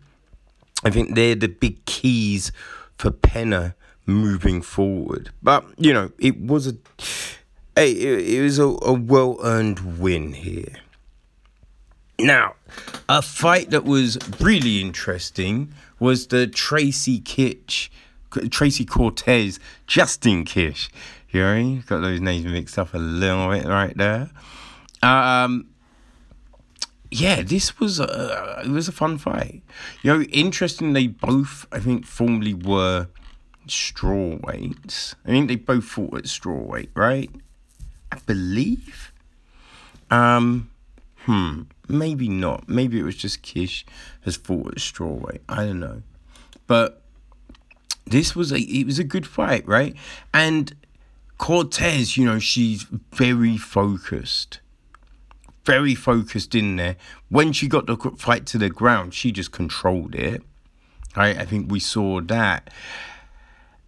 I 0.83 0.89
think 0.89 1.15
they're 1.15 1.35
the 1.35 1.47
big 1.47 1.83
keys 1.85 2.51
for 2.97 3.11
Pena 3.11 3.75
moving 4.05 4.61
forward. 4.61 5.31
But 5.41 5.65
you 5.77 5.93
know, 5.93 6.11
it 6.19 6.39
was 6.39 6.67
a, 6.67 6.75
hey, 7.75 7.91
it, 7.91 8.29
it 8.35 8.41
was 8.41 8.59
a, 8.59 8.67
a 8.81 8.93
well 8.93 9.37
earned 9.43 9.99
win 9.99 10.33
here. 10.33 10.75
Now, 12.19 12.55
a 13.07 13.21
fight 13.21 13.69
that 13.69 13.85
was 13.85 14.17
really 14.41 14.81
interesting 14.81 15.73
was 15.99 16.27
the 16.27 16.47
Tracy 16.47 17.19
Kitch, 17.19 17.89
Tracy 18.49 18.83
Cortez, 18.83 19.57
Justine 19.87 20.43
Kish. 20.43 20.89
You 21.29 21.41
know, 21.41 21.81
got 21.85 22.01
those 22.01 22.19
names 22.19 22.45
mixed 22.45 22.77
up 22.77 22.93
a 22.93 22.97
little 22.97 23.49
bit 23.49 23.65
right 23.65 23.95
there. 23.95 24.29
Um, 25.01 25.68
yeah, 27.11 27.41
this 27.41 27.79
was 27.79 27.99
a 27.99 28.61
it 28.63 28.69
was 28.69 28.87
a 28.87 28.91
fun 28.91 29.17
fight. 29.17 29.61
You 30.03 30.13
know, 30.13 30.21
interestingly, 30.23 31.07
both, 31.07 31.65
I 31.71 31.79
think, 31.79 32.05
formerly 32.05 32.53
were 32.53 33.07
straw 33.67 34.37
weights. 34.43 35.15
I 35.25 35.29
think 35.29 35.47
they 35.47 35.55
both 35.55 35.85
fought 35.85 36.17
at 36.17 36.27
straw 36.27 36.59
weight, 36.59 36.91
right? 36.93 37.29
I 38.11 38.17
believe. 38.25 39.11
Um, 40.11 40.69
hmm, 41.25 41.63
maybe 41.87 42.29
not. 42.29 42.67
Maybe 42.67 42.99
it 42.99 43.03
was 43.03 43.15
just 43.15 43.41
Kish 43.41 43.85
has 44.21 44.35
fought 44.35 44.73
at 44.73 44.79
straw 44.79 45.13
weight. 45.13 45.41
I 45.49 45.65
don't 45.65 45.79
know, 45.79 46.03
but 46.67 47.01
this 48.05 48.35
was 48.35 48.51
a 48.51 48.59
it 48.59 48.85
was 48.85 48.99
a 48.99 49.03
good 49.03 49.25
fight, 49.25 49.67
right? 49.67 49.95
And 50.33 50.75
Cortez, 51.39 52.17
you 52.17 52.25
know, 52.25 52.37
she's 52.37 52.83
very 53.13 53.57
focused 53.57 54.59
very 55.69 55.93
focused 55.93 56.55
in 56.55 56.77
there. 56.77 56.95
When 57.29 57.53
she 57.53 57.67
got 57.67 57.85
the 57.85 57.95
fight 58.17 58.47
to 58.47 58.57
the 58.57 58.71
ground, 58.71 59.13
she 59.13 59.31
just 59.31 59.51
controlled 59.51 60.15
it. 60.15 60.41
Right? 61.15 61.37
I 61.37 61.45
think 61.45 61.71
we 61.71 61.79
saw 61.79 62.21
that. 62.21 62.71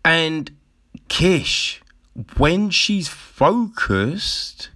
And 0.06 0.52
Kish, 1.10 1.82
when 2.38 2.70
she's 2.70 3.08
focused, 3.08 4.70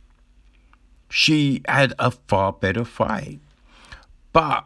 she 1.08 1.62
had 1.68 1.94
a 2.00 2.10
far 2.10 2.54
better 2.54 2.84
fight. 2.84 3.40
But 4.34 4.66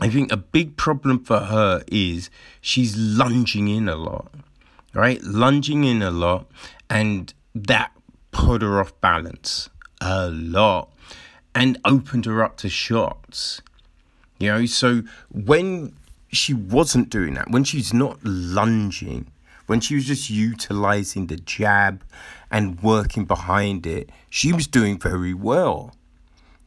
I 0.00 0.08
think 0.08 0.32
a 0.32 0.38
big 0.38 0.78
problem 0.78 1.22
for 1.22 1.40
her 1.40 1.84
is 1.86 2.30
she's 2.62 2.96
lunging 2.96 3.68
in 3.68 3.90
a 3.90 3.96
lot, 3.96 4.32
right? 4.94 5.22
Lunging 5.22 5.84
in 5.84 6.00
a 6.00 6.10
lot, 6.10 6.46
and 6.88 7.32
that 7.54 7.92
put 8.30 8.62
her 8.62 8.80
off 8.80 8.98
balance 9.02 9.68
a 10.00 10.28
lot 10.30 10.90
and 11.56 11.78
opened 11.86 12.26
her 12.26 12.44
up 12.44 12.58
to 12.58 12.68
shots. 12.68 13.62
You 14.38 14.52
know, 14.52 14.66
so 14.66 15.02
when 15.32 15.96
she 16.30 16.52
wasn't 16.52 17.08
doing 17.08 17.32
that, 17.34 17.50
when 17.50 17.64
she's 17.64 17.94
not 17.94 18.22
lunging, 18.22 19.28
when 19.64 19.80
she 19.80 19.94
was 19.94 20.04
just 20.04 20.28
utilizing 20.28 21.28
the 21.28 21.36
jab 21.36 22.04
and 22.50 22.82
working 22.82 23.24
behind 23.24 23.86
it, 23.86 24.10
she 24.28 24.52
was 24.52 24.66
doing 24.66 24.98
very 24.98 25.32
well. 25.32 25.96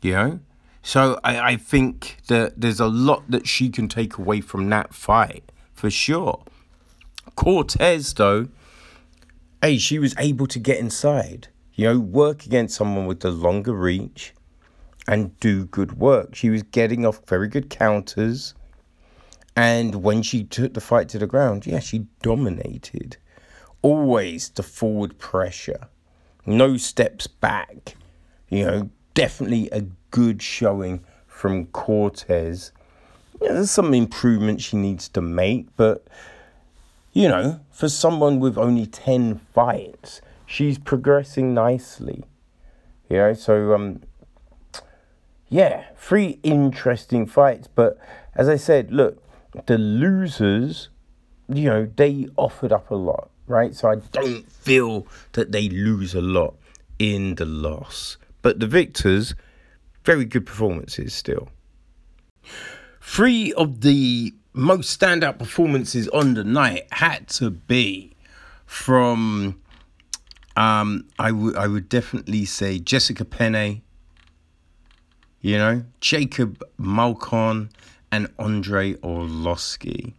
You 0.01 0.11
know? 0.13 0.39
So 0.81 1.19
I, 1.23 1.51
I 1.51 1.55
think 1.55 2.17
that 2.27 2.59
there's 2.59 2.79
a 2.79 2.87
lot 2.87 3.29
that 3.29 3.47
she 3.47 3.69
can 3.69 3.87
take 3.87 4.17
away 4.17 4.41
from 4.41 4.69
that 4.69 4.95
fight, 4.95 5.51
for 5.71 5.91
sure. 5.91 6.43
Cortez, 7.35 8.11
though, 8.15 8.47
hey, 9.61 9.77
she 9.77 9.99
was 9.99 10.15
able 10.17 10.47
to 10.47 10.57
get 10.57 10.79
inside, 10.79 11.49
you 11.75 11.85
know, 11.85 11.99
work 11.99 12.47
against 12.47 12.75
someone 12.75 13.05
with 13.05 13.19
the 13.19 13.29
longer 13.29 13.73
reach 13.73 14.33
and 15.07 15.37
do 15.39 15.65
good 15.65 15.97
work. 15.97 16.35
She 16.35 16.49
was 16.49 16.63
getting 16.63 17.05
off 17.05 17.21
very 17.27 17.47
good 17.47 17.69
counters. 17.69 18.53
And 19.55 19.95
when 19.95 20.21
she 20.21 20.43
took 20.43 20.73
the 20.73 20.81
fight 20.81 21.09
to 21.09 21.19
the 21.19 21.27
ground, 21.27 21.65
yeah, 21.65 21.79
she 21.79 22.07
dominated. 22.21 23.17
Always 23.81 24.49
the 24.49 24.63
forward 24.63 25.17
pressure, 25.17 25.87
no 26.45 26.77
steps 26.77 27.27
back. 27.27 27.95
You 28.49 28.65
know, 28.65 28.89
definitely 29.13 29.69
a 29.71 29.81
good 30.11 30.41
showing 30.41 31.03
from 31.27 31.67
Cortez. 31.67 32.71
Yeah, 33.41 33.53
there's 33.53 33.71
some 33.71 33.93
improvement 33.93 34.61
she 34.61 34.77
needs 34.77 35.07
to 35.09 35.21
make, 35.21 35.67
but 35.77 36.07
you 37.13 37.27
know, 37.27 37.59
for 37.71 37.89
someone 37.89 38.39
with 38.39 38.57
only 38.57 38.85
10 38.85 39.39
fights, 39.53 40.21
she's 40.45 40.77
progressing 40.77 41.53
nicely. 41.53 42.23
You 43.09 43.17
know, 43.17 43.33
so 43.33 43.73
um, 43.73 44.01
yeah, 45.49 45.85
three 45.97 46.39
interesting 46.43 47.25
fights. 47.25 47.67
But 47.67 47.97
as 48.35 48.47
I 48.47 48.55
said, 48.55 48.91
look, 48.91 49.23
the 49.65 49.77
losers, 49.77 50.89
you 51.47 51.65
know, 51.65 51.89
they 51.95 52.27
offered 52.37 52.71
up 52.71 52.91
a 52.91 52.95
lot, 52.95 53.29
right? 53.47 53.75
So 53.75 53.89
I 53.89 53.95
don't 53.95 54.49
feel 54.51 55.07
that 55.33 55.51
they 55.51 55.69
lose 55.69 56.13
a 56.13 56.21
lot 56.21 56.55
in 56.99 57.35
the 57.35 57.45
loss. 57.45 58.17
But 58.41 58.59
the 58.59 58.67
victors, 58.67 59.33
very 60.05 60.25
good 60.25 60.45
performances 60.45 61.13
still. 61.13 61.49
Three 63.01 63.51
of 63.53 63.81
the 63.81 64.33
most 64.53 64.99
standout 64.99 65.39
performances 65.39 66.07
on 66.09 66.35
the 66.35 66.43
night 66.43 66.87
had 66.91 67.27
to 67.27 67.49
be 67.49 68.15
from 68.65 69.59
um, 70.55 71.07
I 71.17 71.31
would 71.31 71.55
I 71.55 71.67
would 71.67 71.89
definitely 71.89 72.45
say 72.45 72.79
Jessica 72.79 73.25
Penne 73.25 73.81
you 75.41 75.57
know, 75.57 75.83
Jacob 76.01 76.63
Malkoun 76.79 77.69
and 78.11 78.31
Andre 78.37 78.93
Arlovski. 78.95 80.13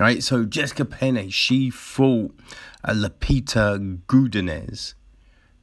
Right, 0.00 0.22
so 0.22 0.44
Jessica 0.44 0.84
Penne, 0.84 1.28
she 1.30 1.70
fought 1.70 2.34
uh, 2.82 2.92
Lupita 2.92 4.00
Godinez. 4.06 4.94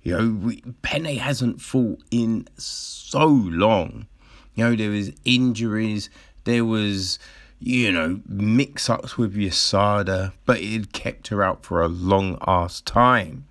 You 0.03 0.17
know, 0.17 0.39
we, 0.45 0.61
Penne 0.81 1.17
hasn't 1.17 1.61
fought 1.61 1.99
in 2.11 2.47
so 2.57 3.25
long. 3.25 4.07
You 4.55 4.65
know, 4.65 4.75
there 4.75 4.91
was 4.91 5.11
injuries, 5.25 6.09
there 6.43 6.63
was, 6.63 7.19
you 7.59 7.91
know, 7.91 8.21
mix-ups 8.27 9.17
with 9.17 9.35
USADA, 9.35 10.33
but 10.45 10.59
it 10.61 10.93
kept 10.93 11.29
her 11.29 11.43
out 11.43 11.65
for 11.65 11.81
a 11.81 11.87
long 11.87 12.37
ass 12.47 12.81
time, 12.81 13.45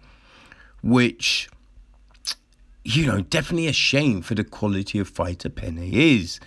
which 0.82 1.50
you 2.88 3.04
know, 3.04 3.20
definitely 3.20 3.66
a 3.66 3.72
shame 3.72 4.22
for 4.22 4.34
the 4.34 4.44
quality 4.44 4.98
of 4.98 5.08
fighter 5.08 5.50
Penne 5.50 5.90
is. 5.92 6.40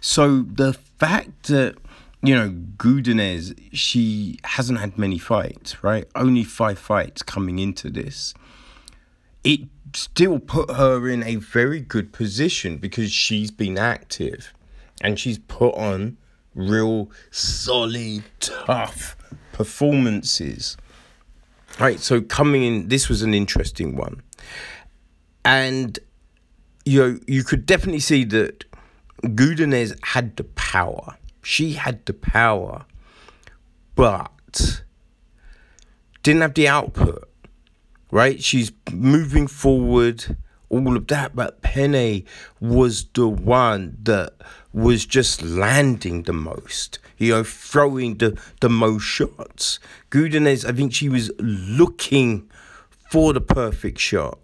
So 0.00 0.42
the 0.42 0.74
fact 0.74 1.44
that, 1.44 1.76
you 2.22 2.34
know, 2.34 2.50
Godinez, 2.50 3.58
she 3.72 4.38
hasn't 4.44 4.78
had 4.78 4.98
many 4.98 5.16
fights, 5.16 5.82
right? 5.82 6.06
Only 6.14 6.44
five 6.44 6.78
fights 6.78 7.22
coming 7.22 7.58
into 7.58 7.88
this. 7.88 8.34
It 9.42 9.60
still 9.94 10.38
put 10.38 10.70
her 10.70 11.08
in 11.08 11.22
a 11.22 11.36
very 11.36 11.80
good 11.80 12.12
position 12.12 12.76
because 12.76 13.10
she's 13.10 13.50
been 13.50 13.78
active 13.78 14.52
and 15.00 15.18
she's 15.18 15.38
put 15.38 15.74
on 15.76 16.18
real 16.54 17.10
solid, 17.30 18.24
tough 18.38 19.16
performances. 19.52 20.76
Right, 21.78 22.00
so 22.00 22.20
coming 22.20 22.64
in, 22.64 22.88
this 22.88 23.08
was 23.08 23.22
an 23.22 23.32
interesting 23.32 23.96
one 23.96 24.20
and 25.44 25.98
you 26.84 27.00
know 27.00 27.18
you 27.26 27.44
could 27.44 27.66
definitely 27.66 28.00
see 28.00 28.24
that 28.24 28.64
Godinez 29.22 29.98
had 30.04 30.36
the 30.36 30.44
power. 30.44 31.16
She 31.42 31.72
had 31.72 32.04
the 32.06 32.12
power, 32.12 32.84
but 33.94 34.82
didn't 36.22 36.42
have 36.42 36.54
the 36.54 36.68
output, 36.68 37.28
right? 38.10 38.42
She's 38.42 38.72
moving 38.92 39.46
forward, 39.46 40.36
all 40.68 40.96
of 40.96 41.06
that, 41.08 41.34
but 41.34 41.62
Penne 41.62 42.24
was 42.60 43.04
the 43.14 43.28
one 43.28 43.96
that 44.02 44.34
was 44.72 45.06
just 45.06 45.42
landing 45.42 46.22
the 46.24 46.32
most, 46.32 46.98
you 47.18 47.32
know, 47.32 47.44
throwing 47.44 48.18
the, 48.18 48.38
the 48.60 48.68
most 48.68 49.02
shots. 49.02 49.78
Godinez, 50.10 50.64
I 50.68 50.72
think 50.72 50.92
she 50.92 51.08
was 51.08 51.30
looking 51.38 52.48
for 53.10 53.32
the 53.32 53.40
perfect 53.40 53.98
shot, 53.98 54.38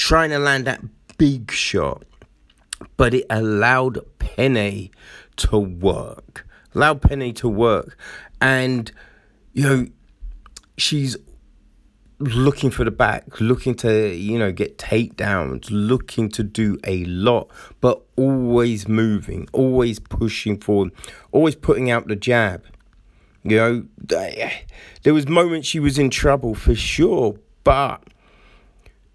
trying 0.00 0.30
to 0.30 0.38
land 0.38 0.66
that 0.66 0.80
big 1.18 1.50
shot, 1.50 2.04
but 2.96 3.12
it 3.12 3.26
allowed 3.28 3.98
Penne 4.18 4.88
to 5.36 5.58
work, 5.58 6.48
allowed 6.74 7.02
Penne 7.02 7.34
to 7.34 7.48
work. 7.48 7.98
And, 8.40 8.90
you 9.52 9.62
know, 9.62 9.86
she's 10.78 11.18
looking 12.18 12.70
for 12.70 12.82
the 12.84 12.90
back, 12.90 13.40
looking 13.42 13.74
to, 13.74 14.14
you 14.14 14.38
know, 14.38 14.50
get 14.52 14.78
takedowns, 14.78 15.68
looking 15.70 16.30
to 16.30 16.42
do 16.42 16.78
a 16.84 17.04
lot, 17.04 17.50
but 17.82 18.00
always 18.16 18.88
moving, 18.88 19.48
always 19.52 19.98
pushing 19.98 20.58
forward, 20.58 20.92
always 21.30 21.54
putting 21.54 21.90
out 21.90 22.08
the 22.08 22.16
jab. 22.16 22.64
You 23.42 23.56
know, 23.56 23.84
there 25.02 25.14
was 25.14 25.28
moments 25.28 25.68
she 25.68 25.78
was 25.78 25.98
in 25.98 26.08
trouble 26.08 26.54
for 26.54 26.74
sure, 26.74 27.36
but 27.64 28.02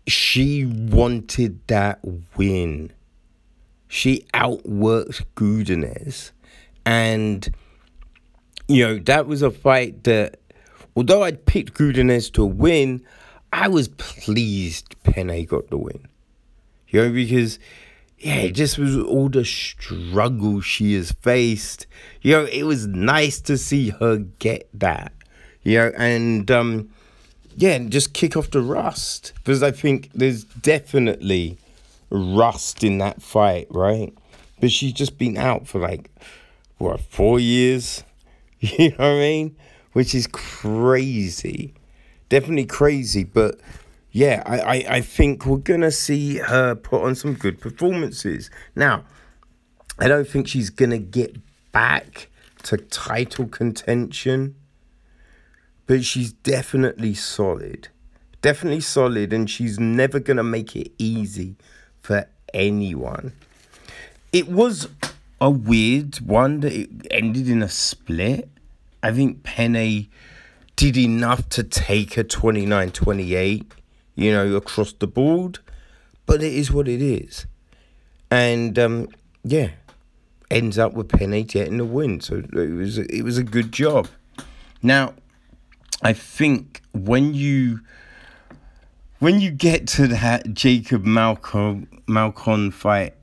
she 0.08 0.66
wanted 0.66 1.60
that 1.68 2.00
win. 2.36 2.92
She 3.88 4.26
outworked 4.34 5.24
Godinez. 5.36 6.32
And, 6.86 7.48
you 8.68 8.86
know, 8.86 9.00
that 9.00 9.28
was 9.28 9.42
a 9.42 9.52
fight 9.52 10.04
that 10.04 10.40
although 10.96 11.24
I'd 11.24 11.46
picked 11.46 11.74
Godinez 11.74 12.32
to 12.34 12.46
win, 12.46 13.04
I 13.52 13.68
was 13.68 13.88
pleased 13.88 14.96
Penne 15.04 15.46
got 15.46 15.70
the 15.70 15.78
win. 15.78 16.08
You 16.90 17.04
know, 17.04 17.12
because 17.12 17.60
yeah, 18.20 18.36
it 18.36 18.52
just 18.52 18.78
was 18.78 18.98
all 18.98 19.30
the 19.30 19.44
struggle 19.44 20.62
she 20.62 20.94
has 20.94 21.12
faced. 21.12 21.88
You 22.22 22.34
know, 22.34 22.46
it 22.46 22.64
was 22.64 22.88
nice 22.88 23.42
to 23.42 23.58
see 23.58 23.90
her 23.90 24.18
get 24.18 24.70
that. 24.74 25.14
You 25.64 25.78
know, 25.80 25.92
and 25.98 26.50
um, 26.52 26.90
yeah, 27.56 27.74
and 27.74 27.92
just 27.92 28.14
kick 28.14 28.36
off 28.36 28.52
the 28.52 28.62
rust 28.62 29.34
because 29.36 29.64
I 29.64 29.72
think 29.72 30.10
there's 30.14 30.44
definitely 30.44 31.58
rust 32.10 32.84
in 32.84 32.98
that 33.00 33.22
fight, 33.22 33.68
right? 33.70 34.14
But 34.60 34.72
she's 34.72 34.94
just 34.94 35.18
been 35.18 35.38
out 35.38 35.68
for 35.68 35.80
like 35.80 36.10
what 36.78 37.00
four 37.00 37.40
years. 37.40 38.04
You 38.62 38.90
know 38.92 38.96
what 38.98 39.06
I 39.06 39.20
mean? 39.20 39.56
which 39.96 40.14
is 40.14 40.28
crazy. 40.28 41.74
Definitely 42.28 42.66
crazy, 42.66 43.24
but 43.24 43.62
yeah, 44.12 44.44
I, 44.46 44.60
I, 44.60 44.86
I 44.98 45.02
think 45.02 45.46
we're 45.46 45.56
gonna 45.56 45.90
see 45.90 46.40
her 46.40 46.76
put 46.76 47.02
on 47.02 47.16
some 47.16 47.34
good 47.34 47.62
performances. 47.62 48.52
Now, 48.76 49.06
I 49.98 50.10
don't 50.10 50.28
think 50.28 50.50
she's 50.50 50.70
gonna 50.70 50.98
get 50.98 51.38
back 51.72 52.28
to 52.64 52.76
title 52.76 53.46
contention, 53.46 54.56
but 55.88 56.04
she's 56.04 56.34
definitely 56.34 57.14
solid. 57.14 57.90
Definitely 58.42 58.82
solid, 58.82 59.34
and 59.34 59.50
she's 59.50 59.80
never 59.80 60.20
gonna 60.20 60.44
make 60.44 60.76
it 60.76 60.92
easy 60.98 61.56
for 62.02 62.28
anyone. 62.54 63.34
It 64.32 64.48
was 64.48 64.88
a 65.40 65.50
weird 65.50 66.18
one 66.18 66.62
that 66.62 66.74
it 66.74 66.90
ended 67.12 67.50
in 67.50 67.62
a 67.62 67.70
split. 67.70 68.50
I 69.02 69.12
think 69.12 69.44
Penne 69.44 70.08
did 70.76 70.98
enough 70.98 71.48
to 71.50 71.64
take 71.64 72.18
a 72.18 72.24
29 72.24 72.92
28, 72.92 73.72
you 74.16 74.32
know, 74.32 74.56
across 74.56 74.94
the 74.94 75.08
board, 75.08 75.60
but 76.26 76.44
it 76.44 76.54
is 76.54 76.72
what 76.72 76.88
it 76.88 77.02
is. 77.02 77.46
And 78.32 78.78
um, 78.80 79.08
yeah, 79.44 79.72
ends 80.50 80.78
up 80.78 80.94
with 80.94 81.10
Penne 81.10 81.44
getting 81.44 81.78
the 81.78 81.86
win. 81.86 82.22
So 82.22 82.38
it 82.38 82.54
was 82.54 82.98
it 82.98 83.22
was 83.24 83.38
a 83.38 83.44
good 83.44 83.72
job. 83.72 84.08
Now, 84.82 85.14
I 86.06 86.14
think 86.14 86.84
when 86.92 87.34
you 87.34 87.80
when 89.18 89.40
you 89.40 89.50
get 89.50 89.88
to 89.88 90.06
that 90.06 90.54
Jacob 90.54 91.04
Malkoun 91.04 91.88
Malkoun 92.06 92.72
fight, 92.72 93.16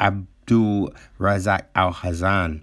Abdul 0.00 0.92
Razak 1.20 1.66
Alhassan, 1.76 2.62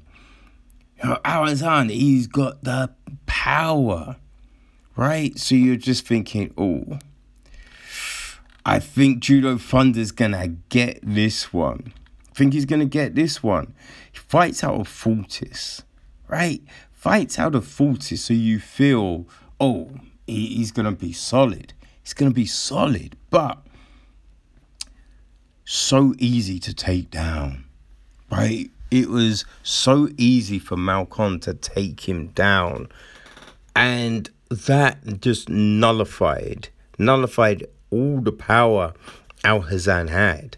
Al 1.02 1.46
Hazan 1.46 1.90
he's 1.90 2.28
got 2.28 2.62
the 2.66 2.90
power, 3.26 4.18
right? 4.98 5.40
So 5.40 5.56
you're 5.56 5.78
just 5.78 6.06
thinking, 6.06 6.54
oh, 6.58 7.00
I 8.66 8.80
think 8.80 9.20
Judo 9.22 9.58
Thunder's 9.58 10.12
gonna 10.12 10.50
get 10.68 11.00
this 11.02 11.54
one. 11.54 11.94
I 12.32 12.34
think 12.34 12.52
he's 12.52 12.66
gonna 12.66 12.84
get 12.84 13.16
this 13.16 13.42
one. 13.42 13.74
He 14.12 14.20
fights 14.20 14.62
out 14.62 14.76
of 14.76 14.90
Fortis, 14.90 15.84
right? 16.28 16.62
Fights 16.92 17.40
out 17.40 17.56
of 17.56 17.66
Fortis, 17.66 18.26
so 18.26 18.34
you 18.34 18.60
feel, 18.60 19.26
oh, 19.64 19.90
he's 20.28 20.72
gonna 20.72 20.92
be 20.92 21.14
solid. 21.14 21.74
He's 22.02 22.14
gonna 22.14 22.32
be 22.32 22.46
solid, 22.46 23.16
but 23.30 23.60
so 25.66 26.14
easy 26.18 26.60
to 26.60 26.74
take 26.74 27.10
down, 27.10 27.66
right? 28.32 28.70
it 28.94 29.10
was 29.10 29.44
so 29.64 30.08
easy 30.20 30.60
for 30.60 30.76
Malkoun 30.76 31.42
to 31.42 31.56
take 31.56 32.08
him 32.08 32.28
down. 32.28 32.88
And 33.76 34.30
that 34.52 35.20
just 35.20 35.50
nullified, 35.50 36.70
nullified 37.00 37.66
all 37.90 38.22
the 38.22 38.32
power 38.32 38.94
Alhassan 39.44 40.10
had. 40.10 40.58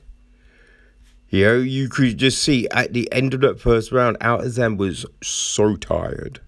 You 1.29 1.45
know, 1.45 1.57
you 1.59 1.87
could 1.87 2.17
just 2.17 2.43
see 2.43 2.67
at 2.71 2.91
the 2.91 3.09
end 3.09 3.33
of 3.33 3.39
that 3.39 3.61
first 3.61 3.93
round, 3.93 4.17
Alhassan 4.19 4.75
was 4.75 5.05
so 5.23 5.77
tired. 5.77 6.41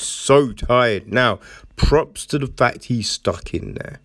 So 0.00 0.52
tired. 0.52 1.12
Now, 1.12 1.40
props 1.74 2.24
to 2.26 2.38
the 2.38 2.46
fact 2.46 2.84
he's 2.84 3.10
stuck 3.10 3.52
in 3.52 3.74
there. 3.74 3.98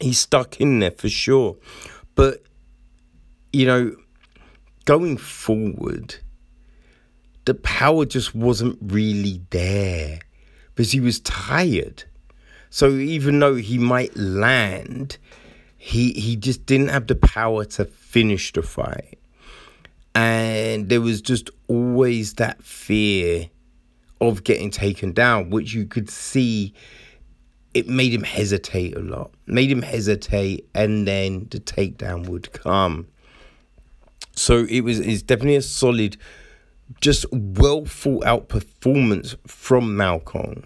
He's 0.00 0.18
stuck 0.18 0.60
in 0.60 0.80
there 0.80 0.90
for 0.90 1.08
sure. 1.08 1.56
But, 2.16 2.42
you 3.52 3.64
know, 3.66 3.96
going 4.86 5.16
forward, 5.16 6.16
the 7.44 7.54
power 7.54 8.06
just 8.06 8.34
wasn't 8.34 8.76
really 8.82 9.40
there 9.50 10.18
because 10.74 10.90
he 10.90 11.00
was 11.00 11.20
tired. 11.20 12.02
So 12.70 12.90
even 12.90 13.38
though 13.38 13.54
he 13.54 13.78
might 13.78 14.16
land, 14.16 15.16
he 15.76 16.12
he 16.12 16.34
just 16.34 16.66
didn't 16.66 16.88
have 16.88 17.06
the 17.06 17.14
power 17.14 17.64
to 17.64 17.84
finish 17.84 18.52
the 18.52 18.62
fight. 18.62 19.18
And 20.14 20.88
there 20.88 21.00
was 21.00 21.20
just 21.20 21.50
always 21.68 22.34
that 22.34 22.62
fear 22.64 23.48
of 24.20 24.44
getting 24.44 24.70
taken 24.70 25.12
down, 25.12 25.50
which 25.50 25.72
you 25.74 25.86
could 25.86 26.10
see 26.10 26.74
it 27.74 27.88
made 27.88 28.12
him 28.12 28.24
hesitate 28.24 28.96
a 28.96 29.00
lot. 29.00 29.30
Made 29.46 29.70
him 29.70 29.82
hesitate 29.82 30.68
and 30.74 31.06
then 31.06 31.46
the 31.50 31.60
takedown 31.60 32.28
would 32.28 32.52
come. 32.52 33.06
So 34.32 34.66
it 34.68 34.80
was 34.80 35.00
it's 35.00 35.22
definitely 35.22 35.56
a 35.56 35.62
solid, 35.62 36.16
just 37.00 37.26
well 37.32 37.84
thought 37.84 38.24
out 38.24 38.48
performance 38.48 39.36
from 39.46 39.96
Malkoun. 39.96 40.64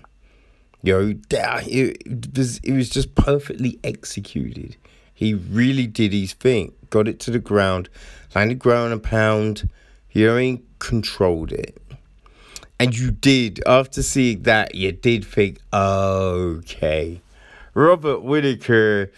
Know, 0.84 1.14
it, 1.30 2.36
was 2.36 2.58
it 2.58 2.72
was 2.72 2.90
just 2.90 3.14
perfectly 3.14 3.78
executed. 3.84 4.76
He 5.14 5.34
really 5.34 5.86
did 5.86 6.12
his 6.12 6.32
thing. 6.32 6.72
Got 6.90 7.08
it 7.08 7.20
to 7.20 7.30
the 7.30 7.38
ground, 7.38 7.88
landed 8.34 8.58
ground 8.58 8.92
and 8.92 9.02
pound. 9.02 9.68
You 10.10 10.26
know, 10.26 10.58
controlled 10.78 11.52
it. 11.52 11.80
And 12.82 12.98
you 12.98 13.10
did, 13.10 13.62
after 13.66 14.02
seeing 14.02 14.42
that, 14.42 14.74
you 14.74 14.92
did 14.92 15.24
think, 15.24 15.58
okay, 15.72 17.20
Robert 17.74 18.22
Whittaker, 18.22 19.10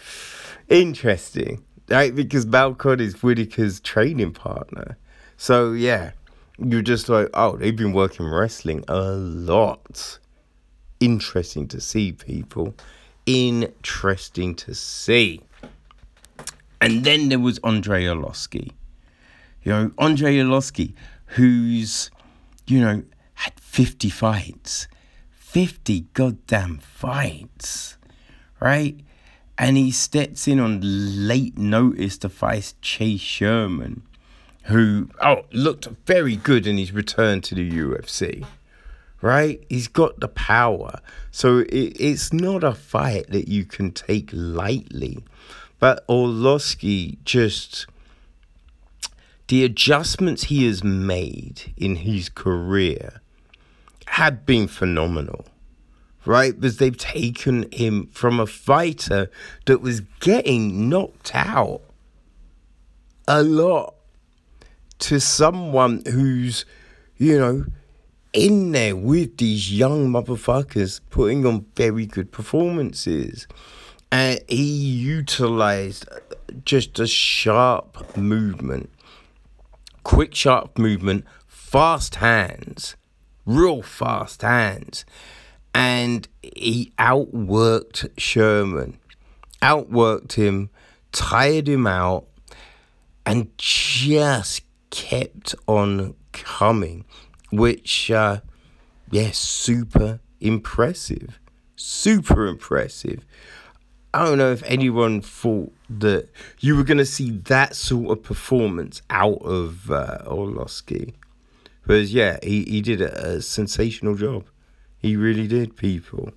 interesting 0.68 1.64
right? 1.88 2.14
Because 2.14 2.46
Malkoun 2.46 3.00
is 3.00 3.22
Whittaker's 3.22 3.80
training 3.80 4.32
partner. 4.32 4.96
So 5.36 5.72
yeah, 5.72 6.12
you're 6.58 6.82
just 6.82 7.08
like, 7.08 7.28
oh, 7.34 7.56
they've 7.56 7.76
been 7.76 7.92
working 7.92 8.26
wrestling 8.26 8.84
a 8.88 9.12
lot. 9.12 10.18
Interesting 11.00 11.68
to 11.68 11.80
see, 11.80 12.12
people. 12.12 12.74
Interesting 13.26 14.54
to 14.56 14.74
see. 14.74 15.40
And 16.80 17.04
then 17.04 17.28
there 17.28 17.38
was 17.38 17.58
Andrei 17.64 18.04
Arlovski. 18.04 18.72
You 19.62 19.72
know, 19.72 19.90
Andrei 19.98 20.36
Arlovski, 20.36 20.92
who's, 21.26 22.10
you 22.66 22.80
know, 22.80 23.02
had 23.44 23.58
50 23.60 24.10
fights. 24.10 24.88
50 25.30 26.06
goddamn 26.12 26.78
fights, 26.78 27.96
right? 28.60 28.98
and 29.56 29.76
he 29.76 29.90
steps 29.90 30.48
in 30.48 30.58
on 30.58 30.80
late 30.82 31.56
notice 31.56 32.18
to 32.18 32.28
fight 32.28 32.74
Chase 32.80 33.20
Sherman, 33.20 34.02
who 34.64 35.08
oh 35.20 35.44
looked 35.52 35.86
very 36.06 36.36
good 36.36 36.66
in 36.66 36.76
his 36.76 36.92
return 36.92 37.40
to 37.42 37.54
the 37.54 37.70
UFC, 37.70 38.44
right? 39.20 39.62
He's 39.68 39.88
got 39.88 40.20
the 40.20 40.28
power. 40.28 41.00
So 41.30 41.58
it, 41.58 41.96
it's 42.00 42.32
not 42.32 42.64
a 42.64 42.74
fight 42.74 43.30
that 43.30 43.48
you 43.48 43.64
can 43.64 43.92
take 43.92 44.30
lightly. 44.32 45.22
But 45.78 46.06
Arlovski 46.08 47.18
just 47.24 47.86
the 49.48 49.64
adjustments 49.64 50.44
he 50.44 50.66
has 50.66 50.82
made 50.82 51.74
in 51.76 51.96
his 51.96 52.28
career 52.28 53.20
have 54.06 54.46
been 54.46 54.68
phenomenal, 54.68 55.44
right? 56.24 56.54
Because 56.58 56.78
they've 56.78 56.96
taken 56.96 57.70
him 57.72 58.08
from 58.12 58.40
a 58.40 58.46
fighter 58.46 59.30
that 59.66 59.80
was 59.80 60.00
getting 60.20 60.88
knocked 60.88 61.34
out 61.34 61.82
a 63.26 63.42
lot 63.42 63.94
to 65.00 65.20
someone 65.20 66.02
who's, 66.06 66.64
you 67.16 67.38
know, 67.38 67.64
in 68.32 68.72
there 68.72 68.96
with 68.96 69.36
these 69.38 69.72
young 69.72 70.08
motherfuckers 70.08 71.00
putting 71.10 71.46
on 71.46 71.66
very 71.76 72.06
good 72.06 72.32
performances. 72.32 73.46
And 74.10 74.40
he 74.48 74.62
utilized 74.62 76.06
just 76.64 76.98
a 77.00 77.06
sharp 77.06 78.16
movement, 78.16 78.90
quick, 80.02 80.34
sharp 80.34 80.78
movement, 80.78 81.24
fast 81.46 82.16
hands, 82.16 82.96
real 83.46 83.82
fast 83.82 84.42
hands. 84.42 85.04
And 85.74 86.28
he 86.42 86.92
outworked 86.98 88.10
Sherman, 88.16 88.98
outworked 89.60 90.34
him, 90.34 90.70
tired 91.12 91.68
him 91.68 91.86
out, 91.86 92.26
and 93.26 93.50
just 93.56 94.62
kept 94.90 95.54
on 95.66 96.14
coming 96.32 97.04
which, 97.56 98.10
uh, 98.10 98.40
yeah, 99.10 99.30
super 99.32 100.20
impressive. 100.40 101.38
Super 101.76 102.46
impressive. 102.46 103.24
I 104.12 104.24
don't 104.24 104.38
know 104.38 104.52
if 104.52 104.62
anyone 104.64 105.20
thought 105.20 105.72
that 105.90 106.28
you 106.60 106.76
were 106.76 106.84
going 106.84 106.98
to 106.98 107.04
see 107.04 107.30
that 107.30 107.74
sort 107.74 108.10
of 108.10 108.22
performance 108.22 109.02
out 109.10 109.42
of 109.42 109.90
uh, 109.90 110.18
Arlovski. 110.26 111.14
But 111.86 112.06
yeah, 112.06 112.38
he, 112.42 112.64
he 112.64 112.80
did 112.80 113.00
a, 113.00 113.36
a 113.36 113.42
sensational 113.42 114.14
job. 114.14 114.46
He 114.98 115.16
really 115.16 115.46
did, 115.46 115.76
people. 115.76 116.32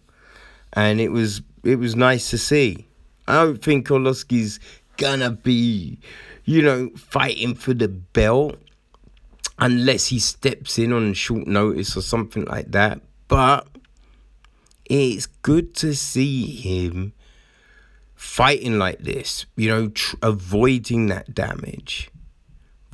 And 0.74 1.00
it 1.00 1.10
was 1.10 1.42
it 1.64 1.78
was 1.78 1.96
nice 1.96 2.30
to 2.32 2.38
see. 2.38 2.88
I 3.28 3.44
don't 3.44 3.64
think 3.64 3.88
Arlovski's 3.88 4.60
gonna 4.98 5.32
be, 5.32 6.00
you 6.46 6.62
know, 6.62 6.90
fighting 6.96 7.56
for 7.56 7.74
the 7.74 7.88
belt 7.88 8.58
unless 9.60 10.08
he 10.08 10.20
steps 10.20 10.78
in 10.78 10.94
on 10.94 11.14
short 11.14 11.48
notice 11.48 11.96
or 11.98 12.02
something 12.02 12.46
like 12.46 12.72
that. 12.72 13.02
But 13.28 13.68
it's 14.86 15.26
good 15.26 15.74
to 15.76 15.94
see 15.96 16.46
him 16.46 17.14
fighting 18.16 18.80
like 18.80 19.00
this, 19.00 19.46
you 19.56 19.70
know, 19.70 19.90
tr- 19.90 20.16
avoiding 20.22 21.08
that 21.08 21.34
damage, 21.34 22.10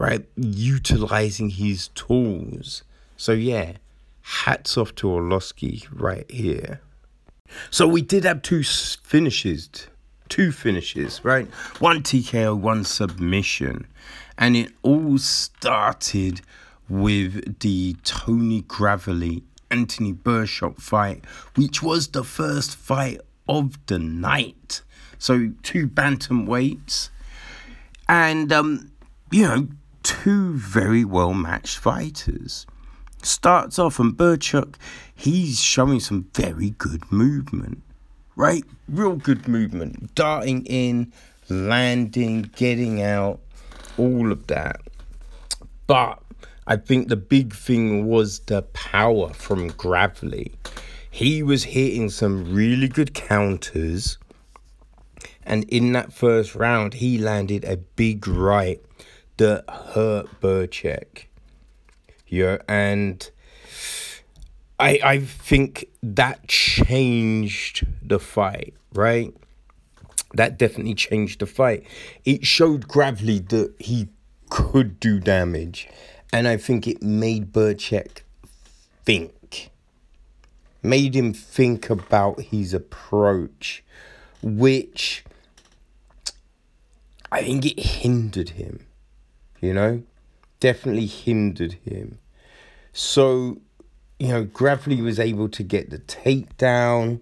right? 0.04 0.26
Utilizing 0.36 1.49
his 1.49 1.88
tools. 1.89 2.84
So, 3.16 3.32
yeah, 3.32 3.78
hats 4.22 4.78
off 4.78 4.93
to 4.95 5.08
Arlovski 5.08 5.88
right 5.93 6.30
here. 6.30 6.82
So, 7.70 7.88
we 7.88 8.01
did 8.01 8.26
have 8.26 8.41
two 8.41 8.64
finishes, 8.64 9.88
two 10.28 10.51
finishes, 10.51 11.24
right? 11.24 11.47
One 11.80 12.04
TKO, 12.04 12.60
one 12.60 12.84
submission. 12.84 13.88
And 14.38 14.58
it 14.58 14.74
all 14.82 15.18
started 15.20 16.41
with 16.89 17.60
the 17.60 17.95
Tony 18.04 18.64
Gravely 18.64 19.43
Anthony 19.72 20.12
Birchak 20.12 20.82
fight, 20.82 21.24
which 21.56 21.82
was 21.82 22.10
the 22.10 22.26
first 22.26 22.76
fight 22.76 23.22
of 23.47 23.78
the 23.86 23.99
night. 23.99 24.82
So 25.18 25.51
two 25.64 25.88
bantamweights, 25.88 27.10
and 28.10 28.51
um, 28.51 28.91
you 29.32 29.47
know, 29.47 29.68
two 30.04 30.54
very 30.58 31.06
well 31.06 31.34
matched 31.34 31.78
fighters. 31.78 32.68
Starts 33.22 33.80
off 33.80 33.99
and 33.99 34.16
Birchak, 34.16 34.76
he's 35.16 35.62
showing 35.62 35.99
some 35.99 36.28
very 36.34 36.72
good 36.72 37.10
movement, 37.12 37.82
right? 38.36 38.66
Real 38.89 39.16
good 39.16 39.47
movement, 39.47 40.14
darting 40.14 40.66
in, 40.66 41.14
landing, 41.49 42.51
getting 42.56 43.01
out, 43.01 43.39
all 43.97 44.32
of 44.32 44.47
that. 44.47 44.82
But 45.88 46.22
I 46.68 46.76
think 46.78 47.08
the 47.08 47.16
big 47.16 47.54
thing 47.54 48.08
was 48.08 48.39
the 48.39 48.62
power 48.62 49.34
from 49.34 49.70
Gravely. 49.70 50.54
He 51.10 51.43
was 51.43 51.64
hitting 51.64 52.10
some 52.10 52.54
really 52.54 52.88
good 52.88 53.14
counters. 53.14 54.18
And 55.45 55.64
in 55.66 55.91
that 55.91 56.14
first 56.14 56.56
round, 56.56 56.95
he 56.95 57.18
landed 57.18 57.66
a 57.66 57.78
big 57.78 58.28
right 58.28 58.82
hurt 59.40 60.28
Birchak. 60.42 61.26
Yeah, 62.28 62.58
and 62.68 63.30
I 64.80 65.00
I 65.04 65.20
think 65.20 65.90
that 66.02 66.48
changed 66.48 67.86
the 68.02 68.20
fight, 68.20 68.74
right? 68.94 69.34
That 70.34 70.58
definitely 70.58 70.96
changed 70.96 71.42
the 71.42 71.46
fight. 71.46 71.86
It 72.26 72.46
showed 72.46 72.88
Gravely 72.88 73.40
that 73.40 73.76
he 73.80 74.10
could 74.50 75.00
do 75.00 75.20
damage 75.20 75.88
and 76.34 76.48
I 76.48 76.58
think 76.58 76.88
it 76.88 77.04
made 77.04 77.54
Birchak 77.54 78.24
think, 79.06 79.70
made 80.82 81.16
him 81.16 81.32
think 81.32 81.92
about 81.92 82.42
his 82.42 82.74
approach, 82.74 83.84
which 84.42 85.24
I 87.32 87.44
think 87.44 87.68
it 87.68 87.80
hindered 87.80 88.50
him, 88.50 88.88
you 89.64 89.74
know, 89.74 90.03
definitely 90.59 91.05
hindered 91.05 91.74
him. 91.86 92.20
So, 92.91 93.61
you 94.20 94.28
know, 94.28 94.43
Gravely 94.43 95.01
was 95.01 95.20
able 95.20 95.47
to 95.49 95.64
get 95.64 95.89
the 95.89 95.99
takedown. 95.99 97.22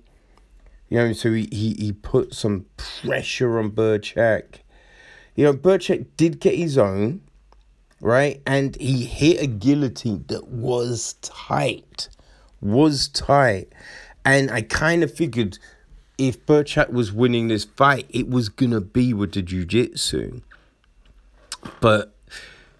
You 0.90 0.98
know, 0.98 1.14
so 1.14 1.32
he, 1.32 1.48
he, 1.52 1.76
he 1.76 1.92
put 1.92 2.34
some 2.34 2.66
pressure 2.78 3.60
on 3.60 3.72
Birchak. 3.72 4.56
You 5.36 5.46
know, 5.46 5.54
Birchak 5.54 6.08
did 6.18 6.40
get 6.40 6.56
his 6.56 6.78
own, 6.78 7.22
right? 8.02 8.42
And 8.46 8.76
he 8.76 9.06
hit 9.06 9.42
a 9.42 9.48
guillotine 9.48 10.26
that 10.28 10.48
was 10.48 11.14
tight, 11.22 12.10
was 12.60 13.08
tight. 13.08 13.72
And 14.26 14.50
I 14.50 14.64
kind 14.64 15.04
of 15.04 15.14
figured 15.14 15.60
if 16.18 16.46
Birchak 16.46 16.92
was 16.92 17.14
winning 17.14 17.48
this 17.48 17.66
fight, 17.66 18.08
it 18.10 18.28
was 18.28 18.50
going 18.50 18.72
to 18.72 18.82
be 18.82 19.14
with 19.14 19.32
the 19.34 19.44
jiu-jitsu. 19.44 20.42
But, 21.80 22.11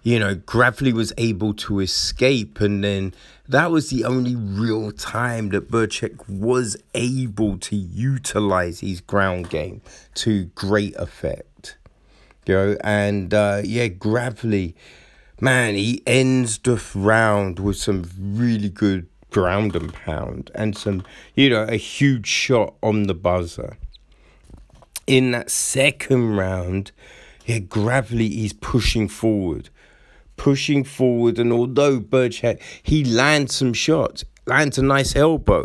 you 0.02 0.18
know, 0.18 0.34
Gravely 0.34 0.92
was 0.92 1.12
able 1.16 1.54
to 1.54 1.80
escape. 1.80 2.60
And 2.60 2.82
then 2.82 3.14
that 3.48 3.70
was 3.70 3.90
the 3.90 4.04
only 4.04 4.36
real 4.36 4.92
time 4.92 5.50
that 5.50 5.70
Birchak 5.70 6.28
was 6.28 6.76
able 6.94 7.58
to 7.58 7.76
utilize 7.76 8.80
his 8.80 9.00
ground 9.00 9.50
game 9.50 9.80
to 10.14 10.46
great 10.54 10.96
effect. 10.96 11.76
You 12.46 12.54
know, 12.54 12.76
and 12.82 13.32
uh, 13.32 13.62
yeah, 13.64 13.88
Gravely 13.88 14.74
man, 15.42 15.74
he 15.74 16.00
ends 16.06 16.56
the 16.58 16.80
round 16.94 17.58
with 17.58 17.76
some 17.76 18.08
really 18.16 18.68
good 18.68 19.08
ground 19.30 19.74
and 19.74 19.92
pound 19.92 20.52
and 20.54 20.78
some, 20.78 21.04
you 21.34 21.50
know, 21.50 21.64
a 21.64 21.76
huge 21.76 22.28
shot 22.28 22.74
on 22.80 23.02
the 23.04 23.14
buzzer. 23.14 23.76
In 25.04 25.32
that 25.32 25.50
second 25.50 26.36
round, 26.36 26.92
yeah, 27.44 27.58
Gravely 27.58 28.44
is 28.44 28.52
pushing 28.52 29.08
forward, 29.08 29.68
pushing 30.42 30.82
forward, 30.82 31.38
and 31.38 31.52
although 31.52 32.00
Birchak 32.00 32.60
he 32.82 33.04
lands 33.04 33.54
some 33.54 33.72
shots, 33.72 34.24
lands 34.44 34.76
a 34.76 34.82
nice 34.82 35.14
elbow, 35.14 35.64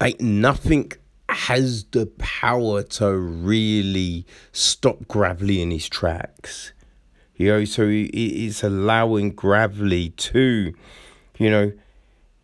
like 0.00 0.20
nothing 0.20 0.90
has 1.28 1.84
the 1.92 2.06
power 2.18 2.82
to 2.82 3.16
really 3.16 4.26
stop 4.50 5.06
Gravely 5.06 5.62
in 5.62 5.70
his 5.70 5.88
tracks. 5.88 6.72
You 7.36 7.46
know, 7.46 7.64
so 7.64 7.86
it's 7.88 8.64
allowing 8.64 9.30
Gravely 9.30 10.08
to, 10.08 10.74
you 11.38 11.50
know, 11.50 11.72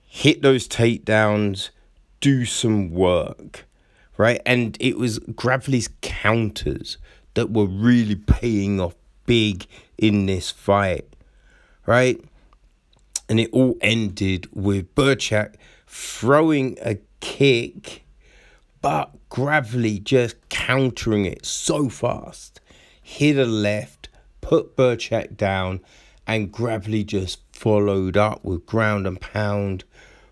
hit 0.07 0.43
those 0.43 0.69
takedowns, 0.69 1.71
do 2.21 2.45
some 2.45 2.93
work, 2.93 3.67
right? 4.17 4.41
And 4.47 4.77
it 4.79 4.97
was 4.97 5.19
Gravely's 5.35 5.89
counters 6.03 6.99
that 7.35 7.51
were 7.51 7.67
really 7.67 8.15
paying 8.15 8.81
off 8.81 8.95
big 9.27 9.67
in 9.99 10.27
this 10.27 10.53
fight, 10.53 11.12
right? 11.87 12.23
And 13.29 13.41
it 13.41 13.51
all 13.53 13.77
ended 13.81 14.49
with 14.53 14.95
Birchak 14.95 15.55
throwing 15.87 16.79
a 16.83 16.99
kick, 17.21 18.05
but 18.81 19.11
Gravely 19.29 19.99
just 19.99 20.37
countering 20.51 21.25
it 21.25 21.47
so 21.47 21.89
fast. 21.89 22.61
Hit 23.01 23.39
a 23.39 23.47
left 23.47 24.03
put 24.43 24.77
Birchak 24.77 25.39
down, 25.39 25.81
and 26.27 26.53
Gravely 26.53 27.03
just 27.03 27.41
followed 27.53 28.19
up 28.19 28.45
with 28.45 28.67
ground 28.67 29.07
and 29.07 29.19
pound, 29.19 29.85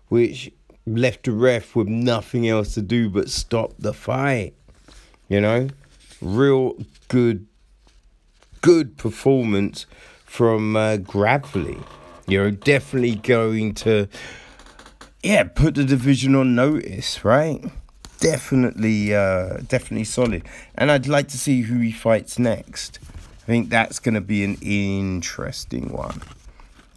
which 0.09 0.51
left 0.85 1.23
the 1.23 1.31
ref 1.31 1.75
with 1.75 1.87
nothing 1.87 2.47
else 2.47 2.75
to 2.75 2.81
do 2.83 3.09
but 3.09 3.29
stop 3.29 3.73
the 3.79 3.93
fight. 3.93 4.53
You 5.27 5.41
know, 5.41 5.69
real 6.21 6.77
good, 7.07 7.47
good 8.61 8.97
performance 8.97 9.87
from 10.31 10.77
uh, 10.77 10.95
Gravely. 10.95 11.77
You 12.25 12.41
know, 12.41 12.51
definitely 12.51 13.15
going 13.15 13.73
to, 13.75 14.07
yeah, 15.21 15.43
put 15.43 15.75
the 15.75 15.83
division 15.83 16.35
on 16.35 16.55
notice, 16.55 17.25
right? 17.25 17.61
Definitely, 18.21 19.13
uh, 19.13 19.57
definitely 19.67 20.05
solid. 20.05 20.43
And 20.75 20.89
I'd 20.89 21.05
like 21.07 21.27
to 21.29 21.37
see 21.37 21.63
who 21.63 21.79
he 21.79 21.91
fights 21.91 22.39
next. 22.39 22.99
I 23.43 23.45
think 23.45 23.69
that's 23.69 23.99
going 23.99 24.13
to 24.13 24.21
be 24.21 24.45
an 24.45 24.57
interesting 24.61 25.91
one, 25.91 26.21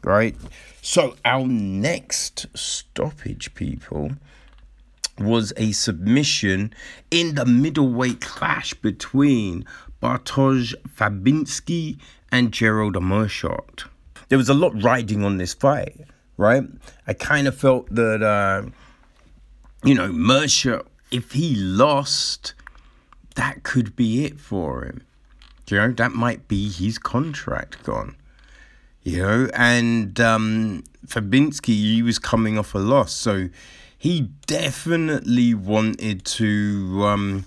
right? 0.05 0.37
So, 0.81 1.17
our 1.25 1.45
next 1.45 2.47
stoppage, 2.55 3.53
people, 3.55 4.13
was 5.19 5.53
a 5.57 5.73
submission 5.73 6.73
in 7.11 7.35
the 7.35 7.47
middleweight 7.47 8.21
clash 8.21 8.75
between 8.75 9.65
Bartosz 10.01 10.75
Fabinski 10.87 11.99
and 12.31 12.53
Gerald 12.53 12.95
Meerschaert. 12.95 13.85
There 14.29 14.39
was 14.39 14.49
a 14.49 14.55
lot 14.55 14.83
riding 14.83 15.25
on 15.25 15.37
this 15.37 15.55
fight, 15.55 16.01
right? 16.37 16.65
I 17.07 17.13
kind 17.13 17.47
of 17.47 17.57
felt 17.57 17.95
that, 17.95 18.23
uh, 18.23 18.69
you 19.85 19.95
know, 19.95 20.11
Meerschaert, 20.11 20.87
if 21.11 21.33
he 21.33 21.55
lost, 21.55 22.55
that 23.37 23.63
could 23.63 23.95
be 23.95 24.25
it 24.25 24.41
for 24.41 24.85
him. 24.85 25.03
You 25.69 25.79
know, 25.79 25.93
that 25.93 26.13
might 26.13 26.49
be 26.49 26.69
his 26.69 26.99
contract 26.99 27.83
gone 27.85 28.17
you 29.05 29.19
know, 29.19 29.49
and 29.55 30.19
um, 30.19 30.83
Fabinski, 31.07 31.75
he 31.75 32.03
was 32.03 32.19
coming 32.19 32.59
off 32.59 32.75
a 32.75 32.79
loss, 32.79 33.13
so 33.13 33.51
he 33.97 34.31
definitely 34.47 35.53
wanted 35.55 36.25
to, 36.25 37.05
um, 37.05 37.45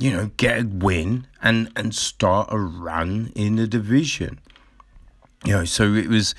you 0.00 0.10
know, 0.10 0.30
get 0.36 0.60
a 0.60 0.66
win 0.66 1.26
and 1.42 1.70
and 1.76 1.94
start 1.94 2.48
a 2.50 2.58
run 2.58 3.32
in 3.34 3.56
the 3.56 3.66
division. 3.66 4.40
You 5.44 5.52
know, 5.52 5.64
so 5.64 5.94
it 5.94 6.08
was 6.08 6.34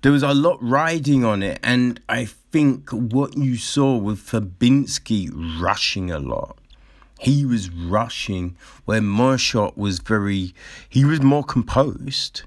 there 0.00 0.12
was 0.12 0.22
a 0.22 0.34
lot 0.34 0.58
riding 0.62 1.24
on 1.24 1.42
it, 1.42 1.60
and 1.62 2.00
I 2.08 2.24
think 2.24 2.90
what 2.90 3.36
you 3.36 3.56
saw 3.56 3.96
with 3.96 4.18
Fabinski 4.18 5.30
rushing 5.60 6.10
a 6.10 6.18
lot. 6.18 6.58
He 7.20 7.46
was 7.46 7.70
rushing 7.70 8.56
where 8.84 9.00
Meerschaert 9.00 9.76
was 9.76 10.00
very, 10.00 10.54
he 10.88 11.04
was 11.04 11.22
more 11.22 11.44
composed 11.44 12.42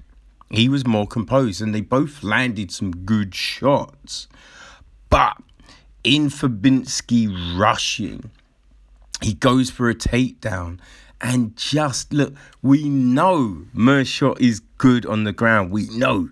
he 0.50 0.68
was 0.68 0.86
more 0.86 1.06
composed 1.06 1.60
and 1.60 1.74
they 1.74 1.80
both 1.80 2.22
landed 2.22 2.70
some 2.70 2.90
good 2.90 3.34
shots. 3.34 4.28
But 5.10 5.36
in 6.04 6.28
Fabinski 6.28 7.58
rushing, 7.58 8.30
he 9.22 9.34
goes 9.34 9.70
for 9.70 9.88
a 9.88 9.94
takedown. 9.94 10.78
And 11.20 11.56
just 11.56 12.12
look, 12.12 12.34
we 12.60 12.88
know 12.88 13.64
Meerschaert 13.74 14.40
is 14.40 14.60
good 14.76 15.06
on 15.06 15.24
the 15.24 15.32
ground. 15.32 15.70
We 15.70 15.88
know 15.88 16.28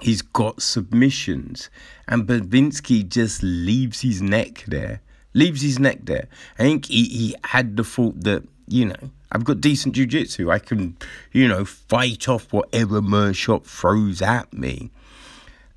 he's 0.00 0.20
got 0.20 0.60
submissions. 0.60 1.70
And 2.06 2.26
Fabinski 2.26 3.08
just 3.08 3.42
leaves 3.42 4.02
his 4.02 4.20
neck 4.20 4.64
there. 4.66 5.00
Leaves 5.32 5.62
his 5.62 5.78
neck 5.78 6.00
there. 6.02 6.28
I 6.58 6.62
think 6.64 6.86
he, 6.86 7.04
he 7.04 7.36
had 7.44 7.76
the 7.76 7.84
thought 7.84 8.22
that, 8.24 8.44
you 8.68 8.84
know, 8.84 9.10
I've 9.32 9.44
got 9.44 9.60
decent 9.60 9.94
jiu-jitsu. 9.94 10.50
I 10.50 10.58
can, 10.58 10.96
you 11.32 11.48
know, 11.48 11.64
fight 11.64 12.28
off 12.28 12.52
whatever 12.52 13.00
Meerschaert 13.00 13.64
throws 13.64 14.20
at 14.22 14.52
me. 14.52 14.90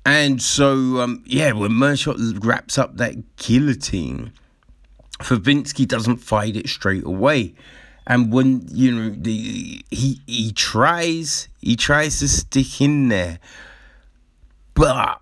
And 0.04 0.40
so, 0.40 1.00
um, 1.00 1.22
yeah, 1.26 1.52
when 1.52 1.72
Meerschaert 1.72 2.44
wraps 2.44 2.78
up 2.78 2.96
that 2.98 3.36
guillotine, 3.36 4.32
Fabinski 5.20 5.86
doesn't 5.86 6.18
fight 6.18 6.56
it 6.56 6.68
straight 6.68 7.04
away. 7.04 7.54
And 8.06 8.32
when, 8.32 8.66
you 8.68 8.92
know, 8.92 9.10
the 9.10 9.84
he 9.90 10.20
he 10.26 10.52
tries, 10.52 11.48
he 11.60 11.76
tries 11.76 12.18
to 12.20 12.28
stick 12.28 12.80
in 12.80 13.08
there. 13.08 13.38
But 14.74 15.20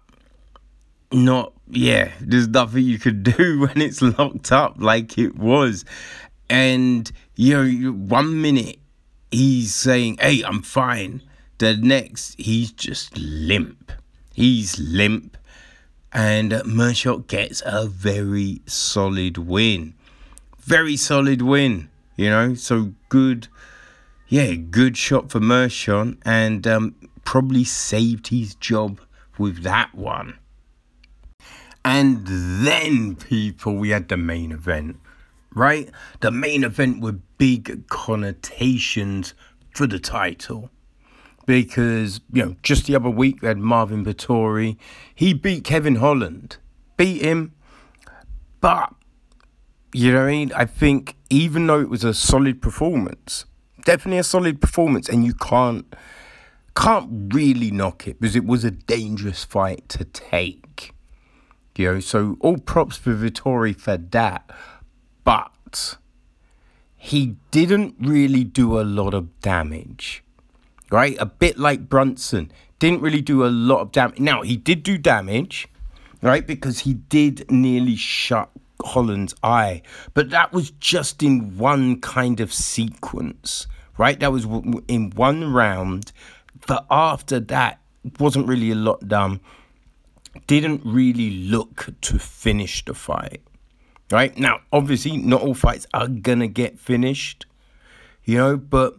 not 1.13 1.53
yeah, 1.71 2.13
there's 2.21 2.49
nothing 2.49 2.85
you 2.85 2.99
could 2.99 3.23
do 3.23 3.61
when 3.67 3.81
it's 3.81 4.01
locked 4.01 4.53
up 4.53 4.77
like 4.79 5.19
it 5.19 5.37
was. 5.37 5.85
And 6.49 7.11
you 7.37 7.57
know, 7.57 7.93
one 7.93 8.41
minute 8.41 8.79
he's 9.31 9.75
saying, 9.75 10.19
"Hey, 10.21 10.43
I'm 10.43 10.63
fine." 10.63 11.23
The 11.59 11.77
next, 11.77 12.37
he's 12.39 12.71
just 12.71 13.19
limp. 13.19 13.93
He's 14.33 14.79
limp, 14.79 15.37
and 16.13 16.53
Meerschaert 16.65 17.27
gets 17.27 17.63
a 17.65 17.87
very 17.87 18.63
solid 18.67 19.39
win. 19.39 19.95
Very 20.59 20.97
solid 20.97 21.43
win, 21.43 21.89
you 22.17 22.31
know. 22.31 22.55
So 22.55 22.93
good, 23.09 23.49
yeah, 24.29 24.55
good 24.55 24.97
shot 24.97 25.31
for 25.31 25.41
Meerschaert, 25.41 26.19
and 26.25 26.67
um, 26.67 26.95
probably 27.25 27.65
saved 27.65 28.29
his 28.29 28.55
job 28.55 29.01
with 29.39 29.63
that 29.63 29.95
one. 29.95 30.39
And 31.85 32.27
then, 32.27 33.17
people, 33.17 33.77
we 33.77 33.91
had 33.91 34.09
the 34.09 34.17
main 34.17 34.53
event 34.53 34.99
right? 35.55 35.91
The 36.21 36.31
main 36.31 36.65
event 36.65 37.01
with 37.01 37.21
big 37.37 37.89
connotations 37.89 39.35
for 39.75 39.87
the 39.87 39.99
title. 39.99 40.71
Because, 41.49 42.21
you 42.33 42.45
know, 42.45 42.57
just 42.63 42.87
the 42.87 42.95
other 42.95 43.09
week 43.09 43.43
we 43.43 43.49
had 43.49 43.59
Marvin 43.59 44.05
Vettori. 44.05 44.77
He 45.15 45.33
beat 45.33 45.65
Kevin 45.65 45.97
Holland. 45.97 46.59
Beat 46.97 47.23
him. 47.23 47.55
But, 48.61 48.95
you 49.95 50.13
know 50.13 50.21
what 50.21 50.29
I 50.29 50.31
mean? 50.31 50.53
I 50.55 50.67
think 50.67 51.17
even 51.31 51.67
though 51.67 51.81
it 51.81 51.89
was 51.89 52.05
a 52.05 52.13
solid 52.13 52.61
performance, 52.61 53.47
definitely 53.85 54.19
a 54.19 54.25
solid 54.25 54.61
performance, 54.61 55.09
and 55.09 55.25
you 55.25 55.35
can't 55.35 55.87
can't 56.77 57.35
really 57.35 57.73
knock 57.73 58.07
it 58.07 58.21
because 58.21 58.37
it 58.37 58.45
was 58.45 58.65
a 58.65 58.71
dangerous 58.71 59.43
fight 59.45 59.89
to 59.89 60.05
take. 60.05 60.93
You 61.77 61.95
know, 61.95 62.01
so 62.01 62.37
all 62.41 62.59
props 62.59 62.97
for 62.97 63.15
Vettori 63.15 63.75
for 63.75 63.97
that 63.97 64.51
but 65.29 65.99
he 66.97 67.37
didn't 67.51 67.95
really 68.01 68.43
do 68.43 68.81
a 68.81 68.83
lot 68.83 69.13
of 69.13 69.39
damage. 69.41 70.25
Right? 70.91 71.17
A 71.19 71.27
bit 71.27 71.59
like 71.59 71.89
Brunson. 71.89 72.51
Didn't 72.79 73.03
really 73.03 73.21
do 73.21 73.45
a 73.45 73.49
lot 73.49 73.81
of 73.81 73.93
damage. 73.93 74.21
Now, 74.21 74.43
he 74.43 74.57
did 74.57 74.83
do 74.83 74.97
damage, 74.97 75.69
right? 76.23 76.47
Because 76.47 76.81
he 76.81 76.95
did 76.95 77.51
nearly 77.51 77.97
shut 77.97 78.51
Holland's 78.83 79.35
eye. 79.43 79.83
But 80.15 80.31
that 80.31 80.53
was 80.53 80.71
just 80.71 81.23
in 81.23 81.59
one 81.59 82.01
kind 82.01 82.41
of 82.41 82.53
sequence, 82.53 83.67
right? 83.99 84.19
That 84.21 84.33
was 84.33 84.45
in 84.87 85.13
one 85.15 85.53
round. 85.53 86.13
But 86.67 86.87
after 86.91 87.41
that, 87.41 87.81
wasn't 88.19 88.47
really 88.47 88.71
a 88.71 88.77
lot 88.77 89.09
done. 89.09 89.41
Didn't 90.47 90.83
really 90.85 91.31
look 91.31 91.89
to 92.03 92.19
finish 92.19 92.85
the 92.85 92.95
fight 92.95 93.43
right? 94.11 94.37
Now, 94.39 94.61
obviously, 94.73 95.17
not 95.17 95.43
all 95.43 95.55
fights 95.55 95.87
are 95.93 96.09
gonna 96.09 96.49
get 96.49 96.79
finished, 96.79 97.47
you 98.25 98.37
know, 98.37 98.57
but 98.57 98.97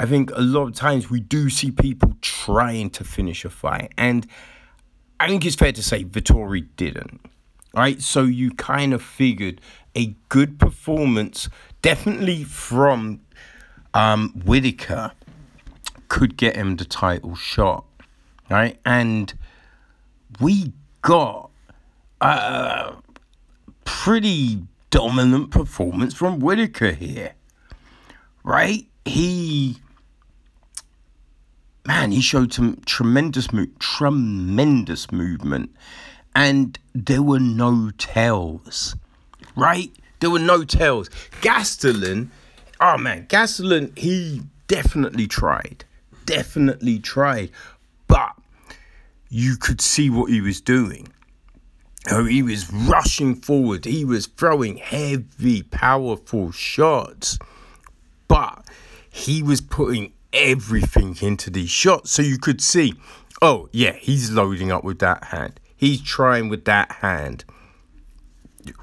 I 0.00 0.06
think 0.06 0.30
a 0.32 0.40
lot 0.40 0.64
of 0.66 0.74
times 0.74 1.10
we 1.10 1.20
do 1.20 1.48
see 1.50 1.70
people 1.70 2.14
trying 2.20 2.90
to 2.90 3.04
finish 3.04 3.44
a 3.44 3.50
fight, 3.50 3.92
and 3.96 4.26
I 5.20 5.28
think 5.28 5.44
it's 5.44 5.56
fair 5.56 5.72
to 5.72 5.82
say 5.82 6.04
Vettori 6.04 6.66
didn't, 6.76 7.20
right? 7.74 8.00
So 8.02 8.22
you 8.22 8.50
kind 8.52 8.92
of 8.92 9.02
figured 9.02 9.60
a 9.96 10.14
good 10.28 10.58
performance, 10.58 11.48
definitely 11.82 12.44
from 12.44 13.20
um, 13.94 14.32
Whittaker, 14.44 15.12
could 16.08 16.36
get 16.36 16.56
him 16.56 16.76
the 16.76 16.84
title 16.84 17.34
shot, 17.36 17.84
right? 18.50 18.78
And 18.84 19.32
we 20.40 20.72
got. 21.02 21.50
a 22.20 22.96
pretty 23.84 24.62
dominant 24.90 25.50
performance 25.50 26.14
from 26.14 26.38
Whittaker 26.40 26.92
here, 26.92 27.32
right? 28.42 28.86
He, 29.04 29.76
man, 31.86 32.12
he 32.12 32.20
showed 32.20 32.52
some 32.52 32.80
tremendous, 32.86 33.48
tremendous 33.78 35.12
movement, 35.12 35.74
and 36.34 36.78
there 36.94 37.22
were 37.22 37.40
no 37.40 37.90
tells, 37.98 38.96
right? 39.56 39.90
There 40.20 40.30
were 40.30 40.38
no 40.38 40.64
tells. 40.64 41.08
Gastelum, 41.42 42.28
oh 42.80 42.98
man, 42.98 43.26
Gastelum, 43.26 43.96
he 43.98 44.42
definitely 44.66 45.26
tried, 45.26 45.84
definitely 46.24 46.98
tried, 46.98 47.50
but 48.08 48.32
you 49.28 49.56
could 49.56 49.80
see 49.80 50.10
what 50.10 50.30
he 50.30 50.40
was 50.40 50.60
doing 50.60 51.08
Oh, 52.10 52.24
he 52.24 52.42
was 52.42 52.70
rushing 52.70 53.34
forward. 53.34 53.86
He 53.86 54.04
was 54.04 54.26
throwing 54.26 54.76
heavy, 54.76 55.62
powerful 55.62 56.52
shots. 56.52 57.38
But 58.28 58.66
he 59.10 59.42
was 59.42 59.62
putting 59.62 60.12
everything 60.34 61.16
into 61.22 61.48
these 61.48 61.70
shots. 61.70 62.10
So 62.10 62.22
you 62.22 62.38
could 62.38 62.60
see, 62.60 62.94
oh, 63.40 63.68
yeah, 63.72 63.92
he's 63.92 64.30
loading 64.30 64.70
up 64.70 64.84
with 64.84 64.98
that 64.98 65.24
hand. 65.24 65.60
He's 65.76 66.02
trying 66.02 66.48
with 66.48 66.64
that 66.66 66.90
hand. 66.92 67.44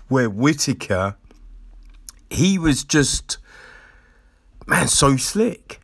where 0.07 0.29
Whittaker, 0.29 1.15
he 2.29 2.57
was 2.57 2.83
just, 2.83 3.37
man, 4.67 4.87
so 4.87 5.17
slick. 5.17 5.79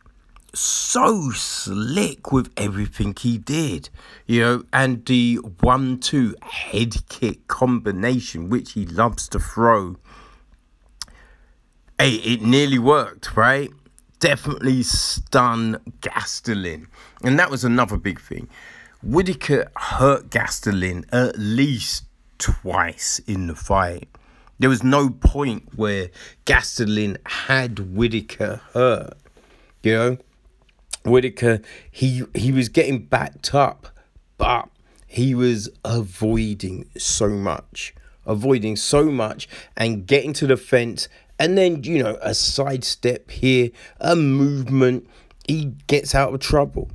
So 0.54 1.30
slick 1.30 2.32
with 2.32 2.52
everything 2.56 3.14
he 3.18 3.38
did, 3.38 3.90
you 4.26 4.40
know, 4.40 4.64
and 4.72 5.04
the 5.06 5.36
one 5.60 5.98
two 5.98 6.34
head 6.42 7.08
kick 7.08 7.46
combination, 7.48 8.48
which 8.48 8.72
he 8.72 8.86
loves 8.86 9.28
to 9.28 9.38
throw. 9.38 9.96
Hey, 11.98 12.14
it 12.14 12.42
nearly 12.42 12.78
worked, 12.78 13.36
right? 13.36 13.70
Definitely 14.20 14.82
stun 14.82 15.78
Gastelum. 16.00 16.86
And 17.22 17.38
that 17.38 17.50
was 17.50 17.64
another 17.64 17.96
big 17.96 18.20
thing. 18.20 18.48
Whittaker 19.02 19.70
hurt 19.76 20.30
Gastelum 20.30 21.04
at 21.12 21.38
least 21.38 22.04
twice 22.38 23.20
in 23.26 23.46
the 23.46 23.54
fight. 23.54 24.08
There 24.58 24.68
was 24.68 24.82
no 24.82 25.10
point 25.10 25.68
where 25.76 26.10
Gastelum 26.46 27.16
had 27.26 27.94
Whittaker 27.94 28.60
hurt. 28.72 29.14
You 29.82 29.92
know, 29.92 30.18
Whittaker 31.04 31.60
he 31.90 32.24
he 32.34 32.50
was 32.50 32.68
getting 32.68 33.04
backed 33.04 33.54
up, 33.54 33.88
but 34.36 34.68
he 35.06 35.34
was 35.34 35.68
avoiding 35.84 36.90
so 36.98 37.28
much, 37.28 37.94
avoiding 38.26 38.74
so 38.74 39.04
much, 39.04 39.48
and 39.76 40.06
getting 40.06 40.32
to 40.34 40.46
the 40.48 40.56
fence, 40.56 41.08
and 41.38 41.56
then 41.56 41.84
you 41.84 42.02
know 42.02 42.18
a 42.20 42.34
sidestep 42.34 43.30
here, 43.30 43.70
a 44.00 44.16
movement, 44.16 45.08
he 45.46 45.72
gets 45.86 46.14
out 46.14 46.34
of 46.34 46.40
trouble, 46.40 46.90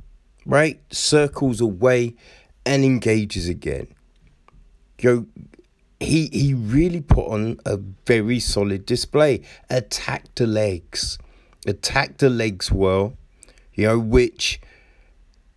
right? 0.46 0.80
Circles 0.92 1.60
away, 1.60 2.14
and 2.66 2.84
engages 2.84 3.48
again. 3.48 3.88
Yo, 4.98 5.26
he 6.00 6.28
he 6.32 6.54
really 6.54 7.00
put 7.00 7.26
on 7.28 7.58
a 7.64 7.76
very 8.06 8.40
solid 8.40 8.86
display. 8.86 9.42
Attacked 9.70 10.36
the 10.36 10.46
legs, 10.46 11.18
attacked 11.66 12.18
the 12.18 12.30
legs 12.30 12.70
well, 12.70 13.14
you 13.74 13.86
know, 13.86 13.98
which 13.98 14.60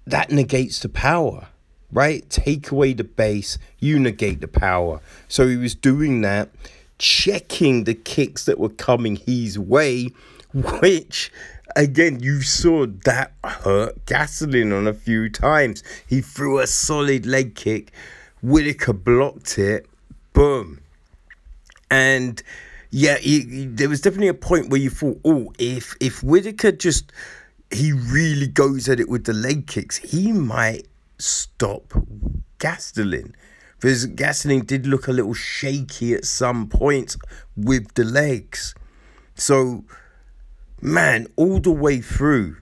that 0.05 0.31
negates 0.31 0.79
the 0.79 0.89
power, 0.89 1.47
right? 1.91 2.27
Take 2.29 2.71
away 2.71 2.93
the 2.93 3.03
base, 3.03 3.57
you 3.79 3.99
negate 3.99 4.41
the 4.41 4.47
power. 4.47 5.01
So 5.27 5.47
he 5.47 5.57
was 5.57 5.75
doing 5.75 6.21
that, 6.21 6.49
checking 6.99 7.83
the 7.83 7.93
kicks 7.93 8.45
that 8.45 8.59
were 8.59 8.69
coming 8.69 9.15
his 9.15 9.57
way, 9.57 10.09
which 10.53 11.31
again, 11.75 12.19
you 12.21 12.41
saw 12.41 12.85
that 13.05 13.33
hurt 13.43 14.05
Gastelum 14.05 14.75
on 14.75 14.87
a 14.87 14.93
few 14.93 15.29
times. 15.29 15.83
He 16.07 16.21
threw 16.21 16.59
a 16.59 16.67
solid 16.67 17.25
leg 17.25 17.55
kick. 17.55 17.91
Whittaker 18.41 18.93
blocked 18.93 19.57
it 19.57 19.87
boom. 20.37 20.81
And 21.89 22.41
yeah, 22.91 23.17
he, 23.17 23.41
he, 23.41 23.65
there 23.65 23.89
was 23.89 24.01
definitely 24.01 24.27
a 24.27 24.33
point 24.33 24.69
where 24.69 24.79
you 24.79 24.89
thought, 24.89 25.19
oh, 25.25 25.51
if 25.57 25.95
if 25.99 26.23
Whittaker 26.23 26.71
just 26.71 27.11
he 27.71 27.91
really 27.91 28.47
goes 28.47 28.87
at 28.87 28.99
it 28.99 29.09
with 29.09 29.25
the 29.25 29.33
leg 29.33 29.67
kicks, 29.67 29.97
he 29.97 30.31
might 30.31 30.85
stop 31.17 31.93
Gastelum. 32.59 33.33
Because 33.79 34.07
Gastelum 34.07 34.65
did 34.65 34.87
look 34.87 35.07
a 35.07 35.11
little 35.11 35.33
shaky 35.33 36.13
at 36.13 36.25
some 36.25 36.67
points 36.67 37.17
with 37.55 37.93
the 37.93 38.03
legs. 38.03 38.73
So, 39.35 39.85
man, 40.81 41.27
all 41.35 41.59
the 41.59 41.71
way 41.71 42.01
through, 42.01 42.57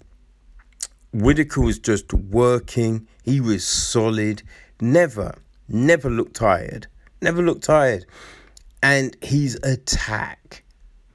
Whittaker 1.13 1.61
was 1.61 1.79
just 1.79 2.13
working. 2.13 3.07
He 3.23 3.39
was 3.39 3.65
solid. 3.65 4.43
Never, 4.81 5.35
never 5.69 6.09
looked 6.09 6.35
tired 6.35 6.87
never 7.25 7.41
looked 7.41 7.63
tired. 7.63 8.05
And 8.81 9.17
his 9.21 9.55
attack, 9.63 10.63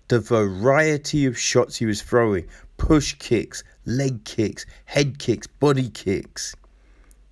the 0.09 0.19
variety 0.21 1.25
of 1.25 1.39
shots 1.39 1.77
he 1.77 1.87
was 1.87 2.03
throwing 2.03 2.47
push 2.77 3.15
kicks, 3.15 3.63
leg 3.85 4.25
kicks, 4.25 4.67
head 4.87 5.19
kicks, 5.19 5.47
body 5.47 5.89
kicks. 5.89 6.55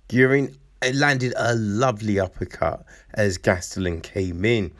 During 0.07 0.55
it 0.81 0.95
landed 0.95 1.33
a 1.35 1.55
lovely 1.55 2.19
uppercut 2.19 2.85
as 3.13 3.37
Gastelum 3.37 4.01
came 4.01 4.45
in. 4.45 4.71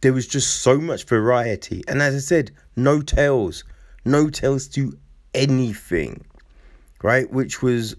There 0.00 0.12
was 0.12 0.26
just 0.26 0.60
so 0.60 0.78
much 0.78 1.04
variety. 1.04 1.82
And 1.88 2.02
as 2.02 2.14
I 2.14 2.18
said, 2.18 2.50
no 2.76 3.00
tails. 3.00 3.64
No 4.04 4.28
tails 4.28 4.68
to 4.68 4.98
anything. 5.32 6.24
Right? 7.02 7.30
Which 7.30 7.62
was 7.62 7.96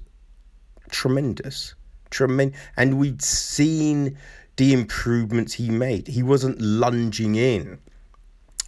tremendous. 0.90 1.76
Tremendous. 2.10 2.60
And 2.78 3.00
we'd 3.00 3.22
seen 3.22 4.18
the 4.58 4.74
improvements 4.74 5.54
he 5.54 5.70
made. 5.70 6.08
He 6.08 6.24
wasn't 6.24 6.60
lunging 6.62 7.36
in. 7.36 7.80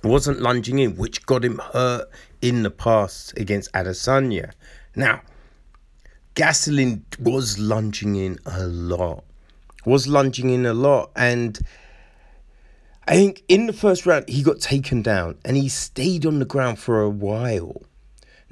Wasn't 0.03 0.41
lunging 0.41 0.79
in, 0.79 0.95
which 0.95 1.25
got 1.25 1.43
him 1.43 1.59
hurt 1.73 2.07
in 2.41 2.63
the 2.63 2.71
past 2.71 3.37
against 3.37 3.71
Adesanya. 3.73 4.51
Now, 4.95 5.21
Gastelum 6.37 7.01
was 7.19 7.57
lunging 7.57 8.15
in 8.15 8.37
a 8.45 8.67
lot. 8.67 9.23
Was 9.85 10.07
lunging 10.07 10.51
in 10.51 10.67
a 10.67 10.73
lot. 10.73 11.09
And 11.15 11.59
I 13.07 13.15
think 13.15 13.41
in 13.47 13.65
the 13.65 13.73
first 13.73 14.05
round, 14.05 14.29
he 14.29 14.43
got 14.43 14.59
taken 14.59 15.01
down 15.01 15.39
and 15.43 15.57
he 15.57 15.67
stayed 15.67 16.27
on 16.27 16.37
the 16.37 16.45
ground 16.45 16.77
for 16.77 17.01
a 17.01 17.09
while. 17.09 17.81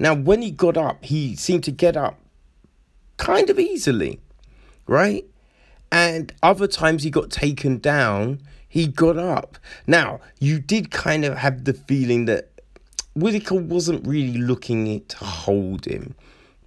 Now, 0.00 0.16
when 0.16 0.42
he 0.42 0.50
got 0.50 0.76
up, 0.76 1.04
he 1.04 1.36
seemed 1.36 1.62
to 1.62 1.70
get 1.70 1.96
up 1.96 2.18
kind 3.18 3.48
of 3.50 3.60
easily, 3.60 4.18
right? 4.88 5.24
And 5.92 6.34
other 6.42 6.66
times 6.66 7.04
he 7.04 7.10
got 7.10 7.30
taken 7.30 7.78
down, 7.78 8.40
he 8.68 8.88
got 8.88 9.16
up. 9.16 9.58
Now, 9.86 10.18
you 10.40 10.58
did 10.58 10.90
kind 10.90 11.24
of 11.24 11.38
have 11.38 11.64
the 11.64 11.72
feeling 11.72 12.24
that 12.24 12.50
Whittaker 13.14 13.54
wasn't 13.54 14.04
really 14.04 14.38
looking 14.38 15.04
to 15.06 15.16
hold 15.24 15.86
him. 15.86 16.16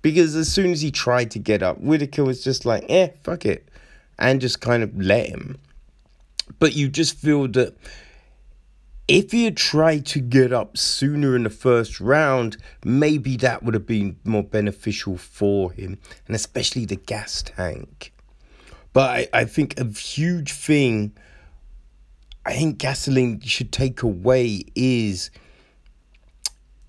Because 0.02 0.36
as 0.36 0.52
soon 0.52 0.72
as 0.72 0.82
he 0.82 0.92
tried 0.92 1.32
to 1.32 1.40
get 1.40 1.62
up, 1.62 1.80
Whittaker 1.80 2.24
was 2.24 2.44
just 2.44 2.66
like, 2.66 2.86
eh, 2.90 3.10
fuck 3.24 3.46
it. 3.46 3.68
And 4.18 4.42
just 4.42 4.62
kind 4.62 4.84
of 4.84 4.96
let 5.00 5.28
him. 5.28 5.58
But 6.58 6.76
you 6.76 6.90
just 6.90 7.18
feel 7.18 7.48
that 7.50 7.76
if 9.08 9.32
he 9.32 9.46
had 9.46 9.58
tried 9.58 10.06
to 10.08 10.20
get 10.20 10.54
up 10.54 10.78
sooner 10.78 11.36
in 11.36 11.44
the 11.44 11.50
first 11.50 12.00
round, 12.00 12.58
maybe 12.84 13.38
that 13.38 13.64
would 13.64 13.74
have 13.74 13.88
been 13.88 14.18
more 14.24 14.44
beneficial 14.44 15.18
for 15.18 15.72
him, 15.72 15.98
and 16.28 16.36
especially 16.36 16.86
the 16.86 16.96
gas 16.96 17.42
tank. 17.42 18.14
But 18.94 19.10
I, 19.10 19.42
I 19.42 19.46
think 19.46 19.80
a 19.80 19.86
huge 19.86 20.52
thing 20.52 21.14
I 22.46 22.54
think 22.54 22.80
Gastelum 22.80 23.46
should 23.46 23.72
take 23.72 24.02
away 24.02 24.66
is 24.74 25.30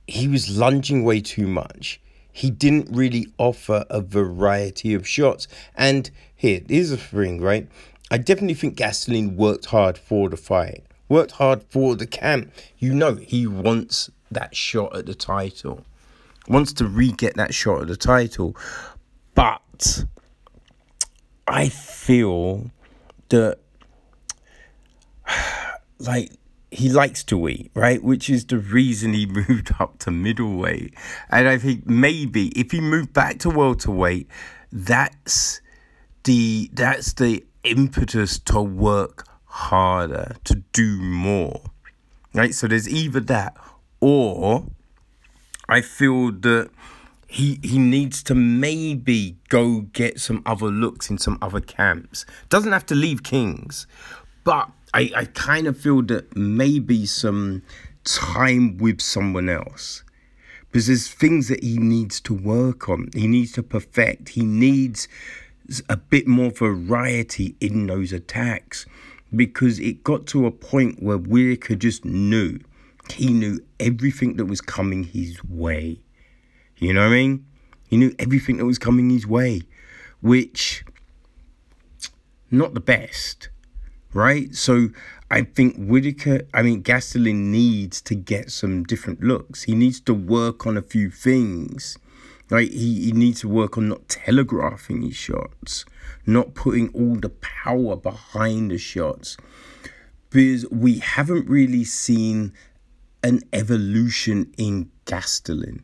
he 0.07 0.27
was 0.29 0.57
lunging 0.57 1.05
way 1.05 1.21
too 1.21 1.47
much. 1.47 2.01
He 2.33 2.51
didn't 2.51 2.89
really 2.91 3.29
offer 3.39 3.85
a 3.91 4.01
variety 4.01 4.95
of 4.95 5.07
shots. 5.07 5.49
And 5.75 6.11
here, 6.35 6.61
here's 6.69 6.91
the 6.91 6.97
thing, 6.97 7.41
right? 7.41 7.69
I 8.11 8.19
definitely 8.19 8.55
think 8.55 8.77
Gastelum 8.77 9.37
worked 9.37 9.67
hard 9.67 9.97
for 9.97 10.29
the 10.29 10.37
fight, 10.37 10.85
worked 11.09 11.33
hard 11.33 11.63
for 11.69 11.95
the 11.97 12.07
camp. 12.07 12.53
You 12.79 12.95
know, 12.95 13.15
he 13.15 13.47
wants 13.47 14.11
that 14.31 14.57
shot 14.57 14.97
at 14.97 15.07
the 15.07 15.15
title, 15.15 15.85
wants 16.49 16.73
to 16.75 16.87
re 16.87 17.13
get 17.13 17.37
that 17.37 17.55
shot 17.55 17.83
at 17.83 17.89
the 17.89 17.97
title. 17.97 18.57
But 19.35 20.05
I 21.47 21.69
feel 21.69 22.71
that 23.29 23.59
like 25.99 26.33
he 26.71 26.89
likes 26.89 27.25
to 27.25 27.49
eat, 27.49 27.71
right? 27.75 28.03
Which 28.03 28.31
is 28.31 28.47
the 28.47 28.59
reason 28.59 29.13
he 29.13 29.27
moved 29.49 29.73
up 29.79 29.99
to 30.01 30.11
middleweight. 30.11 30.95
And 31.31 31.49
I 31.49 31.59
think 31.59 31.87
maybe 31.87 32.49
if 32.49 32.71
he 32.71 32.81
moved 32.81 33.13
back 33.13 33.39
to 33.41 33.51
welterweight, 33.51 34.29
that's 34.73 35.61
the 36.25 36.71
that's 36.73 37.15
the 37.15 37.45
impetus 37.65 38.39
to 38.39 38.61
work 38.61 39.27
harder, 39.45 40.37
to 40.45 40.57
do 40.73 41.01
more. 41.01 41.63
Right? 42.33 42.55
So 42.55 42.69
there's 42.69 42.89
either 42.89 43.21
that 43.21 43.57
or 44.01 44.67
I 45.69 45.81
feel 45.81 46.33
that 46.33 46.71
he 47.27 47.61
he 47.63 47.79
needs 47.79 48.23
to 48.25 48.35
maybe 48.35 49.37
go 49.49 49.83
get 49.93 50.21
some 50.21 50.43
other 50.45 50.67
looks 50.67 51.11
in 51.11 51.19
some 51.19 51.39
other 51.41 51.61
camps. 51.61 52.27
Doesn't 52.49 52.73
have 52.73 52.87
to 52.87 52.95
leave 52.95 53.23
Kings, 53.23 53.87
but 54.45 54.69
I, 54.93 55.11
I 55.15 55.25
kind 55.27 55.67
of 55.67 55.79
feel 55.79 56.03
that 56.03 56.37
maybe 56.37 57.07
some 57.07 57.63
time 58.05 58.77
with 58.79 59.01
someone 59.01 59.49
else. 59.49 60.03
Because 60.71 60.87
there's 60.87 61.09
things 61.09 61.49
that 61.49 61.63
he 61.63 61.79
needs 61.79 62.21
to 62.23 62.35
work 62.35 62.89
on. 62.89 63.11
He 63.15 63.27
needs 63.27 63.53
to 63.53 63.63
perfect. 63.63 64.31
He 64.31 64.45
needs 64.45 65.09
a 65.89 65.97
bit 65.97 66.27
more 66.27 66.51
variety 66.51 67.57
in 67.61 67.87
those 67.87 68.13
attacks. 68.13 68.87
Because 69.35 69.79
it 69.79 70.05
got 70.05 70.27
to 70.29 70.47
a 70.47 70.51
point 70.51 71.03
where 71.03 71.19
Whittaker 71.19 71.75
just 71.75 72.05
knew. 72.05 72.59
He 73.13 73.33
knew 73.33 73.61
everything 73.81 74.37
that 74.37 74.47
was 74.47 74.61
coming 74.61 75.05
his 75.05 75.43
way 75.45 76.01
you 76.81 76.95
know 76.95 77.03
what 77.03 77.13
I 77.13 77.17
mean? 77.17 77.47
He 77.89 77.99
knew 77.99 78.15
everything 78.19 78.57
that 78.57 78.65
was 78.65 78.79
coming 78.79 79.11
his 79.11 79.27
way, 79.27 79.63
which 80.23 80.83
not 82.51 82.73
the 82.73 82.81
best, 82.81 83.51
right? 84.13 84.55
So 84.55 84.89
I 85.31 85.43
think 85.43 85.77
Whittaker, 85.77 86.43
I 86.53 86.63
mean, 86.63 86.83
Gastelum 86.83 87.37
needs 87.37 88.01
to 88.03 88.15
get 88.15 88.51
some 88.51 88.85
different 88.85 89.23
looks. 89.23 89.65
He 89.65 89.75
needs 89.75 90.01
to 90.03 90.15
work 90.15 90.67
on 90.67 90.77
a 90.77 90.83
few 90.83 91.11
things. 91.11 91.99
Right? 92.49 92.71
He, 92.71 93.05
he 93.05 93.13
needs 93.13 93.43
to 93.43 93.49
work 93.49 93.79
on 93.79 93.89
not 93.89 94.09
telegraphing 94.09 95.03
his 95.03 95.15
shots, 95.15 95.85
not 96.27 96.55
putting 96.55 96.89
all 96.89 97.15
the 97.15 97.29
power 97.29 97.95
behind 97.95 98.73
the 98.73 98.79
shots. 98.79 99.37
Because 100.31 100.69
we 100.71 100.99
haven't 100.99 101.49
really 101.49 101.85
seen 101.85 102.53
an 103.23 103.43
evolution 103.53 104.53
in 104.59 104.91
Gastelum. 105.07 105.83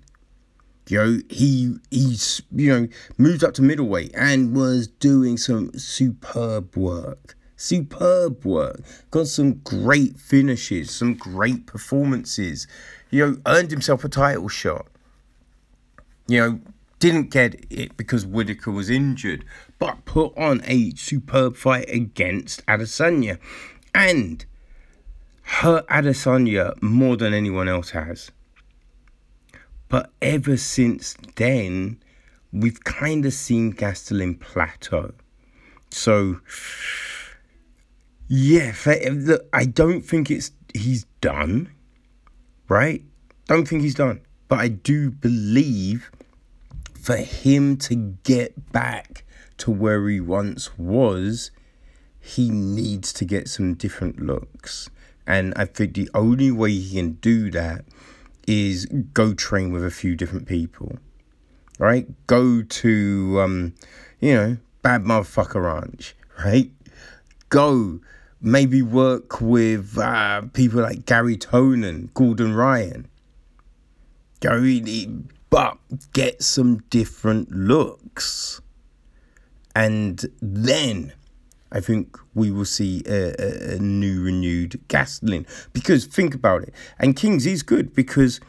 You 0.88 0.98
know, 0.98 1.20
he 1.28 1.76
he's 1.90 2.42
you 2.54 2.68
know 2.72 2.88
moved 3.18 3.42
up 3.42 3.54
to 3.54 3.62
middleweight 3.62 4.12
and 4.14 4.54
was 4.54 4.86
doing 4.86 5.36
some 5.36 5.72
superb 5.76 6.76
work. 6.76 7.35
Superb 7.56 8.44
work. 8.44 8.80
Got 9.10 9.28
some 9.28 9.54
great 9.64 10.18
finishes, 10.18 10.90
some 10.90 11.14
great 11.14 11.66
performances. 11.66 12.66
You 13.10 13.26
know, 13.26 13.38
earned 13.46 13.70
himself 13.70 14.04
a 14.04 14.08
title 14.08 14.48
shot. 14.48 14.86
You 16.28 16.40
know, 16.40 16.60
didn't 16.98 17.30
get 17.30 17.64
it 17.70 17.96
because 17.96 18.26
Whittaker 18.26 18.70
was 18.70 18.90
injured, 18.90 19.44
but 19.78 20.04
put 20.04 20.36
on 20.36 20.62
a 20.64 20.90
superb 20.92 21.56
fight 21.56 21.88
against 21.88 22.64
Adesanya. 22.66 23.38
And 23.94 24.44
hurt 25.42 25.86
Adesanya 25.86 26.80
more 26.82 27.16
than 27.16 27.32
anyone 27.32 27.68
else 27.68 27.90
has. 27.90 28.30
But 29.88 30.10
ever 30.20 30.56
since 30.56 31.16
then, 31.36 32.02
we've 32.52 32.82
kind 32.82 33.24
of 33.24 33.32
seen 33.32 33.72
Gastelum 33.72 34.40
plateau. 34.40 35.14
So, 35.90 36.40
yeah, 38.28 38.74
look, 39.12 39.46
I 39.52 39.64
don't 39.64 40.02
think 40.02 40.30
it's 40.30 40.50
he's 40.74 41.04
done, 41.20 41.70
right? 42.68 43.02
Don't 43.46 43.66
think 43.66 43.82
he's 43.82 43.94
done, 43.94 44.20
but 44.48 44.58
I 44.58 44.68
do 44.68 45.10
believe 45.10 46.10
for 47.00 47.16
him 47.16 47.76
to 47.76 47.94
get 48.24 48.72
back 48.72 49.24
to 49.58 49.70
where 49.70 50.08
he 50.08 50.20
once 50.20 50.76
was, 50.76 51.50
he 52.20 52.50
needs 52.50 53.12
to 53.12 53.24
get 53.24 53.48
some 53.48 53.74
different 53.74 54.20
looks. 54.20 54.90
And 55.26 55.52
I 55.56 55.66
think 55.66 55.94
the 55.94 56.10
only 56.14 56.50
way 56.50 56.72
he 56.72 56.96
can 56.96 57.12
do 57.14 57.50
that 57.52 57.84
is 58.46 58.86
go 58.86 59.34
train 59.34 59.72
with 59.72 59.84
a 59.84 59.90
few 59.90 60.16
different 60.16 60.46
people, 60.46 60.98
right? 61.78 62.06
Go 62.26 62.62
to, 62.62 63.40
um, 63.40 63.74
you 64.20 64.34
know, 64.34 64.56
Bad 64.82 65.04
Motherfucker 65.04 65.62
Ranch, 65.62 66.16
right? 66.44 66.70
Go 67.48 68.00
maybe 68.40 68.82
work 68.82 69.40
with 69.40 69.98
uh, 69.98 70.42
people 70.52 70.80
like 70.82 71.06
Gary 71.06 71.36
Tonon, 71.36 72.12
Gordon 72.14 72.54
Ryan. 72.54 73.08
Go, 74.40 74.76
but 75.50 75.78
get 76.12 76.42
some 76.42 76.78
different 76.90 77.50
looks. 77.50 78.60
And 79.74 80.24
then 80.40 81.12
I 81.72 81.80
think 81.80 82.16
we 82.34 82.50
will 82.50 82.64
see 82.64 83.02
a, 83.06 83.74
a, 83.74 83.78
new 83.78 84.22
renewed 84.22 84.80
Gastelum. 84.88 85.46
Because 85.72 86.06
think 86.06 86.34
about 86.34 86.62
it. 86.62 86.74
And 86.98 87.16
Kings 87.16 87.46
is 87.46 87.62
good 87.62 87.94
because 87.94 88.40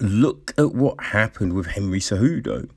look 0.00 0.52
at 0.56 0.74
what 0.74 1.02
happened 1.04 1.52
with 1.52 1.66
Henry 1.66 2.00
Cejudo. 2.00 2.68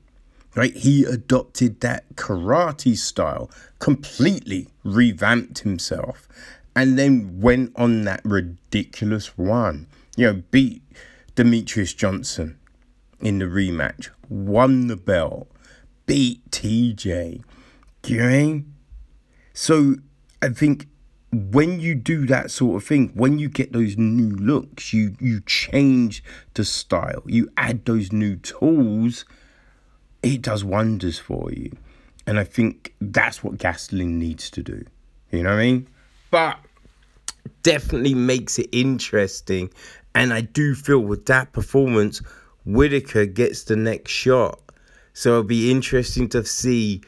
Right? 0.54 0.74
He 0.74 1.04
adopted 1.04 1.80
that 1.80 2.16
karate 2.16 2.96
style, 2.96 3.50
completely 3.78 4.68
revamped 4.82 5.60
himself, 5.60 6.28
and 6.74 6.98
then 6.98 7.40
went 7.40 7.72
on 7.76 8.02
that 8.04 8.20
ridiculous 8.24 9.36
one. 9.38 9.86
You 10.16 10.26
know, 10.26 10.42
beat 10.50 10.82
Demetrious 11.36 11.96
Johnson 11.96 12.58
in 13.20 13.38
the 13.38 13.44
rematch, 13.44 14.10
won 14.28 14.88
the 14.88 14.96
belt, 14.96 15.48
beat 16.06 16.50
TJ. 16.50 17.42
You 18.06 18.16
know 18.16 18.24
I 18.24 18.28
mean? 18.28 18.74
So 19.52 19.96
I 20.40 20.48
think 20.48 20.86
when 21.32 21.80
you 21.80 21.94
do 21.94 22.26
that 22.26 22.50
sort 22.50 22.76
of 22.76 22.88
thing, 22.88 23.10
when 23.14 23.38
you 23.38 23.48
get 23.48 23.72
those 23.72 23.96
new 23.96 24.34
looks, 24.34 24.92
you 24.92 25.16
you 25.20 25.40
change 25.42 26.22
the 26.54 26.64
style, 26.64 27.22
you 27.26 27.50
add 27.56 27.84
those 27.84 28.12
new 28.12 28.36
tools, 28.36 29.24
it 30.22 30.42
does 30.42 30.64
wonders 30.64 31.18
for 31.18 31.50
you. 31.52 31.76
And 32.26 32.38
I 32.38 32.44
think 32.44 32.94
that's 33.00 33.42
what 33.42 33.56
Gastelum 33.56 34.12
needs 34.12 34.50
to 34.50 34.62
do. 34.62 34.84
You 35.30 35.42
know 35.42 35.50
what 35.50 35.58
I 35.58 35.62
mean? 35.62 35.88
But 36.30 36.58
definitely 37.62 38.14
makes 38.14 38.58
it 38.58 38.68
interesting. 38.72 39.70
And 40.14 40.32
I 40.32 40.42
do 40.42 40.74
feel 40.74 41.00
with 41.00 41.26
that 41.26 41.52
performance, 41.52 42.20
Whittaker 42.64 43.26
gets 43.26 43.64
the 43.64 43.76
next 43.76 44.10
shot. 44.12 44.60
So 45.14 45.30
it'll 45.30 45.44
be 45.44 45.70
interesting 45.70 46.28
to 46.30 46.44
see 46.44 47.02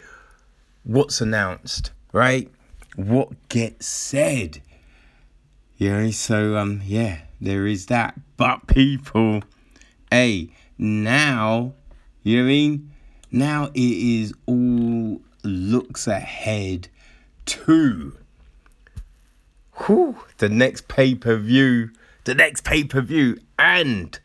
what's 0.84 1.20
announced 1.20 1.92
right? 2.12 2.50
What 2.96 3.48
gets 3.48 3.86
said. 3.86 4.60
You 5.76 5.90
know, 5.90 6.10
so 6.10 6.56
um 6.56 6.82
yeah, 6.84 7.20
there 7.40 7.66
is 7.66 7.86
that. 7.86 8.14
But 8.36 8.66
people, 8.66 9.42
hey, 10.10 10.50
now, 10.78 11.74
you 12.22 12.38
know 12.38 12.42
what 12.44 12.48
I 12.48 12.52
mean? 12.52 12.92
Now 13.30 13.66
it 13.66 13.80
is 13.80 14.34
all 14.46 15.20
looks 15.42 16.06
ahead 16.06 16.88
to 17.46 18.16
whew, 19.86 20.16
the 20.38 20.48
next 20.48 20.88
pay-per-view. 20.88 21.90
The 22.24 22.34
next 22.34 22.64
pay-per-view 22.64 23.38
and 23.58 24.18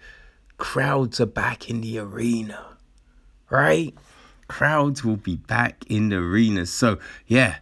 crowds 0.57 1.21
are 1.21 1.25
back 1.25 1.69
in 1.69 1.81
the 1.81 1.99
arena. 1.99 2.77
Right? 3.49 3.95
Crowds 4.47 5.03
will 5.03 5.17
be 5.17 5.37
back 5.37 5.83
in 5.87 6.09
the 6.09 6.17
arena. 6.17 6.65
So 6.65 6.99
yeah, 7.27 7.57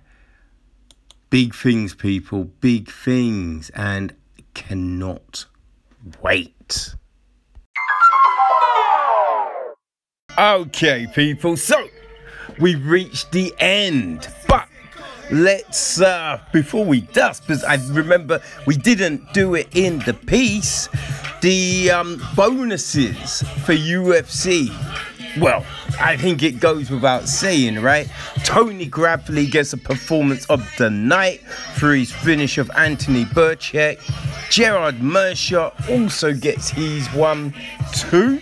Big 1.33 1.55
things, 1.55 1.95
people, 1.95 2.43
big 2.61 2.91
things, 2.91 3.71
and 3.71 4.13
cannot 4.53 5.47
wait. 6.21 6.93
Okay, 10.37 11.05
people, 11.13 11.55
so 11.55 11.87
we've 12.59 12.85
reached 12.87 13.31
the 13.31 13.53
end, 13.59 14.27
but 14.47 14.67
let's 15.31 16.01
uh 16.01 16.39
before 16.51 16.83
we 16.83 16.99
dust 16.99 17.47
because 17.47 17.63
i 17.63 17.75
remember 17.91 18.41
we 18.67 18.75
didn't 18.75 19.21
do 19.33 19.55
it 19.55 19.67
in 19.73 19.97
the 19.99 20.13
piece 20.13 20.89
the 21.41 21.89
um 21.89 22.21
bonuses 22.35 23.41
for 23.63 23.73
ufc 23.73 24.69
well, 25.39 25.65
I 25.99 26.15
think 26.15 26.43
it 26.43 26.59
goes 26.59 26.91
without 26.91 27.27
saying, 27.27 27.79
right? 27.81 28.07
Tony 28.43 28.85
Gravely 28.85 29.47
gets 29.47 29.73
a 29.73 29.77
performance 29.77 30.45
of 30.45 30.67
the 30.77 30.89
night 30.91 31.41
for 31.75 31.93
his 31.93 32.11
finish 32.11 32.57
of 32.57 32.69
Anthony 32.75 33.25
Birchak. 33.25 33.97
Gerard 34.51 34.99
Meerschaert 34.99 35.73
also 35.89 36.33
gets 36.33 36.69
his 36.69 37.07
one, 37.13 37.53
two. 37.93 38.39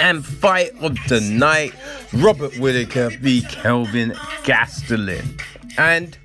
And 0.00 0.24
fight 0.24 0.72
of 0.80 0.96
the 1.08 1.20
night, 1.20 1.74
Robert 2.12 2.56
Whittaker 2.58 3.10
v. 3.10 3.42
Kelvin 3.42 4.10
Gastelum. 4.44 5.40
And 5.78 6.16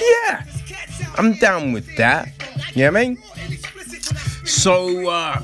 yeah, 0.00 0.44
I'm 1.16 1.34
down 1.34 1.72
with 1.72 1.96
that. 1.96 2.28
You 2.74 2.84
know 2.84 2.92
what 2.92 3.00
I 3.00 3.04
mean? 3.04 3.18
So, 4.44 5.08
uh, 5.08 5.40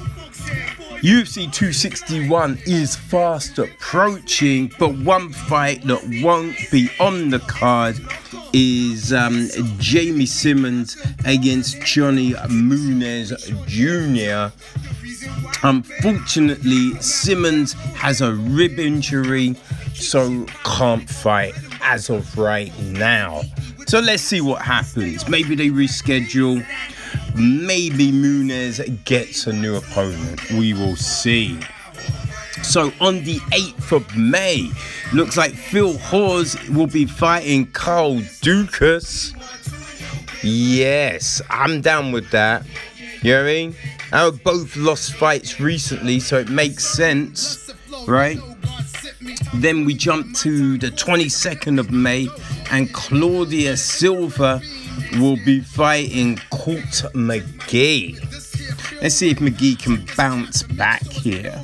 UFC 1.03 1.53
261 1.53 2.61
is 2.65 2.95
fast 2.95 3.59
approaching, 3.59 4.71
but 4.79 4.97
one 4.99 5.33
fight 5.33 5.83
that 5.83 6.01
won't 6.23 6.57
be 6.71 6.89
on 7.01 7.31
the 7.31 7.41
card 7.41 7.99
is 8.53 9.13
um, 9.13 9.49
Jamie 9.79 10.27
Simmons 10.27 10.97
against 11.25 11.81
Johnny 11.83 12.35
Munoz 12.49 13.33
Jr. 13.67 14.55
Unfortunately, 15.63 16.95
Simmons 17.01 17.73
has 17.95 18.21
a 18.21 18.35
rib 18.35 18.79
injury, 18.79 19.55
so 19.95 20.47
can't 20.65 21.09
fight 21.09 21.55
as 21.83 22.11
of 22.11 22.37
right 22.37 22.77
now. 22.81 23.43
So 23.87 24.01
let's 24.01 24.23
see 24.23 24.41
what 24.41 24.63
happens. 24.63 25.29
Maybe 25.29 25.55
they 25.55 25.69
reschedule 25.69 26.67
maybe 27.35 28.13
Munoz 28.13 28.81
gets 29.05 29.47
a 29.47 29.53
new 29.53 29.77
opponent. 29.77 30.51
We 30.53 30.75
will 30.75 30.97
see. 30.97 31.59
So 32.63 32.93
on 33.01 33.25
the 33.25 33.39
8th 33.51 33.93
of 33.93 34.17
May, 34.17 34.71
looks 35.13 35.37
like 35.37 35.53
Phil 35.53 35.99
Hawes 35.99 36.57
will 36.69 36.87
be 36.87 37.07
fighting 37.07 37.67
Carl 37.73 38.17
Daukaus. 38.41 39.35
Yes, 40.43 41.43
I'm 41.51 41.81
down 41.81 42.13
with 42.13 42.31
that. 42.31 42.65
You 43.23 43.33
know 43.33 43.39
what 43.39 43.51
I 43.51 43.53
mean? 43.53 43.77
I 44.13 44.31
both 44.31 44.77
lost 44.77 45.15
fights 45.15 45.59
recently, 45.59 46.21
so 46.21 46.39
it 46.39 46.51
makes 46.51 46.85
sense, 46.85 47.73
right? 48.07 48.39
Then 49.55 49.85
we 49.85 49.95
jump 49.95 50.37
to 50.39 50.77
the 50.77 50.91
22nd 50.91 51.79
of 51.79 51.91
May, 51.91 52.29
and 52.71 52.93
Claudio 52.93 53.75
Silva 53.75 54.61
will 55.15 55.37
be 55.45 55.61
fighting 55.61 56.39
Court 56.51 57.05
McGee. 57.15 58.21
Let's 59.01 59.15
see 59.15 59.31
if 59.31 59.39
McGee 59.39 59.79
can 59.83 60.07
bounce 60.17 60.63
back 60.63 61.03
here. 61.05 61.63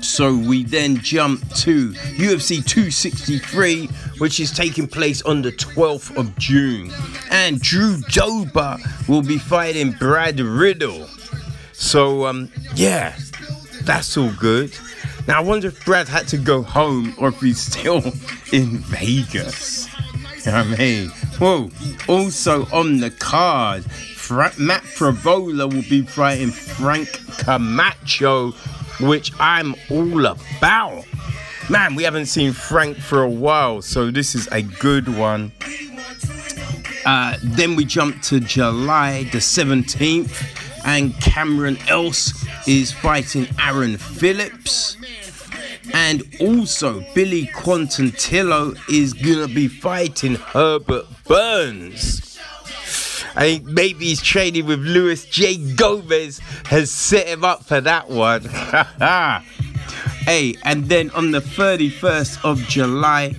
So 0.00 0.34
we 0.34 0.64
then 0.64 0.96
jump 0.96 1.40
to 1.56 1.92
UFC 1.92 2.64
263, 2.64 3.86
which 4.18 4.40
is 4.40 4.50
taking 4.50 4.86
place 4.88 5.22
on 5.22 5.42
the 5.42 5.52
12th 5.52 6.16
of 6.16 6.36
June. 6.38 6.90
And 7.30 7.60
Drew 7.60 7.98
Dober 8.08 8.78
will 9.06 9.22
be 9.22 9.38
fighting 9.38 9.92
Brad 9.92 10.40
Riddell. 10.40 11.08
So, 11.80 12.26
um, 12.26 12.50
yeah, 12.74 13.16
that's 13.82 14.16
all 14.16 14.32
good. 14.32 14.76
Now, 15.26 15.38
I 15.38 15.40
wonder 15.40 15.68
if 15.68 15.84
Brad 15.84 16.08
had 16.08 16.26
to 16.28 16.36
go 16.36 16.62
home 16.62 17.14
or 17.18 17.28
if 17.28 17.40
he's 17.40 17.60
still 17.60 17.98
in 18.52 18.78
Vegas. 18.78 19.88
You 20.44 20.52
know 20.52 20.58
I 20.58 20.76
mean? 20.76 21.08
Whoa. 21.38 21.70
Also 22.08 22.66
on 22.72 22.98
the 22.98 23.10
card, 23.10 23.84
Fra- 23.84 24.52
Matt 24.58 24.82
Frevola 24.82 25.72
will 25.72 25.88
be 25.88 26.02
fighting 26.02 26.50
Frank 26.50 27.08
Camacho 27.38 28.52
which 29.00 29.32
I'm 29.38 29.74
all 29.90 30.26
about. 30.26 31.04
Man, 31.70 31.94
we 31.94 32.02
haven't 32.02 32.26
seen 32.26 32.52
Frank 32.52 32.96
for 32.96 33.22
a 33.22 33.28
while, 33.30 33.82
so 33.82 34.10
this 34.10 34.34
is 34.34 34.48
a 34.48 34.62
good 34.62 35.08
one. 35.08 35.52
Uh, 37.04 37.36
then 37.42 37.76
we 37.76 37.84
jump 37.84 38.20
to 38.22 38.40
July 38.40 39.24
the 39.24 39.38
17th, 39.38 40.57
and 40.84 41.14
Cameron 41.20 41.78
Else 41.88 42.46
is 42.66 42.92
fighting 42.92 43.46
Aaron 43.60 43.96
Phillips. 43.96 44.96
And 45.92 46.22
also, 46.40 47.04
Billy 47.14 47.46
Quarantillo 47.46 48.78
is 48.90 49.14
gonna 49.14 49.48
be 49.48 49.68
fighting 49.68 50.34
Herbert 50.34 51.06
Burns. 51.24 52.38
I 53.34 53.42
think 53.42 53.64
maybe 53.66 54.06
he's 54.06 54.20
training 54.20 54.66
with 54.66 54.80
Luis 54.80 55.24
J. 55.24 55.56
Gomez 55.74 56.40
has 56.66 56.90
set 56.90 57.28
him 57.28 57.44
up 57.44 57.64
for 57.64 57.80
that 57.80 58.08
one. 58.08 58.42
hey, 60.24 60.56
and 60.64 60.86
then 60.86 61.10
on 61.10 61.30
the 61.30 61.40
31st 61.40 62.44
of 62.44 62.60
July, 62.68 63.36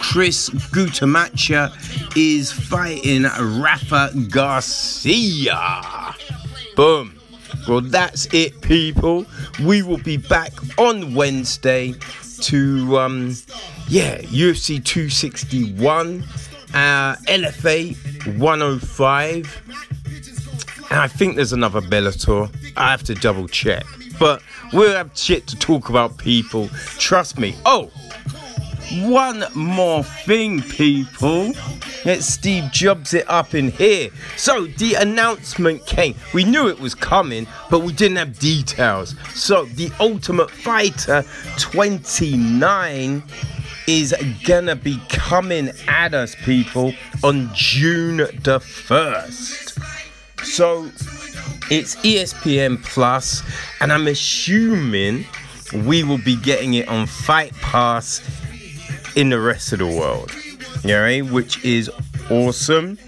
Chris 0.00 0.50
Gruetzemacher 0.50 1.72
is 2.16 2.52
fighting 2.52 3.24
Rafa 3.24 4.12
Garcia. 4.30 6.14
Boom. 6.76 7.18
Well, 7.68 7.80
that's 7.80 8.26
it, 8.34 8.60
people. 8.60 9.26
We 9.62 9.82
will 9.82 9.98
be 9.98 10.16
back 10.16 10.52
on 10.78 11.14
Wednesday 11.14 11.94
to, 12.40 12.98
um, 12.98 13.36
yeah, 13.88 14.18
UFC 14.22 14.84
261 14.84 16.24
uh, 16.74 17.14
LFA 17.26 18.36
105. 18.38 19.62
And 20.90 21.00
I 21.00 21.06
think 21.06 21.36
there's 21.36 21.52
another 21.52 21.80
Bellator. 21.80 22.52
I 22.76 22.90
have 22.90 23.04
to 23.04 23.14
double 23.14 23.48
check. 23.48 23.84
But 24.18 24.42
we'll 24.72 24.94
have 24.94 25.10
shit 25.14 25.46
to 25.48 25.56
talk 25.56 25.88
about, 25.88 26.18
people. 26.18 26.68
Trust 26.98 27.38
me. 27.38 27.54
Oh, 27.64 27.90
one 28.92 29.44
more 29.54 30.02
thing, 30.02 30.62
people. 30.62 31.52
Let's 32.04 32.26
Steve 32.26 32.70
Jobs 32.70 33.14
it 33.14 33.28
up 33.28 33.54
in 33.54 33.70
here. 33.70 34.10
So 34.36 34.66
the 34.66 34.94
announcement 34.94 35.86
came. 35.86 36.14
We 36.32 36.44
knew 36.44 36.68
it 36.68 36.78
was 36.78 36.94
coming, 36.94 37.46
but 37.70 37.80
we 37.80 37.92
didn't 37.92 38.18
have 38.18 38.38
details. 38.38 39.14
So 39.34 39.64
the 39.64 39.90
Ultimate 40.00 40.50
Fighter 40.50 41.24
29 41.58 43.22
is 43.86 44.14
gonna 44.44 44.76
be 44.76 45.00
coming 45.08 45.70
at 45.88 46.14
us, 46.14 46.34
people, 46.44 46.94
on 47.22 47.50
June 47.54 48.16
the 48.16 48.60
1st. 48.60 49.78
So 50.44 50.90
it's 51.70 51.96
ESPN 51.96 52.82
Plus, 52.84 53.42
and 53.80 53.92
I'm 53.92 54.06
assuming 54.06 55.26
we 55.72 56.04
will 56.04 56.18
be 56.18 56.36
getting 56.36 56.74
it 56.74 56.88
on 56.88 57.06
Fight 57.06 57.54
Pass 57.54 58.20
in 59.16 59.30
the 59.30 59.40
rest 59.40 59.72
of 59.72 59.78
the 59.78 59.86
world. 59.86 60.30
Yeah, 60.84 60.98
right? 60.98 61.24
which 61.24 61.64
is 61.64 61.90
awesome. 62.30 62.98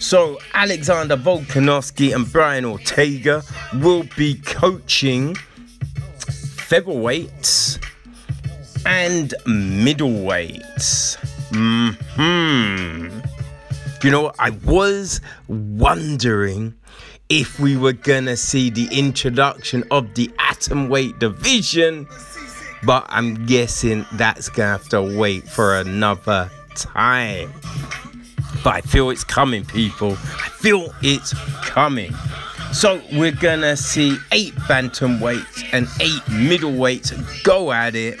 So 0.00 0.38
Alexander 0.52 1.16
Volkanovski 1.16 2.14
and 2.14 2.30
Brian 2.30 2.64
Ortega 2.64 3.42
will 3.74 4.04
be 4.16 4.34
coaching 4.34 5.34
featherweights 6.64 7.78
and 8.84 9.32
middleweights. 9.46 11.16
Hmm. 12.16 13.20
You 14.02 14.10
know, 14.10 14.32
I 14.38 14.50
was 14.50 15.22
wondering 15.48 16.74
if 17.30 17.58
we 17.58 17.76
were 17.76 17.94
gonna 17.94 18.36
see 18.36 18.68
the 18.68 18.86
introduction 18.92 19.84
of 19.90 20.12
the 20.14 20.28
atomweight 20.38 21.18
division, 21.18 22.06
but 22.84 23.06
I'm 23.08 23.46
guessing 23.46 24.06
that's 24.12 24.48
gonna 24.48 24.70
have 24.70 24.88
to 24.90 25.02
wait 25.02 25.48
for 25.48 25.76
another 25.76 26.50
time. 26.74 27.52
But 28.62 28.74
I 28.74 28.80
feel 28.80 29.10
it's 29.10 29.24
coming, 29.24 29.64
people. 29.64 30.12
I 30.12 30.48
feel 30.60 30.94
it's 31.02 31.34
coming. 31.64 32.14
So 32.72 33.00
we're 33.12 33.32
gonna 33.32 33.76
see 33.76 34.16
eight 34.32 34.54
bantamweights 34.54 35.64
and 35.72 35.86
eight 36.00 36.22
middleweights 36.24 37.44
go 37.44 37.72
at 37.72 37.94
it 37.94 38.18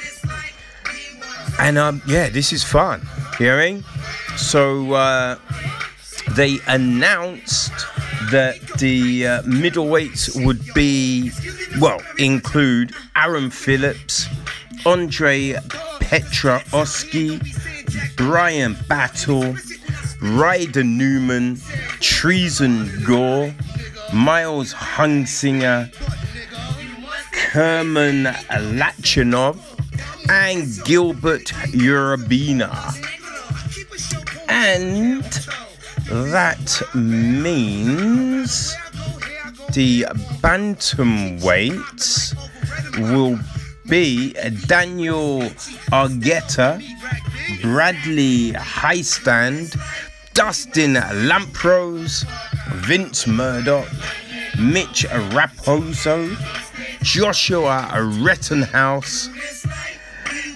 and 1.58 1.78
um, 1.78 2.02
yeah, 2.06 2.28
this 2.28 2.52
is 2.52 2.64
fun. 2.64 3.06
Hearing? 3.38 3.84
So 4.36 4.92
uh, 4.92 5.38
they 6.30 6.58
announced 6.66 7.72
that 8.30 8.60
the 8.78 9.26
uh, 9.26 9.42
middleweights 9.42 10.44
would 10.44 10.62
be, 10.74 11.30
well, 11.80 12.00
include 12.18 12.92
Aaron 13.16 13.50
Phillips, 13.50 14.26
Andre 14.86 15.54
Petroski, 16.00 17.40
Bryan 18.16 18.76
Battle, 18.88 19.56
Ryder 20.20 20.84
Newman, 20.84 21.56
Tresean 22.00 23.04
Gore, 23.06 23.54
Miles 24.12 24.74
Hunsinger, 24.74 25.92
Kemran 27.32 28.32
Lachinov, 28.78 29.58
and 30.28 30.84
Gilbert 30.84 31.46
Urbina. 31.72 32.94
And 34.48 35.24
that 36.06 36.82
means 36.94 38.74
the 39.72 40.04
bantamweight 40.42 42.00
will 43.10 43.38
be 43.88 44.32
Daniel 44.66 45.42
Argueta, 45.90 46.82
Bradley 47.62 48.52
Hiestand, 48.52 49.76
Dustin 50.34 50.94
Lampros, 50.94 52.24
Vince 52.86 53.26
Murdock, 53.26 53.88
Mitch 54.58 55.06
Raposo, 55.32 56.34
Joshua 57.02 57.88
Rettinghouse, 57.92 59.28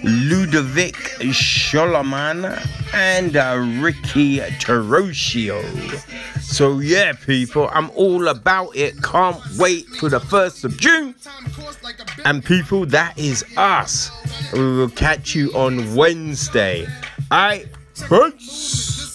Liudvik 0.02 0.94
Sholinian, 1.32 2.94
and 2.94 3.36
uh, 3.36 3.56
Ricky 3.80 4.38
Turcios. 4.38 6.42
So, 6.42 6.78
yeah, 6.78 7.12
people, 7.12 7.68
I'm 7.72 7.90
all 7.90 8.28
about 8.28 8.76
it. 8.76 9.02
Can't 9.02 9.40
wait 9.58 9.86
for 9.86 10.08
the 10.08 10.20
1st 10.20 10.64
of 10.64 10.78
June. 10.78 11.14
And, 12.24 12.44
people, 12.44 12.86
that 12.86 13.18
is 13.18 13.44
us. 13.56 14.10
We 14.52 14.60
will 14.60 14.90
catch 14.90 15.34
you 15.34 15.50
on 15.52 15.94
Wednesday. 15.94 16.86
I 17.30 17.66
peace. 18.08 19.07